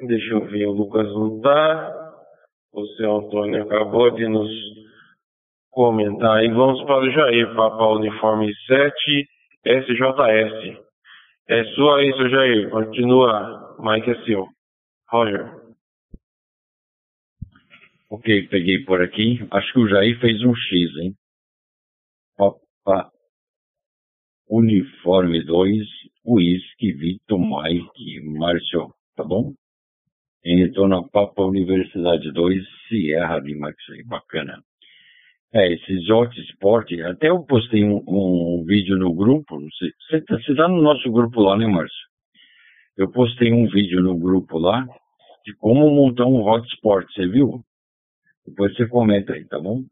Deixa 0.00 0.34
eu 0.34 0.46
ver, 0.46 0.66
o 0.66 0.72
Lucas 0.72 1.06
não 1.06 1.36
está. 1.36 2.14
O 2.72 2.86
senhor 2.86 3.24
Antônio 3.24 3.62
acabou 3.62 4.10
de 4.10 4.28
nos 4.28 4.50
comentar 5.70 6.38
aí. 6.38 6.48
Vamos 6.48 6.82
para 6.84 7.00
o 7.00 7.10
Jair, 7.10 7.54
Papa 7.56 7.86
Uniforme 7.88 8.52
7, 8.66 9.28
SJS. 9.64 10.78
É 11.48 11.64
sua 11.74 11.98
aí, 11.98 12.12
seu 12.12 12.28
Jair. 12.28 12.70
Continua. 12.70 13.76
Mike 13.80 14.10
é 14.10 14.24
seu. 14.24 14.46
Roger. 15.10 15.50
Ok, 18.10 18.48
peguei 18.48 18.84
por 18.84 19.02
aqui. 19.02 19.46
Acho 19.50 19.72
que 19.72 19.78
o 19.80 19.88
Jair 19.88 20.18
fez 20.20 20.42
um 20.42 20.54
X, 20.54 20.96
hein? 20.98 21.14
Papa 22.88 23.10
Uniforme 24.48 25.44
2, 25.44 25.86
Whisky, 26.24 26.92
Vitor, 26.92 27.38
Mike, 27.38 28.20
Márcio, 28.38 28.94
tá 29.14 29.22
bom? 29.22 29.52
Então 30.42 30.88
na 30.88 31.02
Papa 31.02 31.42
Universidade 31.42 32.32
2, 32.32 32.64
Sierra 32.88 33.40
de 33.40 33.54
Max, 33.56 33.76
bacana. 34.06 34.62
É, 35.52 35.70
esses 35.70 36.08
hotspot, 36.08 37.02
até 37.02 37.28
eu 37.28 37.44
postei 37.44 37.84
um, 37.84 38.02
um, 38.08 38.64
vídeo 38.64 38.96
no 38.96 39.12
grupo, 39.14 39.60
você 39.60 40.22
tá, 40.22 40.38
tá 40.38 40.68
no 40.68 40.80
nosso 40.80 41.10
grupo 41.12 41.42
lá, 41.42 41.58
né, 41.58 41.66
Márcio? 41.66 42.08
Eu 42.96 43.10
postei 43.10 43.52
um 43.52 43.66
vídeo 43.66 44.00
no 44.00 44.18
grupo 44.18 44.58
lá 44.58 44.86
de 45.44 45.54
como 45.56 45.90
montar 45.90 46.24
um 46.24 46.40
hotspot, 46.40 47.06
você 47.12 47.28
viu? 47.28 47.62
Depois 48.46 48.74
você 48.74 48.88
comenta 48.88 49.34
aí, 49.34 49.46
tá 49.46 49.60
bom? 49.60 49.84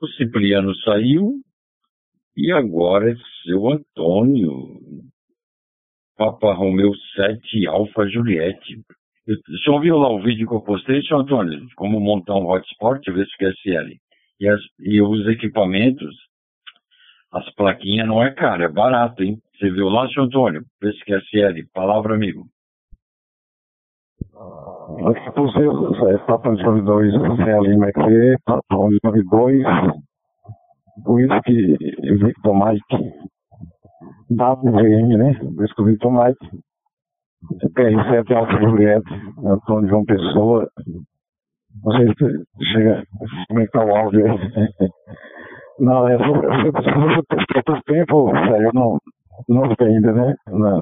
O 0.00 0.08
Cipriano 0.08 0.74
saiu 0.78 1.45
e 2.36 2.52
agora 2.52 3.10
é 3.10 3.16
seu 3.44 3.68
Antônio, 3.68 4.78
Papa 6.16 6.52
Romeu 6.52 6.92
7 7.14 7.66
Alfa 7.66 8.06
Juliette. 8.08 8.80
Você 9.26 9.70
ouviu 9.70 9.96
lá 9.98 10.08
o 10.08 10.22
vídeo 10.22 10.46
que 10.46 10.54
eu 10.54 10.60
postei, 10.60 11.02
seu 11.02 11.18
Antônio? 11.18 11.66
Como 11.76 11.98
montar 11.98 12.34
um 12.34 12.46
hotspot, 12.46 13.00
ver 13.10 13.26
se 13.26 13.36
quer 13.38 13.52
SL 13.52 13.96
e, 14.40 14.48
as, 14.48 14.60
e 14.80 15.00
os 15.00 15.26
equipamentos, 15.28 16.14
as 17.32 17.48
plaquinhas 17.54 18.06
não 18.06 18.22
é 18.22 18.32
caro, 18.32 18.62
é 18.62 18.68
barato, 18.68 19.22
hein? 19.22 19.38
Você 19.58 19.70
viu 19.70 19.88
lá, 19.88 20.08
seu 20.08 20.24
Antônio? 20.24 20.62
PSQSL, 20.80 21.66
palavra 21.72 22.14
amigo. 22.14 22.46
Você 24.32 26.14
está 26.14 26.38
pensando 26.38 26.84
dois 26.84 27.12
CL 27.12 27.72
McV, 27.72 28.36
Patrone 28.44 28.98
2, 29.02 29.62
Whisky 31.04 31.76
Victor 32.18 32.54
Mike, 32.54 32.96
WVM, 34.30 35.16
né? 35.18 35.38
Whisky 35.56 35.84
Victor 35.84 36.12
Mike, 36.12 36.62
PR7 37.74 38.34
Alfa 38.34 38.60
Juliette, 38.60 39.10
Antônio 39.44 39.88
João 39.88 40.04
Pessoa, 40.04 40.68
não 41.84 41.92
sei 41.96 42.06
se 42.08 42.72
chega 42.72 43.04
como 43.48 43.60
é 43.60 43.66
que 43.66 43.72
tá 43.72 43.84
o 43.84 43.96
áudio 43.96 44.26
aí. 44.26 44.38
Não, 45.78 46.08
é 46.08 46.16
por 46.16 47.82
tempo, 47.84 48.30
eu 48.30 48.70
não, 48.72 48.98
não 49.46 49.74
sei 49.76 49.88
ainda, 49.88 50.10
né? 50.10 50.34
Na, 50.48 50.80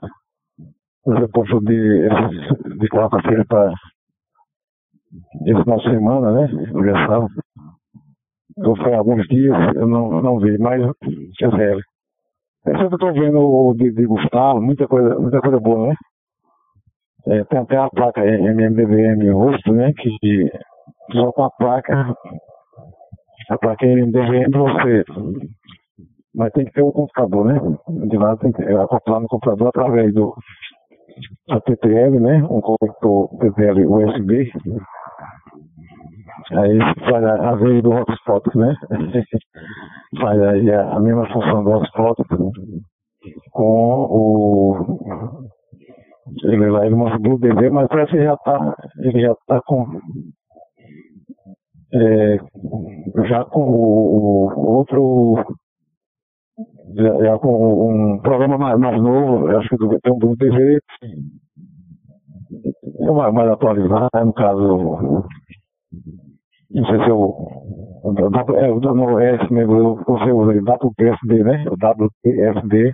no 1.04 1.28
posto 1.30 1.58
de, 1.62 2.08
de 2.78 2.88
quarta-feira 2.88 3.44
para 3.48 3.72
esse 5.46 5.62
final 5.64 5.78
de 5.78 5.90
semana, 5.90 6.32
né? 6.32 6.48
Universal. 6.72 7.28
Eu 8.58 8.76
fui 8.76 8.94
alguns 8.94 9.26
dias, 9.26 9.56
eu 9.74 9.86
não, 9.86 10.22
não 10.22 10.38
vi, 10.38 10.56
mas 10.58 10.80
é 10.82 11.50
sério. 11.50 11.82
Eu 12.66 12.78
sempre 12.78 12.94
estou 12.94 13.12
vendo 13.12 13.38
o 13.40 13.74
de, 13.74 13.92
de, 13.92 14.06
Gustavo, 14.06 14.60
muita 14.60 14.86
coisa, 14.86 15.18
muita 15.18 15.40
coisa 15.40 15.58
boa, 15.58 15.88
né? 15.88 15.94
É, 17.26 17.44
tem 17.44 17.58
até 17.58 17.76
a 17.76 17.88
placa 17.90 18.24
MMDVM 18.24 19.32
rosto, 19.32 19.72
né? 19.72 19.92
Que 19.92 20.50
só 21.12 21.32
com 21.32 21.42
a 21.42 21.50
placa, 21.50 22.14
a 23.50 23.58
placa 23.58 23.86
MDVM 23.86 24.50
para 24.50 24.60
você. 24.60 25.04
Mas 26.34 26.52
tem 26.52 26.64
que 26.64 26.72
ter 26.72 26.82
o 26.82 26.88
um 26.88 26.92
computador, 26.92 27.44
né? 27.44 27.60
De 28.08 28.16
lá 28.16 28.36
tem 28.36 28.52
que 28.52 28.62
acoplar 28.62 29.20
no 29.20 29.28
computador 29.28 29.68
através 29.68 30.12
do 30.14 30.34
a 31.50 31.60
TTL, 31.60 32.18
né? 32.20 32.42
Um 32.44 32.60
conector 32.60 33.28
TTL 33.38 33.86
USB. 33.86 34.50
Aí 36.52 36.78
faz 37.10 37.24
a, 37.24 37.54
vez 37.56 37.82
do 37.82 37.90
hotspot, 37.90 38.56
né? 38.56 38.74
faz 40.20 40.42
aí 40.42 40.70
a, 40.70 40.96
a 40.96 41.00
mesma 41.00 41.26
função 41.32 41.64
do 41.64 41.70
hotspot 41.70 42.22
com 43.52 44.06
o 44.10 45.48
ele 46.44 46.70
lá 46.70 46.86
ele 46.86 46.94
mostrou 46.94 47.34
o 47.34 47.38
DV, 47.38 47.70
mas 47.70 47.88
parece 47.88 48.12
que 48.12 48.22
já 48.22 48.36
tá, 48.38 48.76
ele 48.98 49.20
já 49.20 49.34
tá 49.46 49.60
com 49.66 49.86
é, 51.92 52.38
já 53.28 53.44
com 53.44 53.60
o, 53.60 54.48
o 54.54 54.76
outro 54.76 55.44
já, 56.94 57.24
já, 57.24 57.38
com 57.38 58.14
um 58.14 58.18
programa 58.20 58.56
mais, 58.58 58.78
mais 58.78 59.00
novo, 59.00 59.48
acho 59.56 59.68
que 59.68 59.76
tem 59.76 60.12
um 60.12 60.18
do 60.18 60.36
TV 60.36 60.80
é 63.00 63.10
mais, 63.10 63.34
mais 63.34 63.50
atualizado, 63.50 64.08
no 64.24 64.32
caso 64.32 65.24
não 66.74 66.86
sei 66.86 67.04
se 67.04 67.10
eu 67.10 67.64
o, 68.04 68.56
é, 68.56 68.70
o 68.70 68.78
WS 68.78 69.50
mesmo, 69.50 69.96
você 70.04 70.30
usa 70.30 70.52
aí, 70.52 70.60
WPSD, 70.60 71.42
né? 71.42 71.64
O 71.68 71.74
WPSD, 71.74 72.92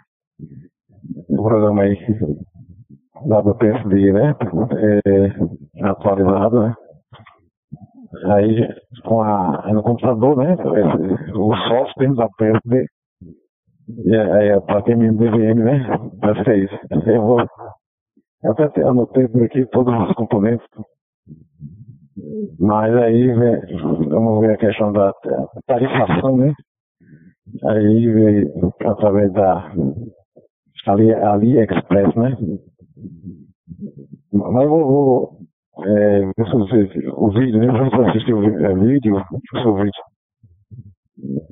o 1.28 1.42
programa 1.42 1.82
aí, 1.82 1.96
WPSD, 3.26 4.12
né? 4.12 4.36
É, 5.06 5.84
atualizado, 5.84 6.62
né? 6.62 6.74
Aí, 8.26 8.68
com 9.04 9.20
a, 9.20 9.72
no 9.72 9.82
computador, 9.82 10.36
né? 10.36 10.56
O 11.34 11.54
software 11.56 12.14
da 12.14 12.28
PSD, 12.38 12.86
É, 14.06 14.46
é, 14.48 14.60
para 14.60 14.82
quem 14.82 14.96
me 14.96 15.10
DVM, 15.10 15.64
né? 15.64 15.88
Que 16.44 16.50
é 16.50 16.58
isso. 16.58 16.78
Eu 17.06 17.22
vou. 17.22 17.40
Eu 18.42 18.52
até 18.52 18.82
anotei 18.82 19.28
por 19.28 19.42
aqui 19.42 19.66
todos 19.66 19.92
os 20.08 20.14
componentes. 20.14 20.66
Mas 22.58 22.94
aí 22.96 23.32
vamos 24.08 24.40
ver 24.40 24.54
a 24.54 24.56
questão 24.56 24.92
da 24.92 25.12
tarifação, 25.66 26.36
né? 26.36 26.52
Aí 27.64 28.06
veio 28.06 28.72
através 28.84 29.32
da 29.32 29.72
Ali, 30.86 31.12
AliExpress, 31.12 32.14
né? 32.16 32.36
Mas 34.32 34.64
eu 34.64 34.70
vou, 34.70 34.86
vou 34.86 35.40
é, 35.84 36.30
o 37.16 37.30
vídeo, 37.30 37.60
né? 37.60 37.66
Vamos 37.66 38.08
assistir 38.08 38.32
o 38.32 38.42
é, 38.42 38.74
vídeo, 38.74 39.16
o 39.16 39.74
vídeo. 39.74 40.02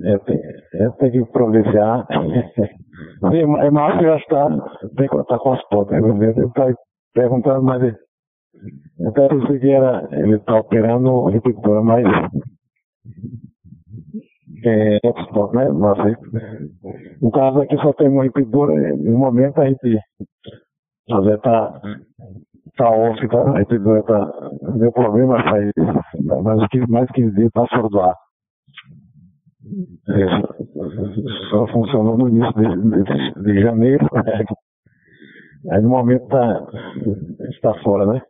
É, 0.03 0.83
é, 0.83 0.89
tem 0.99 1.11
que 1.11 1.25
providenciar. 1.31 2.07
é, 2.11 3.39
é 3.39 3.71
mais 3.71 3.99
que 3.99 4.05
já 4.05 4.17
está, 4.17 4.49
tem 4.97 5.07
que 5.07 5.15
estar 5.15 5.37
com 5.39 5.53
as 5.53 5.61
fotos. 5.67 5.91
Né? 5.91 6.27
Ele 6.29 6.45
está 6.47 6.73
perguntando, 7.13 7.63
mas 7.63 7.95
até 9.07 9.27
pensei 9.27 9.59
que 9.59 9.69
era, 9.69 10.07
ele 10.11 10.35
está 10.35 10.55
operando 10.59 11.25
repetidor, 11.25 11.83
mas 11.83 12.05
é 14.65 14.97
export, 15.03 15.55
né? 15.55 15.69
Mas, 15.69 16.17
no 17.21 17.31
caso 17.31 17.61
aqui 17.61 17.77
só 17.77 17.93
tem 17.93 18.09
um 18.09 18.21
repetidor, 18.21 18.71
no 18.97 19.17
momento 19.17 19.59
a 19.61 19.65
gente 19.69 19.99
às 21.09 21.25
vezes 21.25 21.41
tá, 21.41 21.81
off, 22.89 23.27
tá, 23.29 23.41
a 23.41 23.57
repetidora 23.59 24.03
tá, 24.03 24.49
deu 24.77 24.91
problema, 24.91 25.41
faz 25.43 25.71
mais, 26.43 26.89
mais 26.89 27.11
15 27.11 27.35
dias 27.35 27.51
tá 27.51 27.65
fora 27.67 27.89
do 27.89 27.99
ar. 28.01 28.15
É, 30.09 30.25
só 31.49 31.67
funcionou 31.67 32.17
no 32.17 32.29
início 32.29 32.53
de, 32.53 33.43
de, 33.43 33.43
de 33.43 33.61
janeiro. 33.61 34.07
Aí 35.71 35.81
no 35.81 35.89
momento 35.89 36.27
tá, 36.27 36.67
está 37.49 37.73
fora, 37.83 38.05
né? 38.05 38.21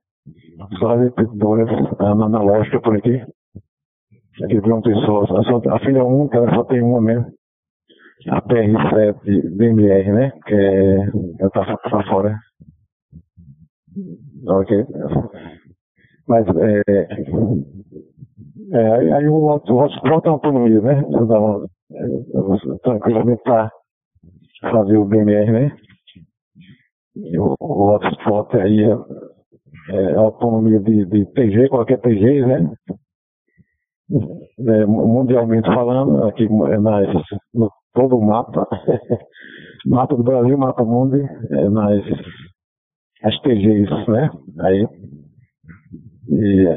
Só 0.77 0.91
as 0.91 1.01
repetidoras 1.01 1.69
analógicas 1.99 2.81
por 2.81 2.97
aqui. 2.97 3.21
Aqui 4.43 4.61
tem 4.61 4.71
uma 4.71 4.81
pessoa, 4.81 5.25
a, 5.29 5.75
a 5.75 5.79
filha 5.79 6.03
única, 6.03 6.37
ela 6.37 6.53
só 6.53 6.63
tem 6.65 6.81
uma 6.81 7.01
mesmo. 7.01 7.25
A 8.27 8.41
PR7 8.41 9.55
DMR, 9.55 10.11
né? 10.11 10.31
Que 10.45 10.53
é, 10.53 10.97
ela 11.39 11.49
tá, 11.51 11.77
tá 11.77 12.03
fora. 12.09 12.37
Ok. 14.47 14.85
Mas 16.27 16.45
é, 16.57 16.81
é, 18.73 19.13
aí 19.13 19.27
o 19.27 19.45
hotspot 19.45 20.25
é 20.25 20.29
autonomia, 20.29 20.81
né? 20.81 21.03
Então, 21.09 21.65
tranquilamente 22.83 23.41
para 23.43 23.71
fazer 24.61 24.97
o 24.97 25.05
BMR, 25.05 25.51
né? 25.51 25.77
E 27.15 27.37
o 27.39 27.55
hotspot 27.59 28.55
aí 28.57 28.83
é, 28.83 28.95
é 29.89 30.15
autonomia 30.15 30.79
de, 30.79 31.05
de 31.05 31.25
TG, 31.33 31.69
qualquer 31.69 31.99
TG, 31.99 32.45
né? 32.45 32.71
É, 34.11 34.85
mundialmente 34.85 35.67
falando, 35.67 36.23
aqui 36.25 36.47
nas, 36.49 37.07
no 37.53 37.69
todo 37.93 38.17
o 38.17 38.25
mapa, 38.25 38.67
mapa 39.85 40.15
do 40.15 40.23
Brasil, 40.23 40.57
mapa 40.57 40.83
mundo, 40.83 41.15
é, 41.17 41.69
nas 41.69 42.03
as 43.23 43.39
TGs, 43.41 43.89
né? 44.07 44.29
Aí 44.61 44.87
e 46.29 46.67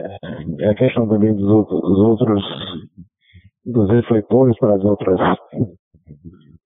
é 0.61 0.71
a 0.71 0.75
questão 0.75 1.07
também 1.07 1.35
dos 1.35 1.49
outros, 1.49 1.81
dos, 1.83 1.99
outros, 1.99 2.43
dos 3.67 3.91
refletores 3.91 4.59
para 4.59 4.77
as 4.77 4.85
outras. 4.85 5.21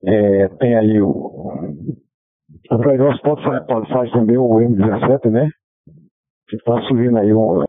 É, 0.05 0.49
tem 0.61 0.77
aí 0.77 1.01
o. 1.01 1.51
A 2.71 2.77
Dragos 2.77 3.21
pode, 3.23 3.67
pode 3.67 3.93
faz 3.93 4.11
também 4.13 4.37
o 4.37 4.49
M17, 4.49 5.31
né? 5.31 5.51
Que 6.49 6.57
está 6.57 6.81
subindo 6.83 7.19
aí 7.19 7.33
um. 7.33 7.65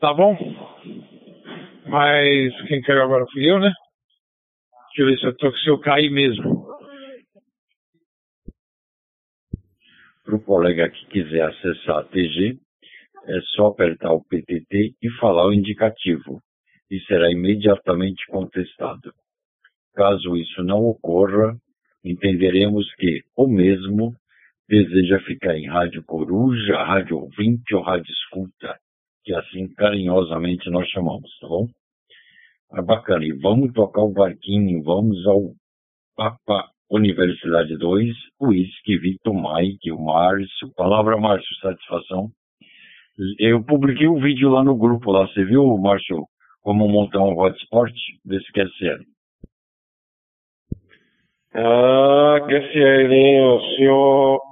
Tá 0.00 0.12
bom. 0.12 0.36
Mas 1.86 2.68
quem 2.68 2.80
caiu 2.82 3.02
agora 3.02 3.24
fui 3.32 3.48
eu, 3.48 3.60
né? 3.60 3.72
Deixa 4.88 5.02
eu 5.02 5.06
ver 5.06 5.18
se 5.18 5.26
eu, 5.26 5.36
tô, 5.36 5.56
se 5.56 5.68
eu 5.68 5.80
cair 5.80 6.10
mesmo. 6.10 6.66
Para 10.24 10.36
o 10.36 10.42
colega 10.42 10.90
que 10.90 11.06
quiser 11.06 11.42
acessar 11.42 11.98
a 11.98 12.04
TG, 12.04 12.58
é 13.26 13.40
só 13.54 13.68
apertar 13.68 14.12
o 14.12 14.24
PTT 14.24 14.94
e 15.00 15.10
falar 15.20 15.46
o 15.46 15.52
indicativo, 15.52 16.40
e 16.90 17.00
será 17.06 17.30
imediatamente 17.30 18.26
contestado. 18.26 19.12
Caso 19.94 20.36
isso 20.36 20.62
não 20.62 20.84
ocorra, 20.84 21.56
entenderemos 22.04 22.92
que 22.96 23.22
o 23.36 23.46
mesmo 23.46 24.14
deseja 24.72 25.20
ficar 25.26 25.54
em 25.54 25.68
rádio 25.68 26.02
coruja, 26.02 26.82
rádio 26.82 27.18
ouvinte 27.18 27.74
ou 27.74 27.82
rádio 27.82 28.10
escuta, 28.10 28.74
que 29.22 29.34
assim 29.34 29.68
carinhosamente 29.74 30.70
nós 30.70 30.88
chamamos, 30.88 31.30
tá 31.38 31.46
bom? 31.46 31.66
Ah, 32.72 32.80
bacana, 32.80 33.22
e 33.22 33.32
vamos 33.32 33.70
tocar 33.74 34.00
o 34.00 34.14
barquinho, 34.14 34.82
vamos 34.82 35.26
ao 35.26 35.52
Papa 36.16 36.70
Universidade 36.90 37.76
2, 37.76 38.16
Whisky, 38.40 38.96
Victor 38.96 39.34
Mike, 39.34 39.92
o 39.92 40.02
Márcio, 40.02 40.72
palavra 40.74 41.18
Márcio, 41.18 41.54
satisfação. 41.60 42.30
Eu 43.38 43.62
publiquei 43.62 44.08
um 44.08 44.20
vídeo 44.22 44.48
lá 44.48 44.64
no 44.64 44.74
grupo 44.74 45.12
lá, 45.12 45.26
você 45.26 45.44
viu, 45.44 45.76
Márcio, 45.76 46.24
como 46.62 46.88
montar 46.88 47.20
um 47.20 47.38
hotspot? 47.38 47.92
Vê 48.24 48.40
se 48.40 48.52
quer 48.52 48.68
ser. 48.78 48.98
Ah, 51.54 52.38
hein, 52.48 53.42
o 53.42 53.60
senhor... 53.76 54.51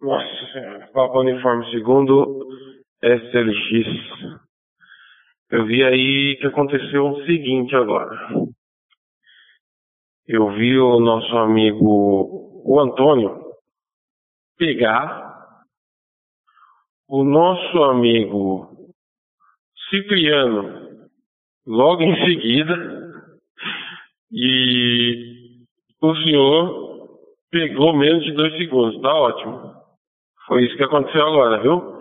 Nossa 0.00 0.52
senhora, 0.52 0.86
Papa 0.92 1.20
Uniforme 1.20 1.70
segundo 1.70 2.46
SLX. 3.02 4.46
Eu 5.50 5.64
vi 5.64 5.82
aí 5.82 6.36
que 6.36 6.46
aconteceu 6.46 7.06
o 7.06 7.24
seguinte 7.24 7.74
agora. 7.74 8.14
Eu 10.26 10.50
vi 10.50 10.78
o 10.78 11.00
nosso 11.00 11.34
amigo, 11.38 12.62
o 12.62 12.78
Antônio, 12.78 13.42
pegar 14.58 15.54
o 17.08 17.24
nosso 17.24 17.82
amigo 17.84 18.68
Cipriano 19.88 21.08
logo 21.66 22.02
em 22.02 22.24
seguida 22.26 22.74
e 24.30 25.56
o 26.02 26.14
senhor 26.16 26.86
pegou 27.50 27.96
menos 27.96 28.24
de 28.24 28.32
dois 28.32 28.54
segundos, 28.58 29.00
tá 29.00 29.14
ótimo. 29.14 29.75
Foi 30.46 30.64
isso 30.64 30.76
que 30.76 30.84
aconteceu 30.84 31.26
agora, 31.26 31.60
viu? 31.60 31.96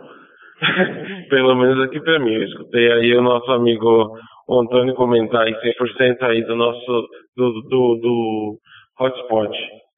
Pelo 1.30 1.56
menos 1.56 1.84
aqui 1.84 2.00
pra 2.00 2.20
mim. 2.20 2.34
Eu 2.34 2.44
escutei 2.44 2.92
aí 2.92 3.16
o 3.16 3.22
nosso 3.22 3.52
amigo 3.52 4.18
Antônio 4.50 4.94
comentar 4.94 5.42
aí 5.42 5.54
100% 5.54 6.22
aí 6.24 6.44
do 6.44 6.56
nosso, 6.56 7.08
do, 7.36 7.62
do, 7.64 7.96
do 7.96 8.58
hotspot. 9.00 9.52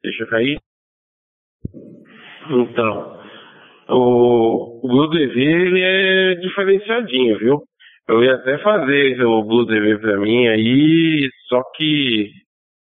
Deixa 0.04 0.24
eu 0.24 0.30
cair. 0.30 0.58
Então, 2.50 3.20
o, 3.89 4.80
o 4.84 4.88
Blue 4.88 5.10
TV 5.10 5.41
ele 5.41 5.82
é 5.82 6.36
diferenciadinho, 6.36 7.38
viu? 7.38 7.62
Eu 8.08 8.24
ia 8.24 8.36
até 8.36 8.58
fazer 8.60 9.22
o 9.26 9.43
Blue 9.43 9.68
TV 9.68 9.98
pra 10.00 10.18
mim 10.18 10.48
aí, 10.48 11.30
só 11.50 11.62
que 11.76 12.30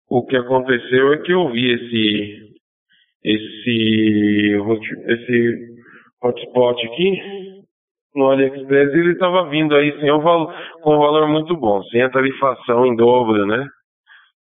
o 0.09 0.25
que 0.25 0.37
aconteceu 0.37 1.13
é 1.13 1.19
que 1.19 1.33
eu 1.33 1.51
vi 1.51 1.73
esse 1.73 2.49
esse 3.25 4.57
esse 5.07 5.59
hotspot 6.23 6.87
aqui 6.87 7.23
no 8.14 8.31
AliExpress 8.31 8.93
ele 8.93 9.12
estava 9.12 9.49
vindo 9.49 9.75
aí 9.75 9.93
sem 10.01 10.11
valor, 10.11 10.53
com 10.83 10.97
um 10.97 10.99
valor 10.99 11.29
muito 11.29 11.57
bom, 11.57 11.83
sem 11.85 12.03
a 12.03 12.11
tarifação 12.11 12.87
em 12.87 12.97
dobro, 12.97 13.47
né? 13.47 13.66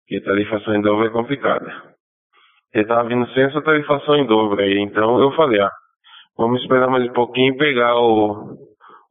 Porque 0.00 0.22
a 0.22 0.24
tarifação 0.24 0.74
em 0.74 0.80
dobro 0.80 1.06
é 1.06 1.10
complicada. 1.10 1.70
Ele 2.72 2.84
estava 2.84 3.08
vindo 3.08 3.26
sem 3.32 3.44
essa 3.44 3.60
tarifação 3.62 4.16
em 4.16 4.26
dobro 4.26 4.60
aí, 4.60 4.78
então 4.78 5.20
eu 5.20 5.32
falei, 5.32 5.60
ah, 5.60 5.70
Vamos 6.38 6.62
esperar 6.62 6.88
mais 6.88 7.04
um 7.04 7.12
pouquinho 7.12 7.52
e 7.52 7.58
pegar 7.58 7.96
o, 7.96 8.56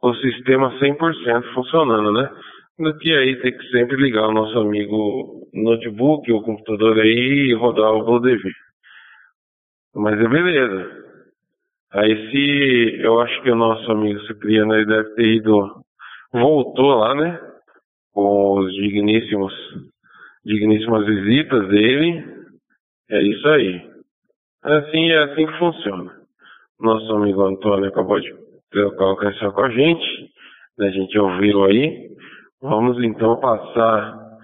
o 0.01 0.13
sistema 0.15 0.71
100% 0.79 1.53
funcionando, 1.53 2.13
né? 2.13 2.31
Do 2.79 2.97
que 2.99 3.13
aí 3.13 3.35
tem 3.41 3.51
que 3.51 3.67
sempre 3.67 3.97
ligar 3.97 4.29
o 4.29 4.31
nosso 4.31 4.57
amigo 4.57 5.45
notebook 5.53 6.31
ou 6.31 6.41
computador 6.41 6.97
aí 6.97 7.49
e 7.49 7.53
rodar 7.53 7.91
o 7.91 8.05
BlueDV. 8.05 8.49
Mas 9.97 10.19
é 10.19 10.27
beleza. 10.27 11.07
Aí 11.91 12.29
se 12.29 13.01
eu 13.01 13.19
acho 13.19 13.41
que 13.41 13.49
o 13.49 13.55
nosso 13.55 13.91
amigo 13.91 14.19
Cipriano 14.27 14.73
aí 14.73 14.85
deve 14.85 15.09
ter 15.15 15.25
ido, 15.25 15.81
voltou 16.31 16.99
lá, 16.99 17.15
né? 17.15 17.39
Com 18.13 18.59
os 18.59 18.71
digníssimos, 18.75 19.53
digníssimas 20.45 21.03
visitas 21.03 21.67
dele. 21.69 22.23
É 23.09 23.23
isso 23.23 23.47
aí. 23.47 23.89
Assim 24.63 25.09
é 25.09 25.17
assim 25.23 25.47
que 25.47 25.57
funciona. 25.57 26.15
Nosso 26.79 27.11
amigo 27.13 27.41
Antônio 27.41 27.89
acabou 27.89 28.19
de 28.19 28.31
trocar 28.69 29.07
o 29.07 29.17
canção 29.17 29.51
com 29.51 29.61
a 29.61 29.69
gente, 29.71 30.31
né, 30.77 30.89
a 30.89 30.91
gente 30.91 31.17
ouviu 31.17 31.63
aí. 31.65 32.11
Vamos 32.61 33.03
então 33.03 33.39
passar 33.39 34.37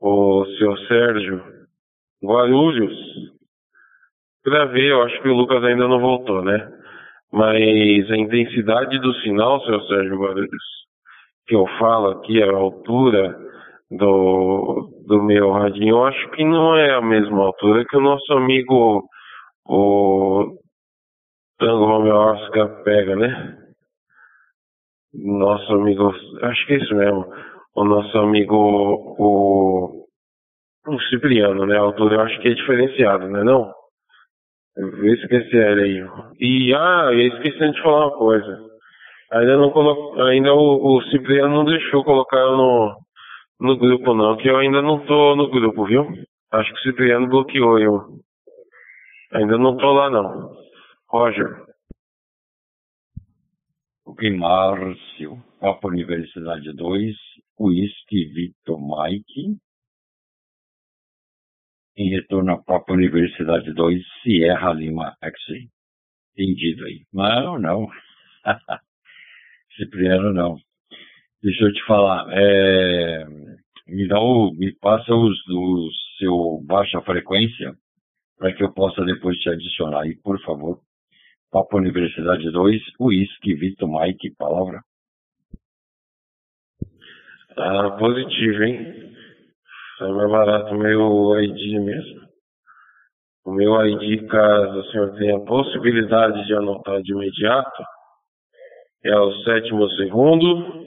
o 0.00 0.44
seu 0.58 0.76
Sérgio 0.86 1.42
Guarulhos. 2.22 3.37
Pra 4.48 4.64
ver, 4.64 4.92
eu 4.92 5.02
acho 5.02 5.20
que 5.20 5.28
o 5.28 5.34
Lucas 5.34 5.62
ainda 5.62 5.86
não 5.86 6.00
voltou, 6.00 6.42
né? 6.42 6.72
Mas 7.30 8.10
a 8.10 8.16
intensidade 8.16 8.98
do 8.98 9.12
sinal, 9.16 9.60
seu 9.60 9.78
Sérgio 9.82 10.18
Guarulhos, 10.18 10.64
que 11.46 11.54
eu 11.54 11.66
falo 11.78 12.12
aqui, 12.12 12.42
a 12.42 12.50
altura 12.50 13.36
do, 13.90 14.88
do 15.06 15.22
meu 15.22 15.52
radinho, 15.52 15.96
eu 15.96 16.04
acho 16.06 16.30
que 16.30 16.42
não 16.46 16.74
é 16.74 16.94
a 16.94 17.02
mesma 17.02 17.44
altura 17.44 17.84
que 17.84 17.94
o 17.94 18.00
nosso 18.00 18.32
amigo, 18.32 19.04
o 19.66 20.56
Tango 21.58 21.84
Romeo 21.84 22.16
Oscar 22.16 22.82
pega, 22.84 23.16
né? 23.16 23.54
Nosso 25.12 25.74
amigo, 25.74 26.10
acho 26.40 26.66
que 26.66 26.72
é 26.72 26.76
isso 26.78 26.94
mesmo, 26.94 27.26
o 27.74 27.84
nosso 27.84 28.16
amigo, 28.16 28.56
o, 28.56 30.06
o 30.86 31.00
Cipriano, 31.10 31.66
né? 31.66 31.76
A 31.76 31.82
altura 31.82 32.14
eu 32.14 32.20
acho 32.22 32.40
que 32.40 32.48
é 32.48 32.54
diferenciado, 32.54 33.28
né 33.28 33.44
não? 33.44 33.76
Eu 34.78 35.14
esqueci 35.14 35.56
ele 35.56 35.82
aí. 35.82 36.34
E, 36.38 36.72
ah, 36.74 37.08
eu 37.12 37.20
esqueci 37.20 37.72
de 37.72 37.82
falar 37.82 38.06
uma 38.06 38.16
coisa. 38.16 38.68
Ainda 39.32 39.56
não 39.56 39.70
colo... 39.70 40.22
ainda 40.22 40.54
o, 40.54 40.96
o 40.96 41.02
Cipriano 41.10 41.52
não 41.52 41.64
deixou 41.64 42.04
colocar 42.04 42.44
no, 42.46 42.96
no 43.60 43.76
grupo 43.76 44.14
não, 44.14 44.36
que 44.36 44.48
eu 44.48 44.56
ainda 44.56 44.80
não 44.80 45.04
tô 45.04 45.34
no 45.34 45.50
grupo, 45.50 45.84
viu? 45.84 46.06
Acho 46.52 46.72
que 46.72 46.78
o 46.78 46.82
Cipriano 46.82 47.28
bloqueou 47.28 47.78
eu. 47.78 48.00
Ainda 49.32 49.58
não 49.58 49.76
tô 49.76 49.92
lá 49.92 50.08
não. 50.08 50.56
Roger. 51.10 51.48
Ok, 54.06 54.30
Márcio. 54.36 55.42
Papa 55.60 55.88
Universidade 55.88 56.72
2, 56.72 57.16
Whisky 57.58 58.26
Victor 58.32 58.78
Mike. 58.78 59.58
Em 61.98 62.10
retorno 62.10 62.52
à 62.52 62.62
Papa 62.62 62.92
Universidade 62.92 63.72
2, 63.72 64.00
Sierra 64.22 64.72
Lima 64.72 65.16
X. 65.20 65.34
Entendido 66.36 66.84
aí. 66.84 67.00
Não, 67.12 67.58
não. 67.58 67.88
Cipriano 69.76 70.32
não. 70.32 70.56
Deixa 71.42 71.64
eu 71.64 71.72
te 71.72 71.84
falar. 71.86 72.24
É, 72.30 73.24
me 73.88 74.06
dá 74.06 74.20
o, 74.20 74.52
me 74.52 74.72
passa 74.76 75.12
os 75.12 75.44
do 75.46 75.90
seu 76.18 76.62
baixa 76.64 77.00
frequência 77.00 77.74
para 78.38 78.52
que 78.54 78.62
eu 78.62 78.72
possa 78.72 79.04
depois 79.04 79.36
te 79.38 79.50
adicionar 79.50 80.02
aí, 80.02 80.14
por 80.22 80.40
favor. 80.42 80.80
Papo 81.50 81.78
Universidade 81.78 82.48
2, 82.48 82.80
Whisky, 83.00 83.54
Vitor 83.54 83.88
Mike, 83.88 84.36
palavra. 84.36 84.82
Ah, 87.56 87.90
positivo, 87.98 88.62
hein? 88.62 89.07
É 90.00 90.06
mais 90.12 90.30
barato 90.30 90.74
o 90.74 90.78
meu 90.78 91.40
ID 91.40 91.80
mesmo. 91.80 92.28
O 93.44 93.52
meu 93.52 93.74
ID, 93.84 94.28
caso 94.28 94.78
o 94.78 94.84
senhor 94.90 95.14
tenha 95.16 95.36
a 95.36 95.44
possibilidade 95.44 96.46
de 96.46 96.54
anotar 96.54 97.00
de 97.02 97.12
imediato, 97.12 97.82
é 99.04 99.18
o 99.18 99.32
sétimo 99.42 99.88
segundo, 99.92 100.86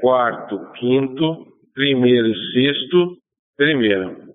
quarto, 0.00 0.58
quinto, 0.72 1.46
primeiro, 1.72 2.34
sexto, 2.52 3.16
primeiro. 3.56 4.34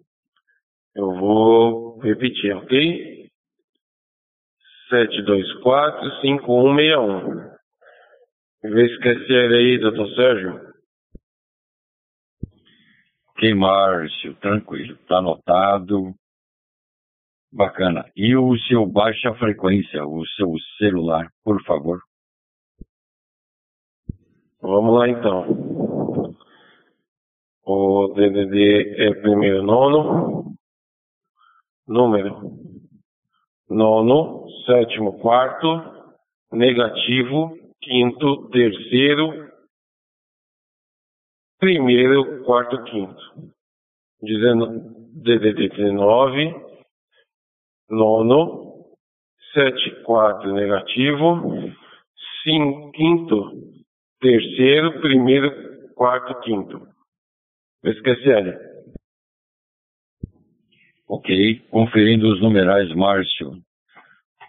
Eu 0.95 1.13
vou 1.13 1.99
repetir, 1.99 2.55
ok? 2.55 3.27
724 4.89 6.21
5161. 6.21 7.57
Vê 8.63 8.87
se 8.87 8.93
esquecer 8.93 9.51
aí, 9.51 9.77
doutor 9.77 10.09
Sérgio. 10.15 10.66
Ok, 13.37 13.53
Márcio, 13.53 14.33
tranquilo, 14.37 14.97
tá 15.07 15.19
anotado. 15.19 16.11
Bacana. 17.53 18.03
E 18.15 18.35
o 18.35 18.57
seu 18.67 18.83
baixa 18.87 19.31
frequência, 19.35 20.03
o 20.03 20.25
seu 20.25 20.55
celular, 20.79 21.31
por 21.43 21.63
favor? 21.63 21.99
Vamos 24.59 24.97
lá 24.97 25.07
então. 25.07 26.35
O 27.63 28.07
DDD 28.15 29.05
é 29.05 29.21
primeiro 29.21 29.61
nono, 29.61 30.55
número 31.87 32.41
nono, 33.69 34.47
sétimo, 34.65 35.19
quarto, 35.19 35.67
negativo, 36.51 37.55
quinto, 37.83 38.49
terceiro, 38.49 39.47
primeiro, 41.59 42.43
quarto, 42.43 42.83
quinto. 42.83 43.53
DDD 44.21 45.69
19, 45.69 46.55
nono, 47.89 48.85
sete, 49.53 50.03
quatro, 50.03 50.53
negativo, 50.53 51.73
cinco, 52.43 52.91
quinto, 52.91 53.51
terceiro, 54.19 54.99
primeiro, 55.01 55.93
quarto, 55.93 56.39
quinto. 56.41 56.87
Esqueci, 57.83 58.29
Elia. 58.29 58.59
Ok, 61.07 61.59
conferindo 61.69 62.27
os 62.33 62.41
numerais, 62.41 62.93
Márcio. 62.93 63.61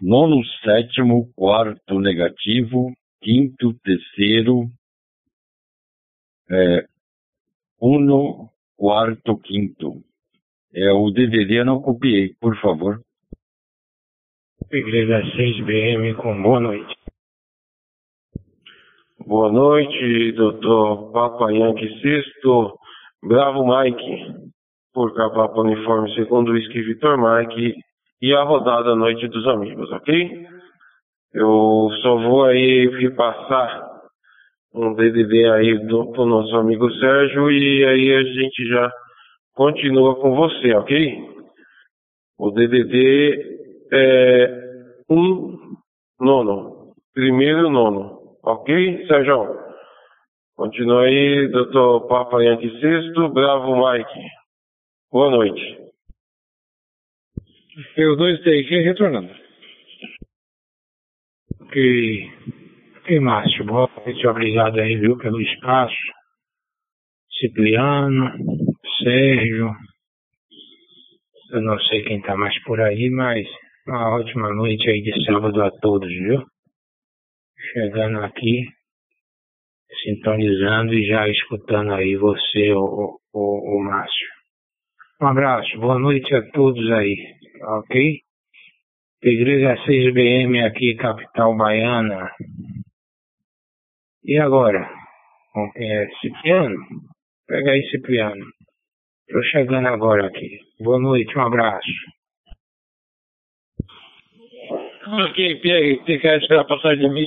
Nono, 0.00 0.44
sétimo, 0.62 1.32
quarto, 1.34 1.98
negativo, 2.00 2.92
quinto, 3.22 3.74
terceiro, 3.80 4.68
é, 6.50 6.86
uno, 7.80 8.50
quarto, 8.76 9.38
quinto. 9.38 10.02
É, 10.74 10.92
o 10.92 11.10
DDD 11.10 11.60
eu 11.60 11.64
não 11.64 11.80
copiei, 11.80 12.34
por 12.40 12.56
favor. 12.60 13.00
Igreja 14.70 15.22
6BM 15.36 16.14
com 16.16 16.42
boa 16.42 16.60
noite. 16.60 16.94
Boa 19.26 19.50
noite, 19.50 20.32
doutor 20.32 21.12
Papa 21.12 21.50
Yankee 21.52 22.00
Sexto, 22.00 22.78
Bravo 23.22 23.64
Mike, 23.66 24.50
por 24.92 25.14
Papa 25.14 25.60
Uniforme 25.60 26.14
segundo 26.14 26.52
Whisky 26.52 26.82
Vitor 26.82 27.18
Mike 27.18 27.74
e 28.20 28.32
a 28.34 28.42
rodada 28.42 28.94
Noite 28.94 29.28
dos 29.28 29.46
Amigos, 29.46 29.90
ok? 29.92 30.46
Eu 31.32 31.88
só 32.02 32.16
vou 32.16 32.44
aí 32.44 32.88
repassar 32.88 33.97
um 34.78 34.94
DDD 34.94 35.50
aí 35.50 35.86
do, 35.86 36.12
pro 36.12 36.24
nosso 36.24 36.54
amigo 36.56 36.88
Sérgio 36.92 37.50
e 37.50 37.84
aí 37.84 38.14
a 38.14 38.22
gente 38.22 38.68
já 38.68 38.92
continua 39.54 40.14
com 40.20 40.36
você, 40.36 40.72
ok? 40.72 41.18
O 42.38 42.52
DDD 42.52 43.58
é 43.92 44.94
um 45.10 45.74
nono, 46.20 46.94
primeiro 47.12 47.68
nono. 47.68 48.36
Ok, 48.44 49.06
Sérgio? 49.08 49.58
Continua 50.56 51.02
aí, 51.02 51.48
doutor 51.48 52.06
Papa 52.06 52.42
Yankee 52.42 52.80
Sexto, 52.80 53.28
Bravo 53.30 53.74
Mike. 53.76 54.28
Boa 55.10 55.30
noite. 55.30 55.78
Eu 57.96 58.16
dois 58.16 58.40
TQ 58.42 58.80
retornando. 58.82 59.30
Ok. 61.62 62.57
Ok, 63.08 63.20
Márcio. 63.20 63.64
Boa 63.64 63.88
noite, 64.04 64.26
obrigado 64.26 64.78
aí, 64.78 64.96
viu, 64.96 65.16
pelo 65.16 65.40
espaço. 65.40 65.96
Cipriano, 67.40 68.30
Sérgio. 69.02 69.70
Eu 71.52 71.62
não 71.62 71.78
sei 71.80 72.02
quem 72.02 72.20
tá 72.20 72.36
mais 72.36 72.62
por 72.64 72.78
aí, 72.82 73.08
mas 73.08 73.46
uma 73.86 74.14
ótima 74.14 74.52
noite 74.52 74.90
aí 74.90 75.00
de 75.00 75.24
sábado 75.24 75.62
a 75.62 75.70
todos, 75.70 76.06
viu? 76.06 76.42
chegando 77.72 78.18
aqui, 78.18 78.66
sintonizando 80.04 80.92
e 80.92 81.06
já 81.06 81.26
escutando 81.30 81.94
aí 81.94 82.14
você, 82.14 82.74
o, 82.74 83.18
o, 83.32 83.78
o 83.78 83.84
Márcio. 83.84 84.28
Um 85.22 85.28
abraço, 85.28 85.78
boa 85.78 85.98
noite 85.98 86.34
a 86.34 86.42
todos 86.50 86.90
aí, 86.90 87.16
ok? 87.78 88.18
Igreja 89.22 89.76
6BM 89.86 90.66
aqui, 90.66 90.94
capital 90.96 91.56
baiana. 91.56 92.30
E 94.28 94.38
agora? 94.38 94.86
É? 95.74 96.06
Cipriano? 96.20 96.76
Pega 97.46 97.70
aí, 97.70 97.82
Cipriano. 97.90 98.44
Tô 99.26 99.42
chegando 99.44 99.88
agora 99.88 100.26
aqui. 100.26 100.58
Boa 100.80 101.00
noite, 101.00 101.34
um 101.38 101.40
abraço. 101.40 101.88
Ok, 105.06 105.60
Pierre, 105.60 105.96
você 106.04 106.18
quer 106.18 106.42
esperar 106.42 106.66
passar 106.66 106.94
de 106.94 107.08
mim? 107.08 107.26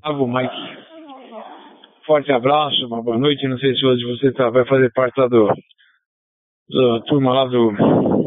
Bravo, 0.00 0.26
Mike. 0.26 0.84
Forte 2.04 2.32
abraço, 2.32 2.88
uma 2.88 3.00
boa 3.00 3.16
noite. 3.16 3.46
Não 3.46 3.56
sei 3.56 3.72
se 3.76 3.86
hoje 3.86 4.04
você 4.04 4.32
tá, 4.32 4.50
vai 4.50 4.66
fazer 4.66 4.92
parte 4.92 5.16
lá 5.20 5.28
do, 5.28 5.46
da 5.46 7.00
turma 7.06 7.34
lá 7.34 7.44
do. 7.44 8.23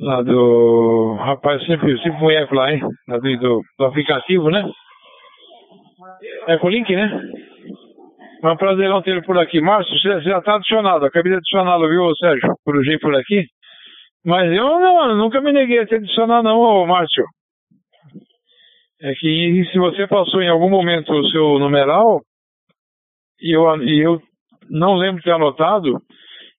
Lá 0.00 0.22
do. 0.22 1.14
Rapaz, 1.20 1.64
sempre, 1.66 1.96
sempre 1.98 2.18
fui 2.18 2.34
eco 2.34 2.54
lá, 2.54 2.72
hein? 2.72 2.80
Lá 3.06 3.18
do, 3.18 3.36
do, 3.38 3.62
do 3.78 3.84
aplicativo, 3.84 4.50
né? 4.50 4.64
Ecolink, 6.48 6.94
né? 6.94 7.22
É 8.42 8.48
um 8.48 8.56
prazerão 8.56 9.02
ter 9.02 9.22
por 9.24 9.38
aqui. 9.38 9.60
Márcio, 9.60 9.94
você 9.98 10.22
já 10.22 10.38
está 10.38 10.54
adicionado. 10.54 11.04
Acabei 11.04 11.32
de 11.32 11.38
adicioná-lo, 11.38 11.88
viu, 11.88 12.14
Sérgio? 12.16 12.54
Corujei 12.64 12.98
por 12.98 13.14
aqui. 13.14 13.44
Mas 14.24 14.50
eu 14.50 14.80
não, 14.80 15.14
nunca 15.16 15.40
me 15.40 15.52
neguei 15.52 15.80
a 15.80 15.86
te 15.86 15.94
adicionar, 15.94 16.42
não, 16.42 16.58
ô, 16.58 16.86
Márcio. 16.86 17.24
É 19.02 19.12
que 19.14 19.64
se 19.70 19.78
você 19.78 20.06
passou 20.06 20.42
em 20.42 20.48
algum 20.48 20.70
momento 20.70 21.12
o 21.12 21.28
seu 21.28 21.58
numeral 21.58 22.20
e 23.40 23.56
eu, 23.56 23.82
e 23.82 24.06
eu 24.06 24.20
não 24.70 24.94
lembro 24.94 25.18
de 25.18 25.24
ter 25.24 25.32
anotado 25.32 25.98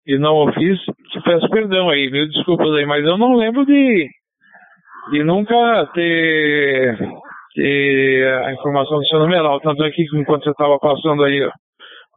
e 0.05 0.17
não 0.17 0.35
o 0.35 0.53
fiz, 0.53 0.79
te 1.11 1.21
peço 1.23 1.49
perdão 1.49 1.89
aí, 1.89 2.09
mil 2.09 2.27
desculpas 2.27 2.71
aí, 2.73 2.85
mas 2.85 3.05
eu 3.05 3.17
não 3.17 3.35
lembro 3.35 3.65
de, 3.65 4.07
de 5.11 5.23
nunca 5.23 5.87
ter, 5.93 6.97
ter 7.53 8.33
a 8.45 8.53
informação 8.53 8.97
do 8.97 9.07
seu 9.07 9.19
numeral. 9.19 9.59
Tanto 9.59 9.83
é 9.83 9.91
que 9.91 10.03
enquanto 10.15 10.43
você 10.43 10.51
estava 10.51 10.79
passando 10.79 11.23
aí 11.23 11.47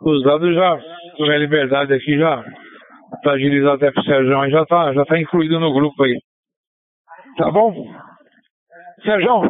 os 0.03 0.23
dados, 0.23 0.55
já 0.55 0.79
tomei 1.17 1.37
a 1.37 1.41
liberdade 1.41 1.93
aqui, 1.93 2.19
já 2.19 2.43
para 3.23 3.33
agilizar 3.33 3.75
até 3.75 3.91
pro 3.91 4.03
Sérgio, 4.03 4.51
já 4.51 4.65
tá, 4.67 4.93
já 4.93 5.05
tá 5.05 5.19
incluído 5.19 5.61
no 5.61 5.73
grupo 5.73 6.03
aí. 6.03 6.19
Tá 7.37 7.51
bom? 7.51 7.75
Sérgio, 9.05 9.41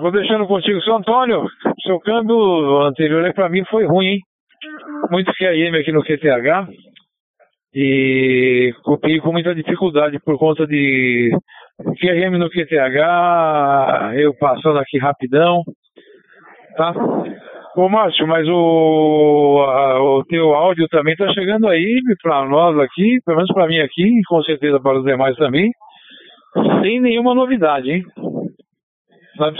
vou 0.00 0.12
deixando 0.12 0.46
contigo, 0.46 0.80
seu 0.82 0.96
Antônio. 0.96 1.44
Seu 1.84 1.98
câmbio 2.00 2.82
anterior 2.82 3.24
aí 3.24 3.32
para 3.32 3.48
mim 3.48 3.64
foi 3.64 3.86
ruim, 3.86 4.06
hein? 4.06 4.20
Muito 5.10 5.32
QM 5.32 5.76
aqui 5.76 5.90
no 5.92 6.02
QTH. 6.02 6.68
E 7.74 8.74
copiei 8.82 9.18
com 9.20 9.32
muita 9.32 9.54
dificuldade 9.54 10.18
por 10.20 10.38
conta 10.38 10.66
de 10.66 11.30
QRM 11.98 12.36
no 12.38 12.50
QTH, 12.50 14.14
eu 14.16 14.34
passando 14.38 14.78
aqui 14.78 14.98
rapidão, 14.98 15.62
tá? 16.76 16.92
Ô 17.74 17.88
Márcio, 17.88 18.26
mas 18.26 18.46
o, 18.46 19.64
a, 19.66 20.02
o 20.02 20.24
teu 20.24 20.54
áudio 20.54 20.86
também 20.88 21.16
tá 21.16 21.26
chegando 21.32 21.66
aí 21.66 21.98
para 22.22 22.44
nós 22.46 22.78
aqui, 22.78 23.18
pelo 23.24 23.38
menos 23.38 23.52
para 23.54 23.66
mim 23.66 23.78
aqui, 23.80 24.04
e 24.04 24.22
com 24.28 24.42
certeza 24.42 24.78
para 24.78 24.98
os 24.98 25.04
demais 25.04 25.34
também, 25.36 25.70
sem 26.82 27.00
nenhuma 27.00 27.34
novidade, 27.34 27.90
hein? 27.90 28.04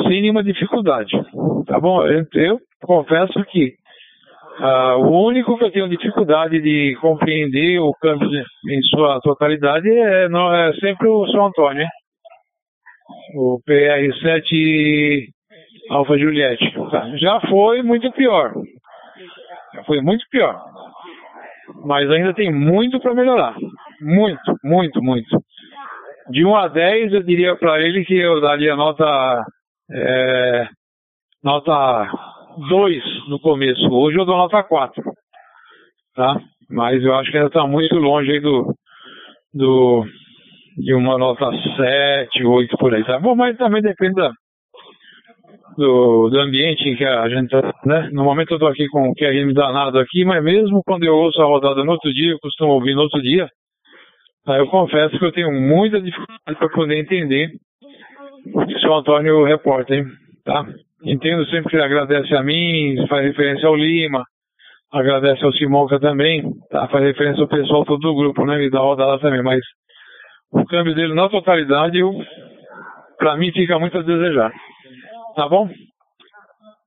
Sem 0.07 0.21
nenhuma 0.21 0.45
dificuldade. 0.45 1.13
Tá 1.67 1.81
bom? 1.81 2.07
Eu, 2.07 2.27
eu 2.35 2.59
confesso 2.83 3.43
que 3.47 3.73
Uh, 4.59 4.99
o 4.99 5.27
único 5.27 5.57
que 5.57 5.65
eu 5.65 5.73
tenho 5.73 5.89
dificuldade 5.89 6.61
de 6.61 6.97
compreender 7.01 7.81
o 7.81 7.93
câmbio 7.95 8.29
em 8.29 8.83
sua 8.95 9.19
totalidade 9.21 9.89
é, 9.89 10.29
não, 10.29 10.55
é 10.55 10.73
sempre 10.75 11.09
o 11.09 11.27
São 11.29 11.47
Antônio, 11.47 11.83
né? 11.83 11.89
o 13.35 13.61
PR7 13.69 15.29
Alfa 15.91 16.19
Juliette. 16.19 16.65
Já 17.19 17.41
foi 17.49 17.83
muito 17.83 18.11
pior. 18.13 18.53
Já 19.75 19.85
foi 19.85 20.01
muito 20.01 20.25
pior. 20.31 20.59
Mas 21.85 22.11
ainda 22.11 22.35
tem 22.35 22.53
muito 22.53 23.01
para 23.01 23.15
melhorar. 23.15 23.55
Muito, 24.01 24.59
muito, 24.63 25.03
muito. 25.03 25.43
De 26.31 26.45
1 26.45 26.57
a 26.57 26.69
10, 26.69 27.13
eu 27.13 27.23
diria 27.23 27.57
para 27.57 27.81
ele 27.81 28.05
que 28.05 28.15
eu 28.15 28.41
daria 28.41 28.77
nota. 28.77 29.45
É, 29.91 30.69
nota 31.43 32.09
2 32.57 33.29
no 33.29 33.39
começo. 33.41 33.89
Hoje 33.91 34.19
eu 34.19 34.25
dou 34.25 34.37
nota 34.37 34.63
4. 34.63 35.03
Tá? 36.15 36.41
Mas 36.71 37.03
eu 37.03 37.15
acho 37.15 37.31
que 37.31 37.37
ainda 37.37 37.49
está 37.49 37.67
muito 37.67 37.97
longe 37.97 38.31
aí 38.31 38.41
do, 38.41 38.75
do, 39.53 40.05
de 40.79 40.95
uma 40.95 41.19
nota 41.19 41.51
7, 41.77 42.45
8 42.45 42.77
por 42.77 42.95
aí. 42.95 43.05
Tá 43.05 43.19
bom, 43.19 43.35
mas 43.35 43.57
também 43.57 43.83
depende 43.83 44.15
da, 44.15 44.31
do, 45.77 46.29
do 46.29 46.41
ambiente 46.41 46.89
em 46.89 46.97
que 46.97 47.05
a 47.05 47.29
gente 47.29 47.51
tá, 47.51 47.75
né? 47.85 48.11
No 48.13 48.25
momento 48.25 48.53
eu 48.53 48.57
estou 48.57 48.69
aqui 48.69 48.87
com 48.89 49.11
o 49.11 49.15
QRM 49.15 49.53
danado 49.53 49.99
aqui, 49.99 50.25
mas 50.25 50.43
mesmo 50.43 50.83
quando 50.85 51.05
eu 51.05 51.15
ouço 51.15 51.41
a 51.41 51.47
rodada 51.47 51.85
no 51.85 51.93
outro 51.93 52.13
dia, 52.13 52.33
eu 52.33 52.39
costumo 52.41 52.73
ouvir 52.73 52.95
no 52.95 53.03
outro 53.03 53.21
dia, 53.21 53.49
aí 54.47 54.59
eu 54.59 54.67
confesso 54.67 55.19
que 55.19 55.25
eu 55.25 55.33
tenho 55.33 55.53
muita 55.53 56.01
dificuldade 56.01 56.59
para 56.59 56.69
poder 56.69 56.99
entender 56.99 57.51
o 58.55 58.67
que 58.67 58.75
o 58.75 58.81
seu 58.81 58.95
Antônio 58.95 59.45
reporta, 59.45 59.95
hein? 59.95 60.05
Tá? 60.45 60.67
Entendo 61.05 61.45
sempre 61.47 61.71
que 61.71 61.77
agradece 61.77 62.35
a 62.37 62.43
mim, 62.43 62.95
faz 63.09 63.25
referência 63.27 63.67
ao 63.67 63.75
Lima, 63.75 64.23
agradece 64.93 65.45
ao 65.45 65.53
Simonca 65.53 65.99
também, 65.99 66.45
tá? 66.71 66.87
faz 66.89 67.05
referência 67.05 67.43
ao 67.43 67.49
pessoal 67.49 67.85
todo 67.85 68.01
do 68.01 68.15
grupo, 68.15 68.45
né? 68.45 68.63
E 68.63 68.71
da 68.71 68.79
rodada 68.79 69.19
também, 69.19 69.43
mas 69.43 69.61
o 70.53 70.65
câmbio 70.65 70.95
dele 70.95 71.15
na 71.15 71.29
totalidade, 71.29 71.99
para 73.19 73.37
mim 73.37 73.51
fica 73.53 73.79
muito 73.81 73.99
a 73.99 74.03
desejar. 74.03 74.53
Tá 75.35 75.49
bom? 75.49 75.69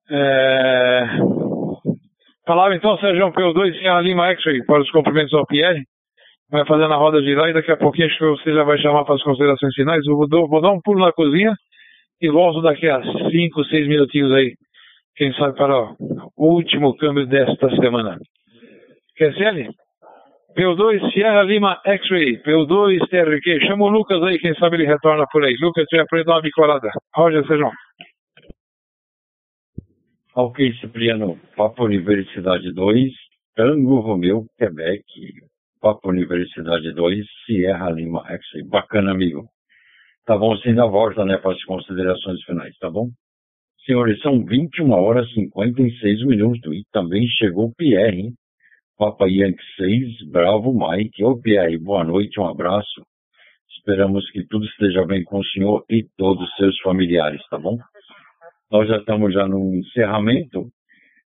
É... 0.09 1.07
Falava 2.47 2.75
então, 2.75 2.97
Sérgio, 2.99 3.33
P2 3.33 3.77
sem 3.79 3.87
a 3.87 3.99
Lima 3.99 4.27
X-Ray 4.27 4.63
para 4.65 4.81
os 4.81 4.91
cumprimentos 4.91 5.33
ao 5.33 5.45
Pierre. 5.47 5.83
Vai 6.49 6.63
fazendo 6.65 6.93
a 6.93 6.97
roda 6.97 7.21
de 7.21 7.33
lá 7.33 7.49
e 7.49 7.53
daqui 7.53 7.71
a 7.71 7.77
pouquinho 7.77 8.07
acho 8.07 8.17
que 8.19 8.25
você 8.25 8.53
já 8.53 8.63
vai 8.63 8.77
chamar 8.77 9.03
para 9.03 9.15
as 9.15 9.23
considerações 9.23 9.73
finais. 9.73 10.05
Eu 10.05 10.15
vou, 10.15 10.47
vou 10.47 10.61
dar 10.61 10.71
um 10.71 10.79
pulo 10.79 10.99
na 10.99 11.11
cozinha 11.11 11.51
e 12.21 12.29
volto 12.29 12.61
daqui 12.61 12.87
a 12.87 13.01
5, 13.01 13.65
6 13.65 13.87
minutinhos 13.87 14.31
aí, 14.31 14.53
quem 15.15 15.33
sabe 15.33 15.57
para 15.57 15.95
o 16.35 16.53
último 16.53 16.95
câmbio 16.97 17.25
desta 17.25 17.69
semana. 17.75 18.17
QSL? 19.17 19.69
P2 20.57 21.11
Sierra 21.11 21.43
Lima 21.43 21.81
X-Ray, 21.85 22.41
P2 22.41 23.09
TRQ. 23.09 23.67
Chama 23.67 23.85
o 23.85 23.89
Lucas 23.89 24.23
aí, 24.23 24.39
quem 24.39 24.55
sabe 24.55 24.77
ele 24.77 24.85
retorna 24.85 25.25
por 25.29 25.43
aí. 25.43 25.53
Lucas, 25.61 25.85
tiver 25.87 26.05
ele 26.13 26.23
dar 26.23 26.35
uma 26.35 26.41
bicolada. 26.41 26.89
Roger, 27.13 27.45
sejam. 27.45 27.71
Ok, 30.33 30.73
Cipriano. 30.79 31.37
Papo 31.57 31.83
Universidade 31.83 32.73
2, 32.73 33.11
Tango 33.55 33.99
Romeu, 33.99 34.45
Quebec. 34.57 35.03
Papo 35.81 36.09
Universidade 36.09 36.93
2, 36.93 37.25
Sierra 37.45 37.89
Lima 37.89 38.23
X-Ray. 38.27 38.63
Bacana, 38.63 39.11
amigo. 39.11 39.49
Tá 40.25 40.35
bom, 40.35 40.57
você 40.57 40.69
ainda 40.69 40.87
volta, 40.87 41.23
né, 41.23 41.37
para 41.37 41.51
as 41.51 41.63
considerações 41.65 42.43
finais, 42.45 42.75
tá 42.79 42.89
bom? 42.89 43.09
Senhores, 43.85 44.19
são 44.21 44.43
21 44.43 44.91
horas 44.91 45.29
e 45.29 45.33
56 45.35 46.25
minutos 46.25 46.73
e 46.73 46.83
também 46.91 47.27
chegou 47.27 47.71
Pierre, 47.77 48.21
hein? 48.21 48.33
Papa 48.97 49.27
Yankee 49.27 49.63
6, 49.75 50.31
Bravo 50.31 50.73
Mike. 50.73 51.23
Ô 51.23 51.39
Pierre, 51.39 51.77
boa 51.77 52.03
noite, 52.03 52.39
um 52.39 52.47
abraço. 52.47 53.05
Esperamos 53.77 54.27
que 54.31 54.43
tudo 54.47 54.65
esteja 54.65 55.05
bem 55.05 55.23
com 55.23 55.37
o 55.37 55.45
senhor 55.45 55.85
e 55.87 56.03
todos 56.17 56.43
os 56.43 56.55
seus 56.55 56.79
familiares, 56.81 57.41
tá 57.51 57.59
bom? 57.59 57.77
Nós 58.71 58.87
já 58.87 58.97
estamos 58.97 59.31
já 59.31 59.47
no 59.47 59.75
encerramento, 59.75 60.69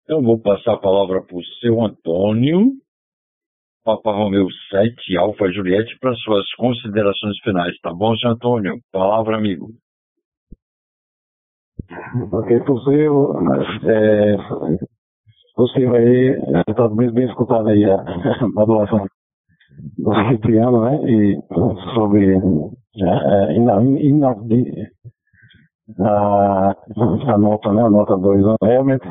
então 0.03 0.21
vou 0.21 0.39
passar 0.39 0.73
a 0.73 0.77
palavra 0.77 1.23
para 1.23 1.35
o 1.35 1.43
seu 1.61 1.83
Antônio, 1.83 2.73
Papa 3.83 4.11
Romeu 4.13 4.47
7, 4.69 5.17
Alfa 5.17 5.51
Juliette, 5.51 5.97
para 5.99 6.13
suas 6.15 6.49
considerações 6.53 7.37
finais. 7.43 7.77
Tá 7.81 7.93
bom, 7.93 8.15
seu 8.15 8.31
Antônio? 8.31 8.79
Palavra, 8.91 9.37
amigo. 9.37 9.67
Ok, 12.31 12.59
possível. 12.61 13.33
É, 13.83 14.37
possível 15.55 15.95
aí, 15.95 16.39
está 16.67 16.87
bem, 16.87 17.11
bem 17.11 17.27
escutado 17.27 17.67
aí 17.67 17.83
a 17.83 17.97
modulação 18.55 19.05
do 19.97 20.13
Cipriano, 20.29 20.85
né? 20.85 21.11
E 21.11 21.37
sobre 21.93 22.35
é, 22.35 23.53
ina, 23.55 23.79
a, 25.99 26.75
a 27.33 27.37
nota, 27.37 27.73
né? 27.73 27.83
A 27.83 27.89
nota 27.89 28.17
2, 28.17 28.45
realmente. 28.61 29.05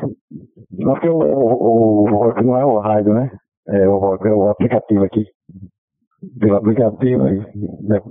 Não, 0.71 0.95
que 0.95 1.07
o, 1.07 1.19
o, 1.19 2.03
o, 2.05 2.43
não 2.43 2.57
é 2.57 2.65
o 2.65 2.79
rádio, 2.79 3.13
né? 3.13 3.29
É, 3.67 3.87
o, 3.87 3.97
o 3.97 4.49
aplicativo 4.49 5.03
aqui. 5.03 5.25
Pelo 6.39 6.57
aplicativo. 6.57 7.23
Né? 7.23 8.01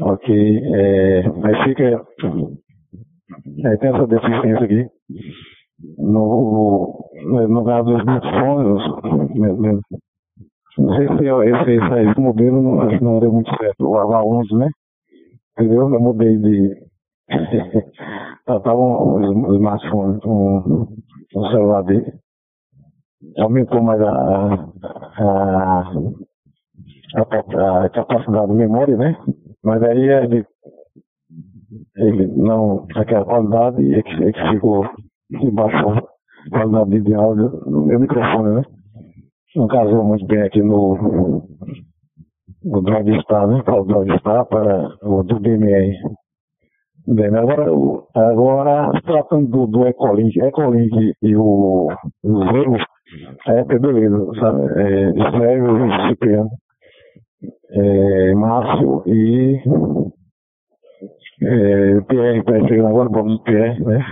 Ok. 0.00 0.60
É, 0.74 1.28
mas 1.28 1.62
fica. 1.64 1.84
É, 3.64 3.76
tem 3.76 3.90
essa 3.90 4.06
deficiência 4.06 4.64
aqui. 4.64 4.86
No, 5.98 7.10
no, 7.48 7.64
caso 7.64 7.90
dos 7.90 8.00
smartphones, 8.00 8.82
não 10.78 10.96
sei 10.96 11.08
se 11.08 11.24
esse, 11.24 11.70
esse 12.10 12.18
o 12.18 12.22
modelo 12.22 12.62
não, 12.62 13.00
não 13.00 13.20
deu 13.20 13.32
muito 13.32 13.50
certo. 13.56 13.84
O 13.84 13.94
H11, 13.94 14.56
né? 14.58 14.68
Entendeu? 15.52 15.92
Eu 15.92 16.00
mudei 16.00 16.36
de. 16.38 16.84
Tava 18.46 18.74
um 18.76 19.54
smartphone, 19.56 20.20
um, 20.24 20.86
um 21.36 21.50
celular 21.50 21.82
dele 21.82 22.23
aumentou 23.38 23.82
mais 23.82 24.00
a, 24.00 24.10
a, 25.18 25.92
a, 27.16 27.84
a 27.84 27.88
capacidade 27.90 28.48
de 28.48 28.54
memória, 28.54 28.96
né? 28.96 29.16
Mas 29.62 29.82
aí 29.82 30.08
ele, 30.08 30.46
ele 31.96 32.26
não, 32.28 32.86
aquela 32.94 33.24
qualidade 33.24 33.94
é 33.94 34.02
que, 34.02 34.24
é 34.24 34.32
que 34.32 34.50
ficou, 34.50 34.84
a 34.84 36.50
qualidade 36.50 37.00
de 37.00 37.14
áudio 37.14 37.50
no 37.66 37.86
meu 37.86 38.00
microfone, 38.00 38.56
né? 38.56 38.62
Não 39.56 39.68
casou 39.68 40.04
muito 40.04 40.26
bem 40.26 40.42
aqui 40.42 40.60
no, 40.60 41.46
no 42.64 42.82
Drive 42.82 43.20
Star, 43.22 43.46
né? 43.46 43.62
Para 43.62 43.80
o 43.80 43.84
Drive 43.84 44.18
Star, 44.18 44.44
para 44.46 44.96
o 45.02 45.22
do 45.22 45.38
DMR. 45.38 45.96
Bem, 47.06 47.26
agora, 47.26 47.66
agora 48.14 49.00
tratando 49.02 49.46
do, 49.46 49.66
do 49.66 49.86
Ecolink, 49.86 50.40
Ecolink 50.40 51.12
e 51.22 51.36
o, 51.36 51.88
o 52.24 52.38
Velo, 52.52 52.78
É, 53.46 53.64
que 53.64 53.78
beleza, 53.78 54.30
sabe? 54.40 54.62
É, 54.80 55.12
Sérgio, 55.12 56.08
Cipriano, 56.08 56.50
é, 57.70 58.34
Márcio 58.34 59.02
e 59.06 59.60
é, 61.42 62.00
Pierre, 62.08 62.38
está 62.38 62.68
chegando 62.68 62.88
agora, 62.88 63.08
bom, 63.08 63.38
Pierre, 63.38 63.84
né? 63.84 64.04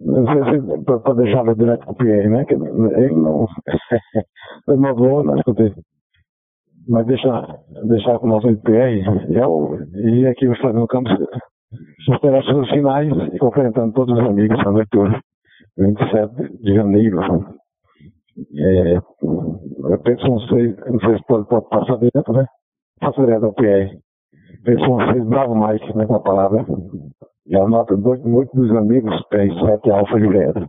Não 0.00 0.24
sei 0.26 0.60
se 0.60 0.84
para 0.84 1.14
deixar 1.14 1.54
direto 1.54 1.84
com 1.86 1.92
o 1.92 1.96
Pierre, 1.96 2.28
né? 2.28 2.44
Que 2.44 2.54
ele 2.54 3.14
não. 3.14 3.46
ele 4.68 4.80
não 4.80 4.94
vou, 4.94 5.24
não 5.24 5.36
escutei. 5.36 5.74
Mas 6.88 7.06
deixa, 7.06 7.58
deixar 7.84 8.18
com 8.18 8.26
o 8.26 8.30
nosso 8.30 8.56
Pierre 8.62 9.02
e, 9.28 10.20
e 10.20 10.26
aqui 10.26 10.48
o 10.48 10.52
Estado 10.52 10.78
no 10.78 10.86
Campo 10.86 11.10
superações 12.04 12.68
finais 12.70 13.12
e 13.32 13.38
cumprimentando 13.38 13.92
todos 13.92 14.18
os 14.18 14.24
amigos 14.26 14.58
da 14.64 14.72
noite 14.72 14.96
hoje, 14.96 15.20
27 15.78 16.62
de 16.62 16.74
janeiro. 16.74 17.59
É, 18.36 18.96
eu 18.96 20.02
penso, 20.02 20.26
não 20.26 20.40
sei, 20.40 20.74
não 20.86 21.00
sei 21.00 21.16
se 21.16 21.26
pode, 21.26 21.48
pode 21.48 21.68
passar 21.68 21.96
direto, 21.98 22.32
né? 22.32 22.46
Passa 23.00 23.20
direto 23.20 23.46
ao 23.46 23.54
PR. 23.54 23.96
Penso, 24.64 24.86
não 24.86 25.12
sei, 25.12 25.20
bravo 25.22 25.54
Mike, 25.54 25.96
né, 25.96 26.06
com 26.06 26.14
a 26.14 26.22
palavra. 26.22 26.64
E 27.46 27.56
a 27.56 27.66
nota 27.66 27.96
do, 27.96 28.16
muito 28.28 28.54
dos 28.54 28.70
amigos, 28.76 29.14
PR7 29.32 29.90
Alfa 29.90 30.18
Julieta. 30.18 30.66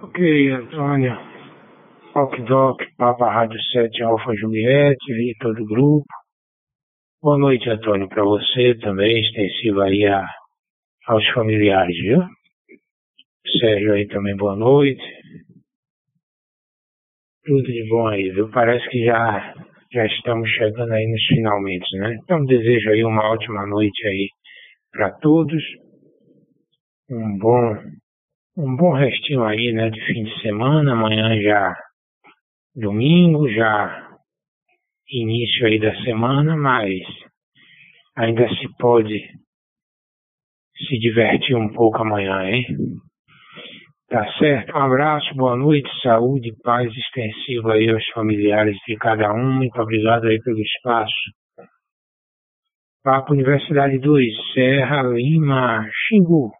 Ok, 0.00 0.50
Antônio. 0.50 1.16
Ok, 2.14 2.44
Doc, 2.44 2.80
Papa 2.96 3.30
Rádio 3.30 3.60
7 3.72 4.02
Alfa 4.02 4.34
Juliette, 4.34 5.12
aí 5.12 5.34
todo 5.40 5.62
o 5.62 5.66
grupo. 5.66 6.06
Boa 7.22 7.36
noite, 7.36 7.68
Antônio, 7.68 8.08
para 8.08 8.24
você 8.24 8.76
também, 8.76 9.20
extensiva 9.20 9.84
aí 9.84 10.06
a, 10.06 10.24
aos 11.06 11.28
familiares, 11.30 11.96
viu? 11.96 12.22
Sérgio 13.60 13.94
aí 13.94 14.06
também, 14.06 14.36
boa 14.36 14.54
noite. 14.54 15.02
Tudo 17.48 17.62
de 17.62 17.88
bom 17.88 18.06
aí, 18.08 18.28
viu? 18.28 18.50
Parece 18.50 18.86
que 18.90 19.06
já, 19.06 19.54
já 19.90 20.04
estamos 20.04 20.50
chegando 20.50 20.92
aí 20.92 21.06
nos 21.10 21.24
finalmente, 21.28 21.96
né? 21.96 22.18
Então 22.22 22.44
desejo 22.44 22.90
aí 22.90 23.02
uma 23.02 23.26
ótima 23.32 23.66
noite 23.66 24.06
aí 24.06 24.28
para 24.92 25.12
todos. 25.12 25.62
Um 27.10 27.38
bom, 27.38 27.74
um 28.54 28.76
bom 28.76 28.92
restinho 28.92 29.44
aí, 29.44 29.72
né, 29.72 29.88
de 29.88 29.98
fim 30.04 30.24
de 30.24 30.42
semana. 30.42 30.92
Amanhã 30.92 31.40
já 31.40 31.74
domingo, 32.76 33.48
já 33.50 34.10
início 35.10 35.66
aí 35.66 35.80
da 35.80 35.94
semana, 36.02 36.54
mas 36.54 37.00
ainda 38.14 38.46
se 38.46 38.68
pode 38.78 39.26
se 40.86 40.98
divertir 40.98 41.56
um 41.56 41.72
pouco 41.72 41.96
amanhã, 42.02 42.42
hein? 42.44 42.66
Tá 44.08 44.24
certo? 44.38 44.74
Um 44.74 44.80
abraço, 44.80 45.34
boa 45.34 45.54
noite, 45.54 45.86
saúde, 46.02 46.56
paz 46.62 46.90
extensiva 46.96 47.74
aí 47.74 47.90
aos 47.90 48.06
familiares 48.14 48.74
de 48.86 48.96
cada 48.96 49.34
um. 49.34 49.56
Muito 49.56 49.78
obrigado 49.78 50.26
aí 50.28 50.40
pelo 50.40 50.58
espaço. 50.58 51.12
Papo 53.04 53.34
Universidade 53.34 53.98
2, 53.98 54.52
Serra 54.54 55.02
Lima, 55.02 55.86
Xingu. 55.92 56.50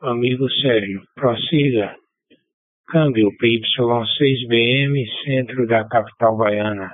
Amigo 0.00 0.48
Sérgio, 0.48 1.02
prossiga. 1.14 1.94
Câmbio 2.88 3.28
PY6BM, 3.36 5.04
centro 5.24 5.66
da 5.66 5.86
capital 5.86 6.38
baiana. 6.38 6.90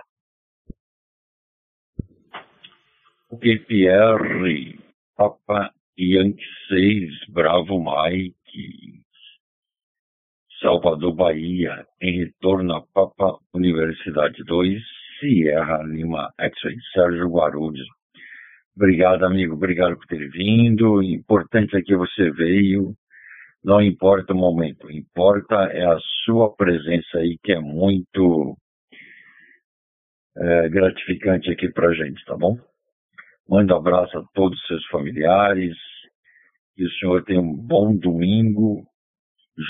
PPR, 3.31 4.77
Papa 5.17 5.71
Yankee 5.97 6.43
6, 6.69 7.33
Bravo 7.33 7.79
Mike, 7.79 8.98
Salvador, 10.61 11.15
Bahia, 11.15 11.87
em 12.03 12.19
retorno 12.19 12.75
a 12.75 12.83
Papa 12.93 13.39
Universidade 13.55 14.43
2, 14.45 14.83
Sierra 15.21 15.85
Lima 15.85 16.33
X-Ray, 16.37 16.77
Sérgio 16.93 17.29
Guarulhos. 17.29 17.87
Obrigado, 18.77 19.25
amigo, 19.25 19.55
obrigado 19.55 19.97
por 19.97 20.07
ter 20.07 20.29
vindo. 20.31 21.01
Importante 21.01 21.77
é 21.77 21.81
que 21.81 21.95
você 21.97 22.31
veio. 22.33 22.93
Não 23.63 23.81
importa 23.81 24.33
o 24.33 24.37
momento, 24.37 24.91
importa 24.91 25.55
é 25.73 25.85
a 25.85 25.99
sua 26.25 26.53
presença 26.55 27.19
aí, 27.19 27.39
que 27.43 27.53
é 27.53 27.61
muito 27.61 28.57
é, 30.37 30.69
gratificante 30.69 31.51
aqui 31.53 31.71
pra 31.71 31.95
gente, 31.95 32.25
tá 32.25 32.37
bom? 32.37 32.59
Manda 33.49 33.75
um 33.75 33.79
abraço 33.79 34.19
a 34.19 34.25
todos 34.35 34.61
os 34.61 34.67
seus 34.67 34.87
familiares. 34.87 35.77
Que 36.75 36.85
o 36.85 36.91
senhor 36.95 37.25
tenha 37.25 37.41
um 37.41 37.55
bom 37.55 37.97
domingo 37.97 38.85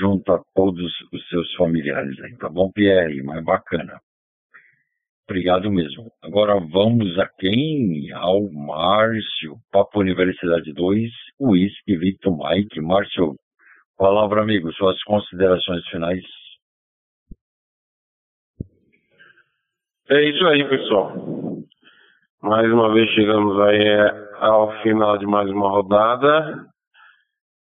junto 0.00 0.32
a 0.32 0.42
todos 0.54 0.92
os 1.12 1.28
seus 1.28 1.52
familiares 1.54 2.18
aí, 2.20 2.36
tá 2.36 2.48
bom, 2.48 2.70
Pierre? 2.70 3.22
Mais 3.22 3.42
bacana. 3.44 4.00
Obrigado 5.28 5.70
mesmo. 5.70 6.10
Agora 6.22 6.58
vamos 6.58 7.18
a 7.18 7.28
quem? 7.38 8.10
Ao 8.12 8.50
Márcio, 8.50 9.56
Papo 9.70 10.00
Universidade 10.00 10.72
2, 10.72 11.10
Whisky, 11.38 11.96
Victor 11.98 12.36
Mike. 12.36 12.80
Márcio, 12.80 13.34
palavra, 13.98 14.42
amigo, 14.42 14.72
suas 14.72 15.02
considerações 15.04 15.86
finais. 15.88 16.24
É 20.10 20.22
isso 20.30 20.46
aí, 20.46 20.66
pessoal. 20.66 21.12
Mais 22.42 22.72
uma 22.72 22.94
vez 22.94 23.10
chegamos 23.10 23.60
aí 23.60 23.84
ao 24.38 24.80
final 24.82 25.18
de 25.18 25.26
mais 25.26 25.50
uma 25.50 25.68
rodada. 25.68 26.66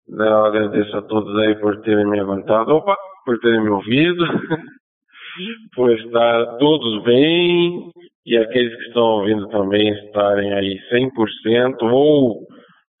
Eu 0.08 0.44
agradeço 0.44 0.96
a 0.96 1.02
todos 1.02 1.36
aí 1.38 1.54
por 1.56 1.80
terem 1.82 2.06
me 2.06 2.20
aguentado, 2.20 2.74
opa, 2.74 2.96
por 3.24 3.38
terem 3.38 3.62
me 3.62 3.70
ouvido, 3.70 4.24
por 5.74 5.90
estar 5.92 6.56
todos 6.58 7.02
bem. 7.04 7.90
E 8.24 8.36
aqueles 8.36 8.74
que 8.76 8.84
estão 8.84 9.02
ouvindo 9.02 9.48
também 9.48 9.92
estarem 10.06 10.52
aí 10.54 10.78
100% 10.92 11.82
ou 11.82 12.46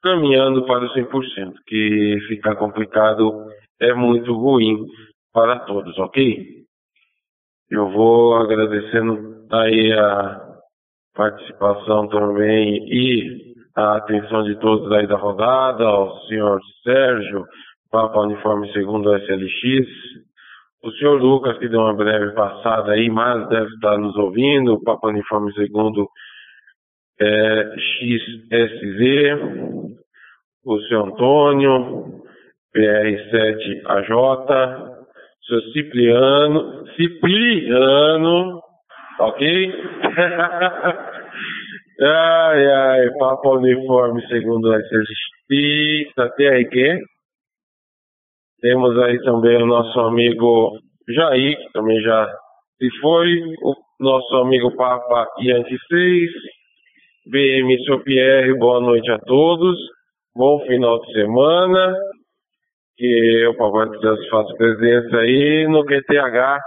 caminhando 0.02 0.66
para 0.66 0.84
o 0.84 0.92
100%, 0.92 1.52
que 1.66 2.18
ficar 2.26 2.56
complicado 2.56 3.46
é 3.80 3.94
muito 3.94 4.32
ruim 4.32 4.84
para 5.32 5.60
todos, 5.60 5.96
ok? 5.98 6.62
Eu 7.70 7.88
vou 7.90 8.34
agradecendo 8.34 9.46
aí 9.50 9.92
a 9.92 10.40
participação 11.14 12.08
também 12.08 12.84
e 12.88 13.51
a 13.74 13.96
atenção 13.96 14.42
de 14.44 14.56
todos 14.56 14.90
aí 14.92 15.06
da 15.06 15.16
rodada, 15.16 15.84
ao 15.84 16.18
senhor 16.26 16.60
Sérgio, 16.82 17.44
Papa 17.90 18.20
Uniforme 18.20 18.70
segundo 18.72 19.14
SLX, 19.14 19.86
o 20.82 20.90
senhor 20.92 21.20
Lucas, 21.20 21.58
que 21.58 21.68
deu 21.68 21.80
uma 21.80 21.94
breve 21.94 22.32
passada 22.32 22.92
aí, 22.92 23.08
mas 23.08 23.48
deve 23.48 23.68
estar 23.74 23.96
nos 23.98 24.16
ouvindo, 24.16 24.74
o 24.74 24.82
Papa 24.82 25.08
Uniforme 25.08 25.52
segundo 25.54 26.08
é, 27.20 27.74
XSZ, 27.78 28.98
o 30.64 30.80
senhor 30.80 31.08
Antônio, 31.08 32.22
PR7AJ, 32.74 34.10
o 34.10 35.44
senhor 35.46 35.62
Cipriano, 35.72 36.86
Cipriano, 36.96 38.60
ok? 39.20 39.72
ai, 42.04 42.66
ai, 42.66 43.10
Papa 43.18 43.48
Uniforme 43.50 44.26
segundo 44.26 44.72
a 44.72 44.78
Justiça, 44.78 46.30
TRQ. 46.36 47.00
Temos 48.60 48.98
aí 48.98 49.20
também 49.22 49.62
o 49.62 49.66
nosso 49.66 49.98
amigo 50.00 50.78
Jair, 51.08 51.56
que 51.56 51.72
também 51.72 52.00
já 52.00 52.26
se 52.78 52.88
foi, 53.00 53.28
o 53.62 53.74
nosso 54.00 54.36
amigo 54.36 54.74
Papa 54.76 55.28
Yankee 55.40 55.78
6, 55.88 56.30
BM 57.26 57.84
Seu 57.84 58.02
Pierre, 58.02 58.58
boa 58.58 58.80
noite 58.80 59.10
a 59.10 59.18
todos, 59.18 59.78
bom 60.34 60.60
final 60.66 61.00
de 61.00 61.12
semana, 61.12 61.94
que 62.96 63.46
o 63.46 63.56
Papai 63.56 63.90
de 63.90 64.00
Deus 64.00 64.28
faça 64.28 64.54
presença 64.54 65.16
aí 65.18 65.66
no 65.68 65.84
QTH 65.84 66.60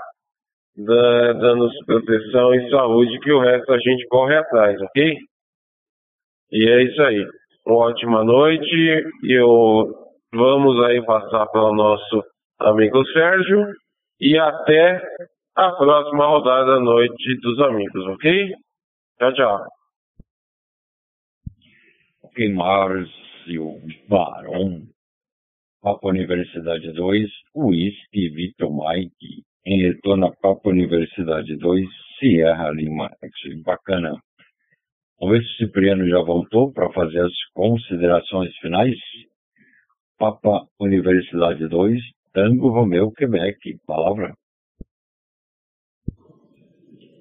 da, 0.77 1.33
dando 1.33 1.69
proteção 1.85 2.53
e 2.53 2.69
saúde, 2.69 3.19
que 3.19 3.31
o 3.31 3.39
resto 3.39 3.71
a 3.71 3.79
gente 3.79 4.05
corre 4.07 4.35
atrás, 4.35 4.79
ok? 4.81 5.17
E 6.51 6.69
é 6.69 6.83
isso 6.83 7.01
aí. 7.01 7.25
Uma 7.65 7.87
ótima 7.87 8.23
noite 8.23 8.75
e 9.23 9.31
eu 9.31 10.05
vamos 10.33 10.83
aí 10.85 11.03
passar 11.05 11.47
pelo 11.47 11.73
nosso 11.73 12.23
amigo 12.59 13.05
Sérgio 13.07 13.65
e 14.19 14.37
até 14.37 15.01
a 15.55 15.71
próxima 15.71 16.27
rodada 16.27 16.73
da 16.73 16.79
noite 16.79 17.39
dos 17.41 17.59
amigos, 17.61 18.05
ok? 18.07 18.53
Tchau, 19.17 19.33
tchau. 19.33 19.65
Ok, 22.23 22.53
Márcio 22.53 23.81
Barão, 24.09 24.81
Papa 25.81 26.07
Universidade 26.09 26.91
2, 26.91 27.29
Whisky 27.55 28.29
Vitor 28.29 28.69
Mike, 28.71 29.43
em 29.65 29.89
à 29.89 30.31
Papa 30.41 30.69
Universidade 30.69 31.57
2, 31.57 31.87
Sierra 32.19 32.69
Lima. 32.71 33.09
Bacana. 33.63 34.11
Vamos 35.19 35.37
ver 35.37 35.43
se 35.43 35.53
o 35.53 35.57
Cipriano 35.65 36.07
já 36.07 36.21
voltou 36.21 36.71
para 36.71 36.91
fazer 36.93 37.19
as 37.19 37.33
considerações 37.53 38.55
finais. 38.57 38.95
Papa 40.19 40.65
Universidade 40.79 41.67
2, 41.67 41.99
Tango 42.33 42.69
Romeu 42.69 43.11
Quebec. 43.11 43.57
Palavra. 43.87 44.33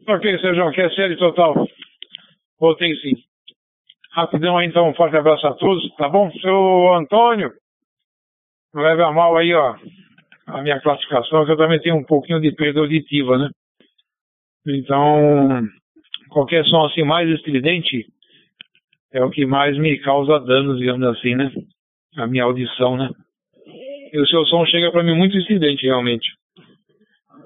Ok, 0.07 0.39
Sérgio, 0.39 0.71
que 0.71 0.83
é 0.83 1.16
total. 1.16 1.66
Voltei 2.61 2.95
sim. 2.97 3.15
Rapidão 4.12 4.59
aí, 4.59 4.69
então, 4.69 4.91
um 4.91 4.95
forte 4.95 5.16
abraço 5.16 5.47
a 5.47 5.55
todos, 5.55 5.83
tá 5.97 6.09
bom? 6.09 6.31
Seu 6.33 6.95
Antônio, 6.95 7.51
leve 8.75 9.03
a 9.03 9.11
mal 9.11 9.37
aí, 9.37 9.53
ó, 9.55 9.77
a 10.55 10.62
minha 10.62 10.81
classificação, 10.81 11.44
que 11.44 11.51
eu 11.51 11.56
também 11.56 11.81
tenho 11.81 11.97
um 11.97 12.05
pouquinho 12.05 12.40
de 12.40 12.52
perda 12.52 12.78
auditiva, 12.78 13.36
né? 13.36 13.51
Então, 14.66 15.62
qualquer 16.31 16.64
som 16.66 16.85
assim 16.85 17.02
mais 17.02 17.28
estridente 17.28 18.06
é 19.12 19.22
o 19.22 19.31
que 19.31 19.44
mais 19.44 19.76
me 19.76 19.98
causa 19.98 20.39
danos, 20.39 20.78
digamos 20.78 21.06
assim, 21.09 21.35
né? 21.35 21.51
A 22.16 22.26
minha 22.28 22.44
audição, 22.44 22.97
né? 22.97 23.10
E 24.12 24.18
o 24.20 24.26
seu 24.28 24.47
som 24.47 24.64
chega 24.66 24.93
para 24.93 25.02
mim 25.02 25.16
muito 25.16 25.36
estridente, 25.36 25.86
realmente. 25.86 26.28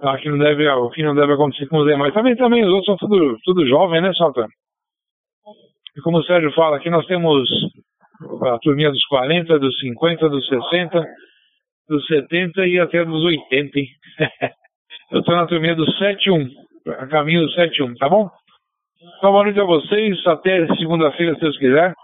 Acho 0.02 0.22
que 0.24 0.28
não 0.28 0.38
deve, 0.38 0.68
o 0.68 0.90
que 0.90 1.02
não 1.02 1.14
deve 1.14 1.32
acontecer 1.32 1.66
com 1.66 1.78
os 1.78 1.86
demais. 1.86 2.12
Também, 2.12 2.36
também, 2.36 2.62
os 2.62 2.70
outros 2.70 2.86
são 2.86 3.08
tudo, 3.08 3.38
tudo 3.42 3.66
jovem, 3.66 4.02
né, 4.02 4.12
Santana? 4.12 4.48
E 5.96 6.00
como 6.02 6.18
o 6.18 6.22
Sérgio 6.24 6.52
fala, 6.52 6.76
aqui 6.76 6.90
nós 6.90 7.06
temos 7.06 7.48
a 8.42 8.58
turminha 8.58 8.90
dos 8.90 9.04
40, 9.06 9.58
dos 9.58 9.78
50, 9.80 10.28
dos 10.28 10.46
60, 10.46 11.04
dos 11.88 12.06
70 12.06 12.66
e 12.66 12.78
até 12.78 13.04
dos 13.04 13.24
80, 13.24 13.78
hein? 13.78 13.86
Eu 15.10 15.20
estou 15.20 15.34
na 15.34 15.46
turminha 15.46 15.74
do 15.74 15.90
71, 15.90 16.46
a 16.98 17.06
caminho 17.06 17.42
do 17.42 17.50
71, 17.52 17.94
tá 17.94 18.08
bom? 18.08 18.28
Então, 19.18 19.32
boa 19.32 19.44
noite 19.44 19.58
a 19.58 19.64
vocês, 19.64 20.26
até 20.26 20.66
segunda-feira, 20.76 21.34
se 21.34 21.40
Deus 21.40 21.56
quiser. 21.56 21.94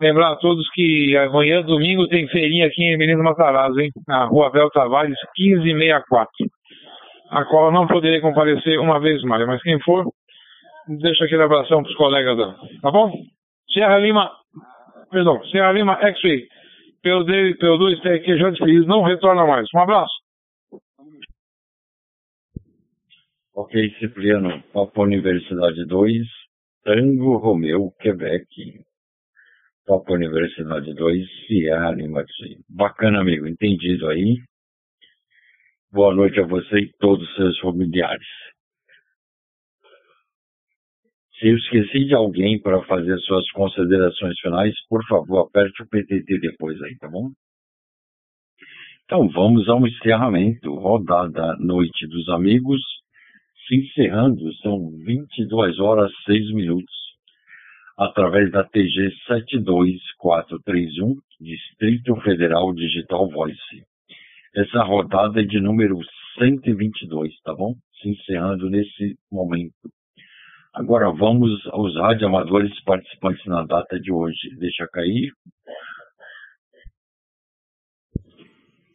Lembrar 0.00 0.32
a 0.32 0.36
todos 0.36 0.68
que 0.74 1.16
amanhã, 1.16 1.62
domingo, 1.62 2.06
tem 2.06 2.28
feirinha 2.28 2.66
aqui 2.66 2.84
em 2.84 2.98
Menino 2.98 3.24
Matarazzo, 3.24 3.80
hein? 3.80 3.90
Na 4.06 4.26
rua 4.26 4.50
Bel 4.50 4.70
Tavares, 4.70 5.16
1564. 5.38 6.28
A 7.30 7.44
qual 7.46 7.66
eu 7.66 7.72
não 7.72 7.86
poderei 7.86 8.20
comparecer 8.20 8.78
uma 8.78 9.00
vez 9.00 9.22
mais, 9.22 9.46
mas 9.46 9.62
quem 9.62 9.80
for, 9.80 10.04
deixa 10.86 11.24
aquele 11.24 11.42
abração 11.42 11.82
para 11.82 11.90
os 11.90 11.96
colegas, 11.96 12.36
tá 12.82 12.90
bom? 12.90 13.12
Sierra 13.72 13.98
Lima, 13.98 14.30
perdão, 15.10 15.42
Sierra 15.46 15.72
Lima 15.72 15.98
X-Ray, 16.00 16.46
PO2, 17.08 17.56
PO2 17.58 18.02
TQ 18.02 18.58
Feliz, 18.58 18.86
não 18.86 19.02
retorna 19.02 19.46
mais. 19.46 19.66
Um 19.74 19.80
abraço. 19.80 20.12
Ok, 23.54 23.90
Cipriano, 23.98 24.62
Papo 24.72 25.02
Universidade 25.02 25.86
2, 25.86 26.26
Tango 26.84 27.38
Romeu, 27.38 27.90
Quebec. 27.98 28.46
Papo 29.86 30.12
Universidade 30.12 30.92
2, 30.94 31.26
Sierra 31.46 31.92
Lima 31.92 32.20
X-Ray. 32.20 32.58
Bacana, 32.68 33.20
amigo, 33.20 33.46
entendido 33.46 34.08
aí. 34.08 34.36
Boa 35.90 36.14
noite 36.14 36.38
a 36.38 36.46
você 36.46 36.78
e 36.78 36.92
todos 36.98 37.26
os 37.26 37.36
seus 37.36 37.58
familiares. 37.60 38.28
Se 41.38 41.46
eu 41.46 41.56
esqueci 41.56 42.04
de 42.04 42.14
alguém 42.14 42.60
para 42.60 42.82
fazer 42.82 43.16
suas 43.20 43.48
considerações 43.52 44.36
finais, 44.40 44.74
por 44.88 45.06
favor, 45.06 45.46
aperte 45.46 45.84
o 45.84 45.88
PTT 45.88 46.40
depois 46.40 46.82
aí, 46.82 46.96
tá 46.98 47.08
bom? 47.08 47.30
Então 49.04 49.28
vamos 49.28 49.68
ao 49.68 49.86
encerramento. 49.86 50.74
Rodada 50.74 51.56
Noite 51.60 52.08
dos 52.08 52.28
Amigos. 52.28 52.82
Se 53.68 53.76
encerrando, 53.76 54.52
são 54.56 54.90
22 55.04 55.78
horas 55.78 56.10
6 56.26 56.52
minutos. 56.54 56.92
Através 57.96 58.50
da 58.50 58.64
TG 58.64 59.12
72431, 59.28 61.14
Distrito 61.40 62.16
Federal 62.22 62.74
Digital 62.74 63.28
Voice. 63.30 63.84
Essa 64.56 64.82
rodada 64.82 65.40
é 65.40 65.44
de 65.44 65.60
número 65.60 66.00
122, 66.36 67.32
tá 67.44 67.54
bom? 67.54 67.74
Se 68.02 68.08
encerrando 68.08 68.68
nesse 68.68 69.16
momento. 69.30 69.88
Agora 70.74 71.10
vamos 71.10 71.66
aos 71.68 71.94
radioamadores 71.96 72.72
participantes 72.84 73.44
na 73.46 73.64
data 73.64 73.98
de 73.98 74.12
hoje. 74.12 74.54
Deixa 74.58 74.86
cair. 74.88 75.32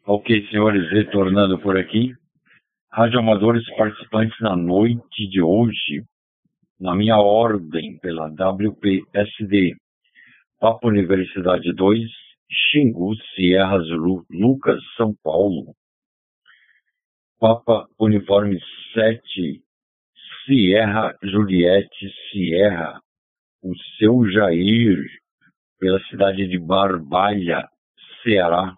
Ok, 0.05 0.47
senhores, 0.49 0.89
retornando 0.91 1.59
por 1.59 1.77
aqui. 1.77 2.13
Radioamadores 2.91 3.63
participantes 3.75 4.39
na 4.39 4.55
noite 4.55 5.27
de 5.29 5.41
hoje, 5.41 6.03
na 6.79 6.95
minha 6.95 7.17
ordem, 7.17 7.97
pela 7.99 8.27
WPSD. 8.27 9.75
Papo 10.59 10.87
Universidade 10.87 11.73
2, 11.73 11.99
Xingu, 12.51 13.15
Sierra 13.33 13.79
Zulu, 13.79 14.25
Lucas, 14.29 14.79
São 14.95 15.13
Paulo. 15.23 15.73
Papa 17.39 17.87
Uniforme 17.99 18.59
7, 18.93 19.61
Sierra 20.45 21.15
Juliette 21.23 22.13
Sierra, 22.29 22.99
o 23.63 23.73
seu 23.97 24.29
Jair, 24.29 24.97
pela 25.79 25.99
cidade 26.09 26.47
de 26.47 26.59
Barbalha, 26.59 27.65
Ceará. 28.21 28.75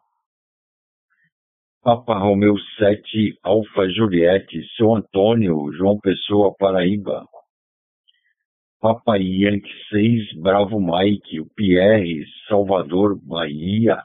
Papa 1.81 2.19
Romeu 2.19 2.55
7, 2.77 3.39
Alfa 3.43 3.89
Juliette, 3.89 4.61
seu 4.75 4.93
Antônio, 4.93 5.71
João 5.73 5.99
Pessoa, 5.99 6.53
Paraíba. 6.55 7.25
Papa 8.79 9.17
Yankee 9.17 9.67
6, 9.89 10.41
Bravo 10.41 10.79
Mike, 10.79 11.39
o 11.39 11.47
Pierre, 11.55 12.25
Salvador, 12.47 13.19
Bahia. 13.23 14.03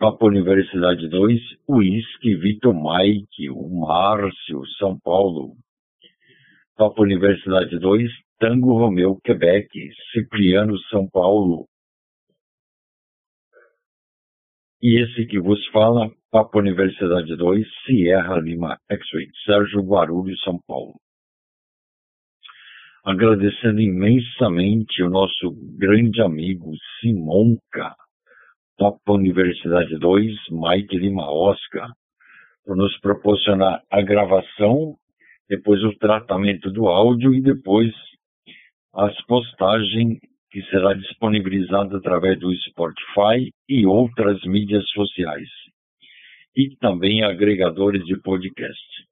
Papa 0.00 0.24
Universidade 0.24 1.10
2, 1.10 1.38
Whisky 1.68 2.34
Vitor 2.34 2.72
Mike, 2.72 3.50
o 3.50 3.68
Márcio, 3.68 4.66
São 4.78 4.98
Paulo. 4.98 5.54
Papa 6.74 7.02
Universidade 7.02 7.78
2, 7.78 8.10
Tango 8.38 8.78
Romeu, 8.78 9.20
Quebec, 9.22 9.68
Cipriano, 10.10 10.78
São 10.88 11.06
Paulo. 11.06 11.66
E 14.80 15.02
esse 15.02 15.26
que 15.26 15.38
vos 15.38 15.62
fala, 15.66 16.10
Papa 16.30 16.58
Universidade 16.58 17.36
2, 17.36 17.68
Sierra 17.84 18.40
Lima 18.40 18.78
X-Ray, 18.90 19.28
Sérgio 19.44 19.82
Guarulhos, 19.82 20.40
São 20.40 20.58
Paulo. 20.66 20.94
Agradecendo 23.04 23.82
imensamente 23.82 25.02
o 25.02 25.10
nosso 25.10 25.50
grande 25.76 26.22
amigo 26.22 26.72
Simonca, 26.98 27.94
Papa 28.80 29.12
Universidade 29.12 29.98
2, 29.98 30.32
Mike 30.52 30.96
Lima 30.96 31.30
Oscar, 31.30 31.90
por 32.64 32.74
nos 32.74 32.98
proporcionar 33.00 33.82
a 33.90 34.00
gravação, 34.00 34.96
depois 35.50 35.84
o 35.84 35.92
tratamento 35.98 36.70
do 36.70 36.88
áudio 36.88 37.34
e 37.34 37.42
depois 37.42 37.92
as 38.94 39.14
postagens 39.26 40.18
que 40.50 40.62
será 40.70 40.94
disponibilizada 40.94 41.98
através 41.98 42.40
do 42.40 42.50
Spotify 42.56 43.52
e 43.68 43.84
outras 43.84 44.42
mídias 44.44 44.88
sociais, 44.94 45.50
e 46.56 46.74
também 46.76 47.22
agregadores 47.22 48.02
de 48.06 48.18
podcast. 48.22 49.09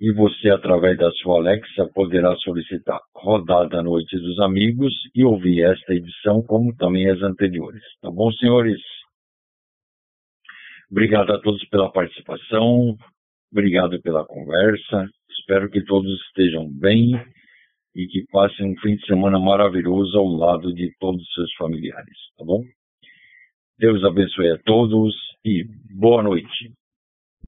E 0.00 0.12
você, 0.12 0.50
através 0.50 0.98
da 0.98 1.10
sua 1.12 1.38
Alexa, 1.38 1.88
poderá 1.94 2.34
solicitar 2.36 3.00
Rodada 3.14 3.82
Noite 3.82 4.18
dos 4.18 4.40
Amigos 4.40 4.92
e 5.14 5.24
ouvir 5.24 5.62
esta 5.62 5.94
edição, 5.94 6.42
como 6.42 6.74
também 6.76 7.08
as 7.08 7.22
anteriores. 7.22 7.82
Tá 8.02 8.10
bom, 8.10 8.32
senhores? 8.32 8.80
Obrigado 10.90 11.32
a 11.32 11.40
todos 11.40 11.64
pela 11.68 11.90
participação, 11.90 12.96
obrigado 13.50 14.00
pela 14.02 14.26
conversa. 14.26 15.08
Espero 15.30 15.70
que 15.70 15.84
todos 15.84 16.10
estejam 16.28 16.68
bem 16.68 17.14
e 17.94 18.06
que 18.06 18.24
passem 18.32 18.72
um 18.72 18.76
fim 18.80 18.96
de 18.96 19.06
semana 19.06 19.38
maravilhoso 19.38 20.18
ao 20.18 20.26
lado 20.26 20.74
de 20.74 20.92
todos 20.98 21.22
os 21.22 21.34
seus 21.34 21.52
familiares, 21.54 22.16
tá 22.36 22.44
bom? 22.44 22.62
Deus 23.78 24.02
abençoe 24.04 24.50
a 24.50 24.58
todos 24.58 25.14
e 25.44 25.64
boa 25.90 26.22
noite. 26.22 26.72